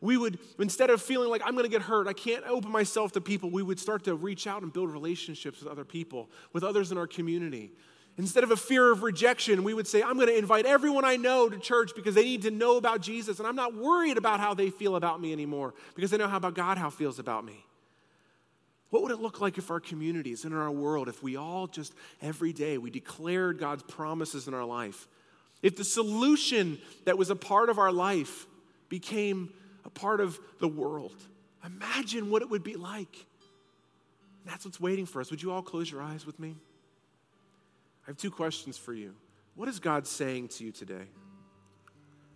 We 0.01 0.17
would, 0.17 0.39
instead 0.59 0.91
of 0.91 1.01
feeling 1.03 1.31
like 1.31 1.43
I'm 1.45 1.53
going 1.53 1.65
to 1.65 1.71
get 1.71 1.83
hurt, 1.83 2.07
I 2.07 2.13
can't 2.13 2.45
open 2.47 2.71
myself 2.71 3.13
to 3.13 3.21
people, 3.21 3.51
we 3.51 3.63
would 3.63 3.79
start 3.79 4.05
to 4.05 4.15
reach 4.15 4.47
out 4.47 4.63
and 4.63 4.73
build 4.73 4.91
relationships 4.91 5.61
with 5.63 5.71
other 5.71 5.85
people, 5.85 6.29
with 6.53 6.65
others 6.65 6.93
in 6.93 6.99
our 6.99 7.07
community. 7.07 7.73
Instead 8.19 8.45
of 8.45 8.51
a 8.51 8.57
fear 8.57 8.93
of 8.93 9.03
rejection, 9.03 9.65
we 9.65 9.73
would 9.73 9.87
say, 9.87 10.03
I'm 10.03 10.17
going 10.17 10.27
to 10.27 10.37
invite 10.37 10.67
everyone 10.67 11.05
I 11.05 11.17
know 11.17 11.49
to 11.49 11.59
church 11.59 11.93
because 11.97 12.15
they 12.15 12.25
need 12.25 12.43
to 12.43 12.51
know 12.51 12.77
about 12.77 13.01
Jesus. 13.01 13.39
And 13.39 13.49
I'm 13.49 13.57
not 13.57 13.75
worried 13.75 14.19
about 14.19 14.39
how 14.39 14.53
they 14.53 14.69
feel 14.69 14.97
about 14.97 15.21
me 15.21 15.33
anymore 15.33 15.73
because 15.95 16.11
they 16.11 16.19
know 16.19 16.29
how 16.29 16.37
about 16.37 16.55
God 16.55 16.77
how 16.77 16.91
feels 16.91 17.19
about 17.19 17.45
me. 17.45 17.65
What 18.91 19.03
would 19.03 19.13
it 19.13 19.21
look 19.21 19.41
like 19.41 19.57
if 19.57 19.71
our 19.71 19.81
communities 19.81 20.45
and 20.45 20.53
in 20.53 20.61
our 20.61 20.71
world, 20.71 21.09
if 21.09 21.23
we 21.23 21.37
all 21.37 21.67
just 21.67 21.95
every 22.21 22.53
day 22.53 22.77
we 22.77 22.91
declared 22.91 23.59
God's 23.59 23.83
promises 23.83 24.47
in 24.47 24.53
our 24.53 24.67
life? 24.67 25.09
If 25.63 25.77
the 25.77 25.85
solution 25.85 26.79
that 27.07 27.17
was 27.17 27.31
a 27.31 27.37
part 27.37 27.71
of 27.71 27.79
our 27.79 27.91
life 27.91 28.47
became 28.91 29.55
a 29.87 29.91
part 29.91 30.21
of 30.21 30.39
the 30.59 30.69
world, 30.69 31.17
imagine 31.65 32.29
what 32.31 32.43
it 32.43 32.51
would 32.51 32.63
be 32.63 32.77
like. 32.77 33.25
That's 34.45 34.67
what's 34.67 34.79
waiting 34.79 35.07
for 35.07 35.23
us. 35.23 35.31
Would 35.31 35.43
you 35.43 35.53
all 35.53 35.63
close 35.63 35.91
your 35.91 36.03
eyes 36.03 36.27
with 36.27 36.39
me? 36.39 36.57
Have 38.13 38.19
two 38.19 38.31
questions 38.31 38.77
for 38.77 38.93
you. 38.93 39.15
What 39.55 39.71
is 39.71 39.81
God 39.81 40.07
saying 40.07 40.49
to 40.49 40.65
you 40.65 40.71
today? 40.71 41.07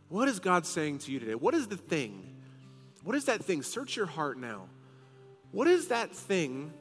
What 0.08 0.26
is 0.26 0.40
God 0.40 0.64
saying 0.64 1.00
to 1.00 1.12
you 1.12 1.20
today? 1.20 1.34
What 1.34 1.52
is 1.52 1.68
the 1.68 1.76
thing? 1.76 2.34
What 3.04 3.14
is 3.14 3.26
that 3.26 3.44
thing? 3.44 3.60
Search 3.60 3.94
your 3.94 4.06
heart 4.06 4.38
now. 4.38 4.70
What 5.50 5.66
is 5.68 5.88
that 5.88 6.16
thing 6.16 6.72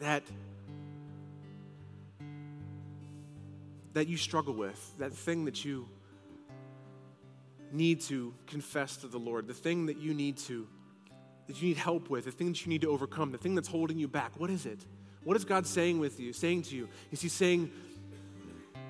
that 0.00 0.22
that 3.92 4.08
you 4.08 4.16
struggle 4.16 4.54
with, 4.54 4.94
that 4.96 5.12
thing 5.12 5.44
that 5.44 5.62
you 5.62 5.86
need 7.70 8.00
to 8.00 8.32
confess 8.46 8.96
to 8.96 9.08
the 9.08 9.18
Lord, 9.18 9.46
the 9.46 9.52
thing 9.52 9.84
that 9.84 9.98
you 9.98 10.14
need 10.14 10.38
to 10.38 10.66
that 11.48 11.60
you 11.60 11.68
need 11.68 11.76
help 11.76 12.08
with, 12.08 12.24
the 12.24 12.32
thing 12.32 12.48
that 12.48 12.64
you 12.64 12.70
need 12.70 12.80
to 12.80 12.88
overcome, 12.88 13.30
the 13.30 13.36
thing 13.36 13.54
that's 13.54 13.68
holding 13.68 13.98
you 13.98 14.08
back. 14.08 14.40
What 14.40 14.48
is 14.48 14.64
it? 14.64 14.86
What 15.24 15.36
is 15.36 15.44
God 15.44 15.66
saying 15.66 15.98
with 15.98 16.18
you, 16.18 16.32
saying 16.32 16.62
to 16.62 16.76
you? 16.76 16.88
Is 17.10 17.20
he 17.20 17.28
saying, 17.28 17.70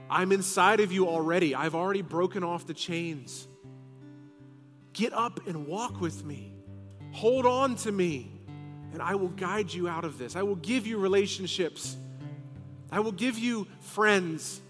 I'm 0.08 0.32
inside 0.32 0.80
of 0.80 0.92
you 0.92 1.08
already. 1.08 1.54
I've 1.54 1.74
already 1.74 2.02
broken 2.02 2.44
off 2.44 2.66
the 2.66 2.74
chains. 2.74 3.46
Get 4.92 5.12
up 5.12 5.46
and 5.46 5.66
walk 5.66 6.00
with 6.00 6.24
me. 6.24 6.52
Hold 7.12 7.46
on 7.46 7.76
to 7.76 7.92
me, 7.92 8.30
and 8.92 9.02
I 9.02 9.14
will 9.14 9.28
guide 9.28 9.72
you 9.72 9.88
out 9.88 10.04
of 10.04 10.18
this. 10.18 10.36
I 10.36 10.42
will 10.42 10.56
give 10.56 10.86
you 10.86 10.98
relationships. 10.98 11.96
I 12.90 13.00
will 13.00 13.12
give 13.12 13.38
you 13.38 13.66
friends. 13.80 14.60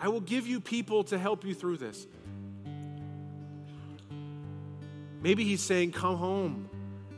I 0.00 0.08
will 0.08 0.20
give 0.20 0.46
you 0.46 0.60
people 0.60 1.04
to 1.04 1.18
help 1.18 1.44
you 1.44 1.54
through 1.54 1.78
this. 1.78 2.06
Maybe 5.22 5.44
he's 5.44 5.60
saying, 5.60 5.92
Come 5.92 6.16
home. 6.16 6.68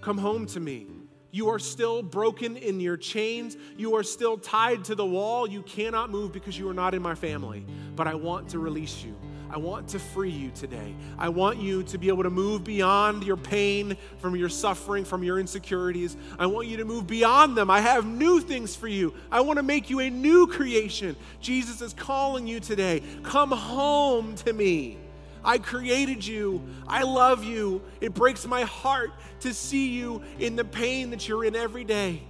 Come 0.00 0.18
home 0.18 0.46
to 0.46 0.60
me. 0.60 0.86
You 1.34 1.48
are 1.48 1.58
still 1.58 2.00
broken 2.00 2.56
in 2.56 2.78
your 2.78 2.96
chains. 2.96 3.56
You 3.76 3.96
are 3.96 4.04
still 4.04 4.38
tied 4.38 4.84
to 4.84 4.94
the 4.94 5.04
wall. 5.04 5.48
You 5.48 5.62
cannot 5.62 6.08
move 6.08 6.30
because 6.30 6.56
you 6.56 6.68
are 6.68 6.72
not 6.72 6.94
in 6.94 7.02
my 7.02 7.16
family. 7.16 7.66
But 7.96 8.06
I 8.06 8.14
want 8.14 8.50
to 8.50 8.60
release 8.60 9.02
you. 9.02 9.16
I 9.50 9.58
want 9.58 9.88
to 9.88 9.98
free 9.98 10.30
you 10.30 10.52
today. 10.52 10.94
I 11.18 11.30
want 11.30 11.58
you 11.58 11.82
to 11.82 11.98
be 11.98 12.06
able 12.06 12.22
to 12.22 12.30
move 12.30 12.62
beyond 12.62 13.24
your 13.24 13.36
pain, 13.36 13.96
from 14.18 14.36
your 14.36 14.48
suffering, 14.48 15.04
from 15.04 15.24
your 15.24 15.40
insecurities. 15.40 16.16
I 16.38 16.46
want 16.46 16.68
you 16.68 16.76
to 16.76 16.84
move 16.84 17.08
beyond 17.08 17.56
them. 17.56 17.68
I 17.68 17.80
have 17.80 18.06
new 18.06 18.38
things 18.38 18.76
for 18.76 18.86
you. 18.86 19.12
I 19.32 19.40
want 19.40 19.56
to 19.56 19.64
make 19.64 19.90
you 19.90 19.98
a 19.98 20.10
new 20.10 20.46
creation. 20.46 21.16
Jesus 21.40 21.80
is 21.80 21.94
calling 21.94 22.46
you 22.46 22.60
today. 22.60 23.02
Come 23.24 23.50
home 23.50 24.36
to 24.36 24.52
me. 24.52 24.98
I 25.44 25.58
created 25.58 26.26
you. 26.26 26.62
I 26.86 27.02
love 27.02 27.44
you. 27.44 27.82
It 28.00 28.14
breaks 28.14 28.46
my 28.46 28.62
heart 28.62 29.10
to 29.40 29.52
see 29.52 29.88
you 29.88 30.22
in 30.38 30.56
the 30.56 30.64
pain 30.64 31.10
that 31.10 31.28
you're 31.28 31.44
in 31.44 31.54
every 31.54 31.84
day. 31.84 32.22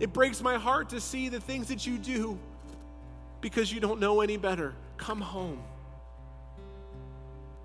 It 0.00 0.12
breaks 0.12 0.40
my 0.42 0.56
heart 0.56 0.90
to 0.90 1.00
see 1.00 1.28
the 1.28 1.40
things 1.40 1.68
that 1.68 1.86
you 1.86 1.98
do 1.98 2.38
because 3.40 3.72
you 3.72 3.80
don't 3.80 4.00
know 4.00 4.22
any 4.22 4.36
better. 4.36 4.74
Come 4.96 5.20
home. 5.20 5.62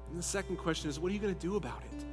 And 0.09 0.17
the 0.17 0.23
second 0.23 0.57
question 0.57 0.89
is 0.89 0.99
what 0.99 1.09
are 1.11 1.13
you 1.13 1.19
going 1.19 1.33
to 1.33 1.39
do 1.39 1.55
about 1.55 1.81
it? 1.91 2.05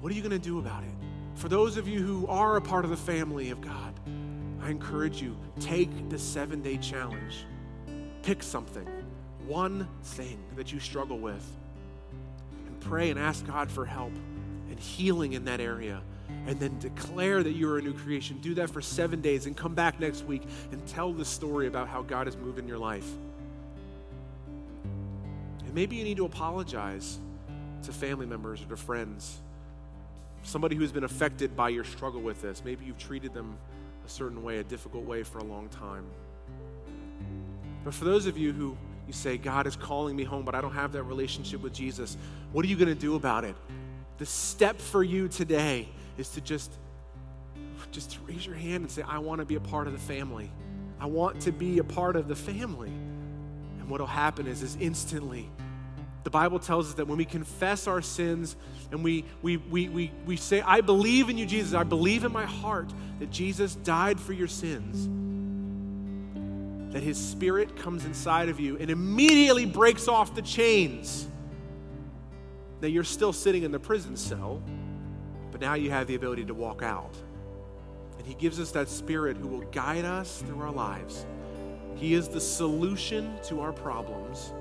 What 0.00 0.12
are 0.12 0.14
you 0.14 0.22
going 0.22 0.30
to 0.32 0.38
do 0.38 0.58
about 0.58 0.82
it? 0.82 0.90
For 1.34 1.48
those 1.48 1.76
of 1.76 1.88
you 1.88 2.02
who 2.02 2.26
are 2.26 2.56
a 2.56 2.60
part 2.60 2.84
of 2.84 2.90
the 2.90 2.96
family 2.96 3.50
of 3.50 3.60
God, 3.60 3.94
I 4.62 4.70
encourage 4.70 5.22
you 5.22 5.36
take 5.58 6.10
the 6.10 6.18
seven 6.18 6.60
day 6.62 6.76
challenge. 6.76 7.46
Pick 8.22 8.42
something, 8.42 8.86
one 9.46 9.88
thing 10.02 10.38
that 10.56 10.72
you 10.72 10.80
struggle 10.80 11.18
with, 11.18 11.44
pray 12.80 13.10
and 13.10 13.18
ask 13.18 13.46
God 13.46 13.70
for 13.70 13.84
help 13.84 14.12
and 14.68 14.78
healing 14.78 15.34
in 15.34 15.44
that 15.44 15.60
area. 15.60 16.02
And 16.46 16.58
then 16.58 16.78
declare 16.78 17.42
that 17.42 17.52
you're 17.52 17.78
a 17.78 17.82
new 17.82 17.92
creation. 17.92 18.38
Do 18.40 18.54
that 18.54 18.70
for 18.70 18.80
seven 18.80 19.20
days 19.20 19.46
and 19.46 19.56
come 19.56 19.74
back 19.74 20.00
next 20.00 20.24
week 20.24 20.42
and 20.72 20.84
tell 20.86 21.12
the 21.12 21.24
story 21.24 21.66
about 21.66 21.88
how 21.88 22.02
God 22.02 22.26
has 22.26 22.36
moved 22.36 22.58
in 22.58 22.66
your 22.66 22.78
life. 22.78 23.08
And 24.84 25.74
maybe 25.74 25.96
you 25.96 26.04
need 26.04 26.16
to 26.16 26.24
apologize 26.24 27.18
to 27.82 27.92
family 27.92 28.26
members 28.26 28.62
or 28.62 28.66
to 28.66 28.76
friends, 28.76 29.38
somebody 30.42 30.76
who's 30.76 30.92
been 30.92 31.04
affected 31.04 31.56
by 31.56 31.68
your 31.68 31.84
struggle 31.84 32.20
with 32.20 32.40
this. 32.42 32.62
Maybe 32.64 32.84
you've 32.84 32.98
treated 32.98 33.34
them 33.34 33.56
a 34.04 34.08
certain 34.08 34.42
way, 34.42 34.58
a 34.58 34.64
difficult 34.64 35.04
way 35.04 35.22
for 35.22 35.38
a 35.38 35.44
long 35.44 35.68
time. 35.68 36.04
But 37.84 37.94
for 37.94 38.04
those 38.04 38.26
of 38.26 38.36
you 38.36 38.52
who 38.52 38.76
you 39.10 39.14
say, 39.14 39.36
God 39.36 39.66
is 39.66 39.74
calling 39.74 40.14
me 40.14 40.22
home, 40.22 40.44
but 40.44 40.54
I 40.54 40.60
don't 40.60 40.74
have 40.74 40.92
that 40.92 41.02
relationship 41.02 41.60
with 41.62 41.72
Jesus, 41.72 42.16
what 42.52 42.64
are 42.64 42.68
you 42.68 42.76
going 42.76 42.88
to 42.88 42.94
do 42.94 43.16
about 43.16 43.42
it? 43.44 43.56
The 44.18 44.26
step 44.26 44.80
for 44.80 45.02
you 45.02 45.26
today 45.26 45.88
is 46.16 46.28
to 46.30 46.40
just, 46.40 46.70
just 47.90 48.18
raise 48.28 48.46
your 48.46 48.54
hand 48.54 48.84
and 48.84 48.90
say, 48.90 49.02
I 49.02 49.18
want 49.18 49.40
to 49.40 49.44
be 49.44 49.56
a 49.56 49.60
part 49.60 49.88
of 49.88 49.92
the 49.92 49.98
family. 49.98 50.48
I 51.00 51.06
want 51.06 51.40
to 51.40 51.50
be 51.50 51.78
a 51.78 51.84
part 51.84 52.14
of 52.14 52.28
the 52.28 52.36
family. 52.36 52.92
And 53.80 53.90
what 53.90 53.98
will 54.00 54.06
happen 54.06 54.46
is, 54.46 54.62
is 54.62 54.76
instantly 54.78 55.50
the 56.22 56.30
Bible 56.30 56.58
tells 56.58 56.88
us 56.88 56.94
that 56.94 57.06
when 57.06 57.18
we 57.18 57.24
confess 57.24 57.86
our 57.86 58.02
sins 58.02 58.56
and 58.92 59.02
we, 59.02 59.24
we, 59.42 59.56
we, 59.56 59.88
we, 59.88 60.12
we 60.26 60.36
say, 60.36 60.60
I 60.60 60.80
believe 60.80 61.30
in 61.30 61.38
you, 61.38 61.46
Jesus, 61.46 61.72
I 61.72 61.82
believe 61.82 62.24
in 62.24 62.32
my 62.32 62.44
heart 62.44 62.92
that 63.20 63.30
Jesus 63.30 63.74
died 63.74 64.20
for 64.20 64.32
your 64.32 64.48
sins, 64.48 65.08
that 66.90 67.02
his 67.02 67.18
spirit 67.18 67.76
comes 67.76 68.04
inside 68.04 68.48
of 68.48 68.58
you 68.58 68.76
and 68.78 68.90
immediately 68.90 69.64
breaks 69.64 70.08
off 70.08 70.34
the 70.34 70.42
chains. 70.42 71.26
That 72.80 72.90
you're 72.90 73.04
still 73.04 73.32
sitting 73.32 73.62
in 73.62 73.70
the 73.70 73.78
prison 73.78 74.16
cell, 74.16 74.62
but 75.52 75.60
now 75.60 75.74
you 75.74 75.90
have 75.90 76.06
the 76.06 76.14
ability 76.14 76.46
to 76.46 76.54
walk 76.54 76.82
out. 76.82 77.14
And 78.18 78.26
he 78.26 78.34
gives 78.34 78.58
us 78.58 78.72
that 78.72 78.88
spirit 78.88 79.36
who 79.36 79.48
will 79.48 79.64
guide 79.70 80.04
us 80.04 80.42
through 80.42 80.60
our 80.60 80.72
lives. 80.72 81.26
He 81.94 82.14
is 82.14 82.28
the 82.28 82.40
solution 82.40 83.38
to 83.44 83.60
our 83.60 83.72
problems. 83.72 84.52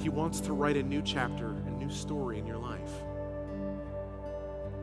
He 0.00 0.08
wants 0.08 0.40
to 0.42 0.52
write 0.52 0.76
a 0.76 0.82
new 0.82 1.02
chapter, 1.02 1.48
a 1.66 1.70
new 1.70 1.90
story 1.90 2.38
in 2.38 2.46
your 2.46 2.56
life. 2.56 3.02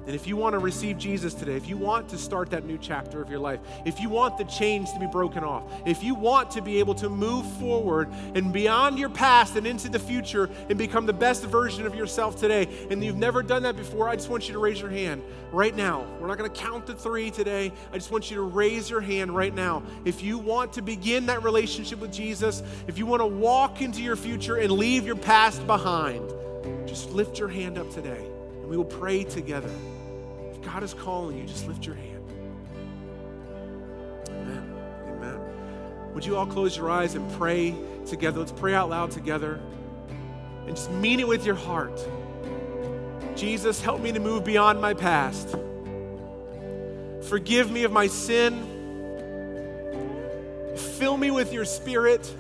And 0.08 0.16
if 0.16 0.26
you 0.26 0.38
want 0.38 0.54
to 0.54 0.60
receive 0.60 0.98
Jesus 0.98 1.34
today, 1.34 1.58
if 1.58 1.68
you 1.68 1.76
want 1.76 2.08
to 2.10 2.18
start 2.18 2.50
that 2.52 2.64
new 2.64 2.78
chapter 2.78 3.22
of 3.22 3.30
your 3.30 3.40
life, 3.40 3.60
if 3.86 4.00
you 4.00 4.08
want 4.08 4.38
the 4.38 4.46
chains 4.46 4.94
to 4.94 5.00
be 5.00 5.06
broken 5.06 5.44
off, 5.44 5.64
if 5.86 6.02
you 6.02 6.16
want 6.16 6.50
to 6.52 6.62
be 6.62 6.80
able 6.80 6.96
to 6.96 7.10
move 7.10 7.46
forward 7.58 8.08
and 8.34 8.54
beyond 8.54 8.98
your 8.98 9.10
past 9.10 9.58
and 9.58 9.68
into 9.68 9.90
the 9.90 10.00
future 10.00 10.50
and 10.70 10.78
become 10.78 11.08
the 11.08 11.12
best 11.12 11.44
version 11.44 11.86
of 11.86 11.94
yourself 11.94 12.40
today, 12.40 12.70
and 12.90 13.04
you've 13.04 13.18
never 13.18 13.44
done 13.44 13.64
that 13.64 13.76
before, 13.76 14.08
I 14.08 14.16
just 14.16 14.30
want 14.30 14.48
you 14.48 14.54
to 14.54 14.60
raise 14.60 14.80
your 14.80 14.90
hand 14.90 15.22
right 15.52 15.76
now. 15.76 16.08
We're 16.22 16.28
not 16.28 16.38
going 16.38 16.50
to 16.50 16.58
count 16.58 16.88
to 16.88 16.94
three 16.94 17.30
today. 17.30 17.74
I 17.92 17.98
just 17.98 18.10
want 18.10 18.32
you 18.32 18.38
to 18.38 18.44
raise 18.44 18.90
your 18.90 19.02
hand 19.02 19.36
right 19.36 19.54
now. 19.54 19.84
If 20.06 20.24
you 20.24 20.38
want 20.38 20.72
to 20.74 20.82
begin 20.82 21.26
that 21.26 21.44
relationship 21.44 22.00
with 22.00 22.14
Jesus, 22.14 22.64
if 22.88 22.98
you 22.98 23.06
want 23.06 23.24
to 23.24 23.28
walk 23.28 23.82
into 23.82 24.02
your 24.02 24.16
future 24.16 24.56
and 24.56 24.72
leave 24.72 25.06
your 25.06 25.18
past 25.18 25.68
behind, 25.68 26.32
just 26.88 27.12
lift 27.12 27.38
your 27.40 27.50
hand 27.50 27.78
up 27.78 27.92
today 27.92 28.24
and 28.62 28.70
we 28.70 28.78
will 28.78 28.86
pray 28.86 29.26
together. 29.26 29.70
God 30.68 30.84
is 30.84 30.94
calling 30.94 31.38
you, 31.38 31.46
just 31.46 31.66
lift 31.66 31.86
your 31.86 31.96
hand. 31.96 32.26
Amen. 34.28 34.76
Amen. 35.08 35.40
Would 36.14 36.26
you 36.26 36.36
all 36.36 36.46
close 36.46 36.76
your 36.76 36.92
eyes 36.92 37.16
and 37.16 37.32
pray 37.34 37.74
together? 38.06 38.40
Let's 38.40 38.52
pray 38.52 38.74
out 38.74 38.90
loud 38.90 39.12
together 39.12 39.62
and 40.66 40.76
just 40.76 40.92
mean 40.92 41.22
it 41.22 41.28
with 41.28 41.46
your 41.46 41.56
heart. 41.56 42.06
Jesus, 43.38 43.82
help 43.82 44.02
me 44.02 44.12
to 44.12 44.20
move 44.20 44.44
beyond 44.44 44.82
my 44.82 44.94
past. 44.94 45.56
Forgive 47.30 47.72
me 47.72 47.86
of 47.86 47.94
my 47.94 48.08
sin. 48.08 48.76
Fill 50.76 51.16
me 51.16 51.32
with 51.32 51.54
your 51.54 51.64
spirit. 51.64 52.36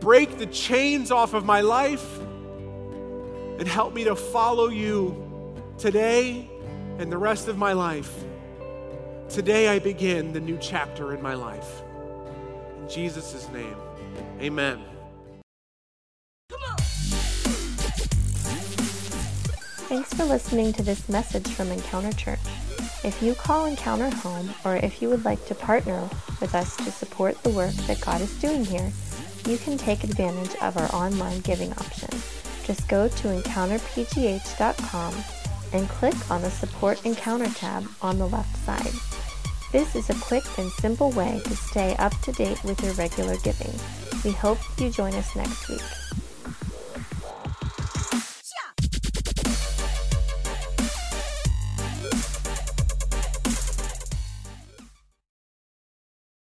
Break 0.00 0.38
the 0.38 0.46
chains 0.46 1.10
off 1.10 1.34
of 1.34 1.44
my 1.44 1.60
life 1.60 2.18
and 3.58 3.68
help 3.68 3.92
me 3.92 4.04
to 4.04 4.16
follow 4.16 4.70
you 4.70 5.54
today 5.76 6.48
and 7.00 7.10
the 7.10 7.18
rest 7.18 7.48
of 7.48 7.56
my 7.56 7.72
life. 7.72 8.24
Today 9.30 9.68
I 9.68 9.78
begin 9.78 10.34
the 10.34 10.40
new 10.40 10.58
chapter 10.60 11.14
in 11.14 11.22
my 11.22 11.32
life. 11.32 11.82
In 12.78 12.88
Jesus' 12.90 13.48
name, 13.48 13.76
amen. 14.38 14.84
Thanks 19.88 20.12
for 20.12 20.26
listening 20.26 20.74
to 20.74 20.82
this 20.82 21.08
message 21.08 21.48
from 21.48 21.68
Encounter 21.68 22.12
Church. 22.12 22.38
If 23.02 23.22
you 23.22 23.34
call 23.34 23.64
Encounter 23.64 24.10
home, 24.10 24.50
or 24.66 24.76
if 24.76 25.00
you 25.00 25.08
would 25.08 25.24
like 25.24 25.44
to 25.46 25.54
partner 25.54 26.06
with 26.38 26.54
us 26.54 26.76
to 26.76 26.92
support 26.92 27.42
the 27.42 27.50
work 27.50 27.72
that 27.88 28.02
God 28.02 28.20
is 28.20 28.38
doing 28.40 28.62
here, 28.62 28.92
you 29.46 29.56
can 29.56 29.78
take 29.78 30.04
advantage 30.04 30.54
of 30.60 30.76
our 30.76 30.94
online 30.94 31.40
giving 31.40 31.72
option. 31.72 32.10
Just 32.64 32.86
go 32.88 33.08
to 33.08 33.28
encounterpgh.com 33.28 35.39
and 35.72 35.88
click 35.88 36.14
on 36.30 36.42
the 36.42 36.50
Support 36.50 37.04
Encounter 37.04 37.48
tab 37.50 37.86
on 38.02 38.18
the 38.18 38.28
left 38.28 38.56
side. 38.64 38.92
This 39.72 39.94
is 39.94 40.10
a 40.10 40.14
quick 40.14 40.44
and 40.58 40.70
simple 40.70 41.10
way 41.12 41.40
to 41.44 41.56
stay 41.56 41.94
up 41.96 42.12
to 42.22 42.32
date 42.32 42.62
with 42.64 42.82
your 42.82 42.92
regular 42.94 43.36
giving. 43.38 43.72
We 44.24 44.32
hope 44.32 44.58
you 44.78 44.90
join 44.90 45.14
us 45.14 45.36
next 45.36 45.68
week. 45.68 45.82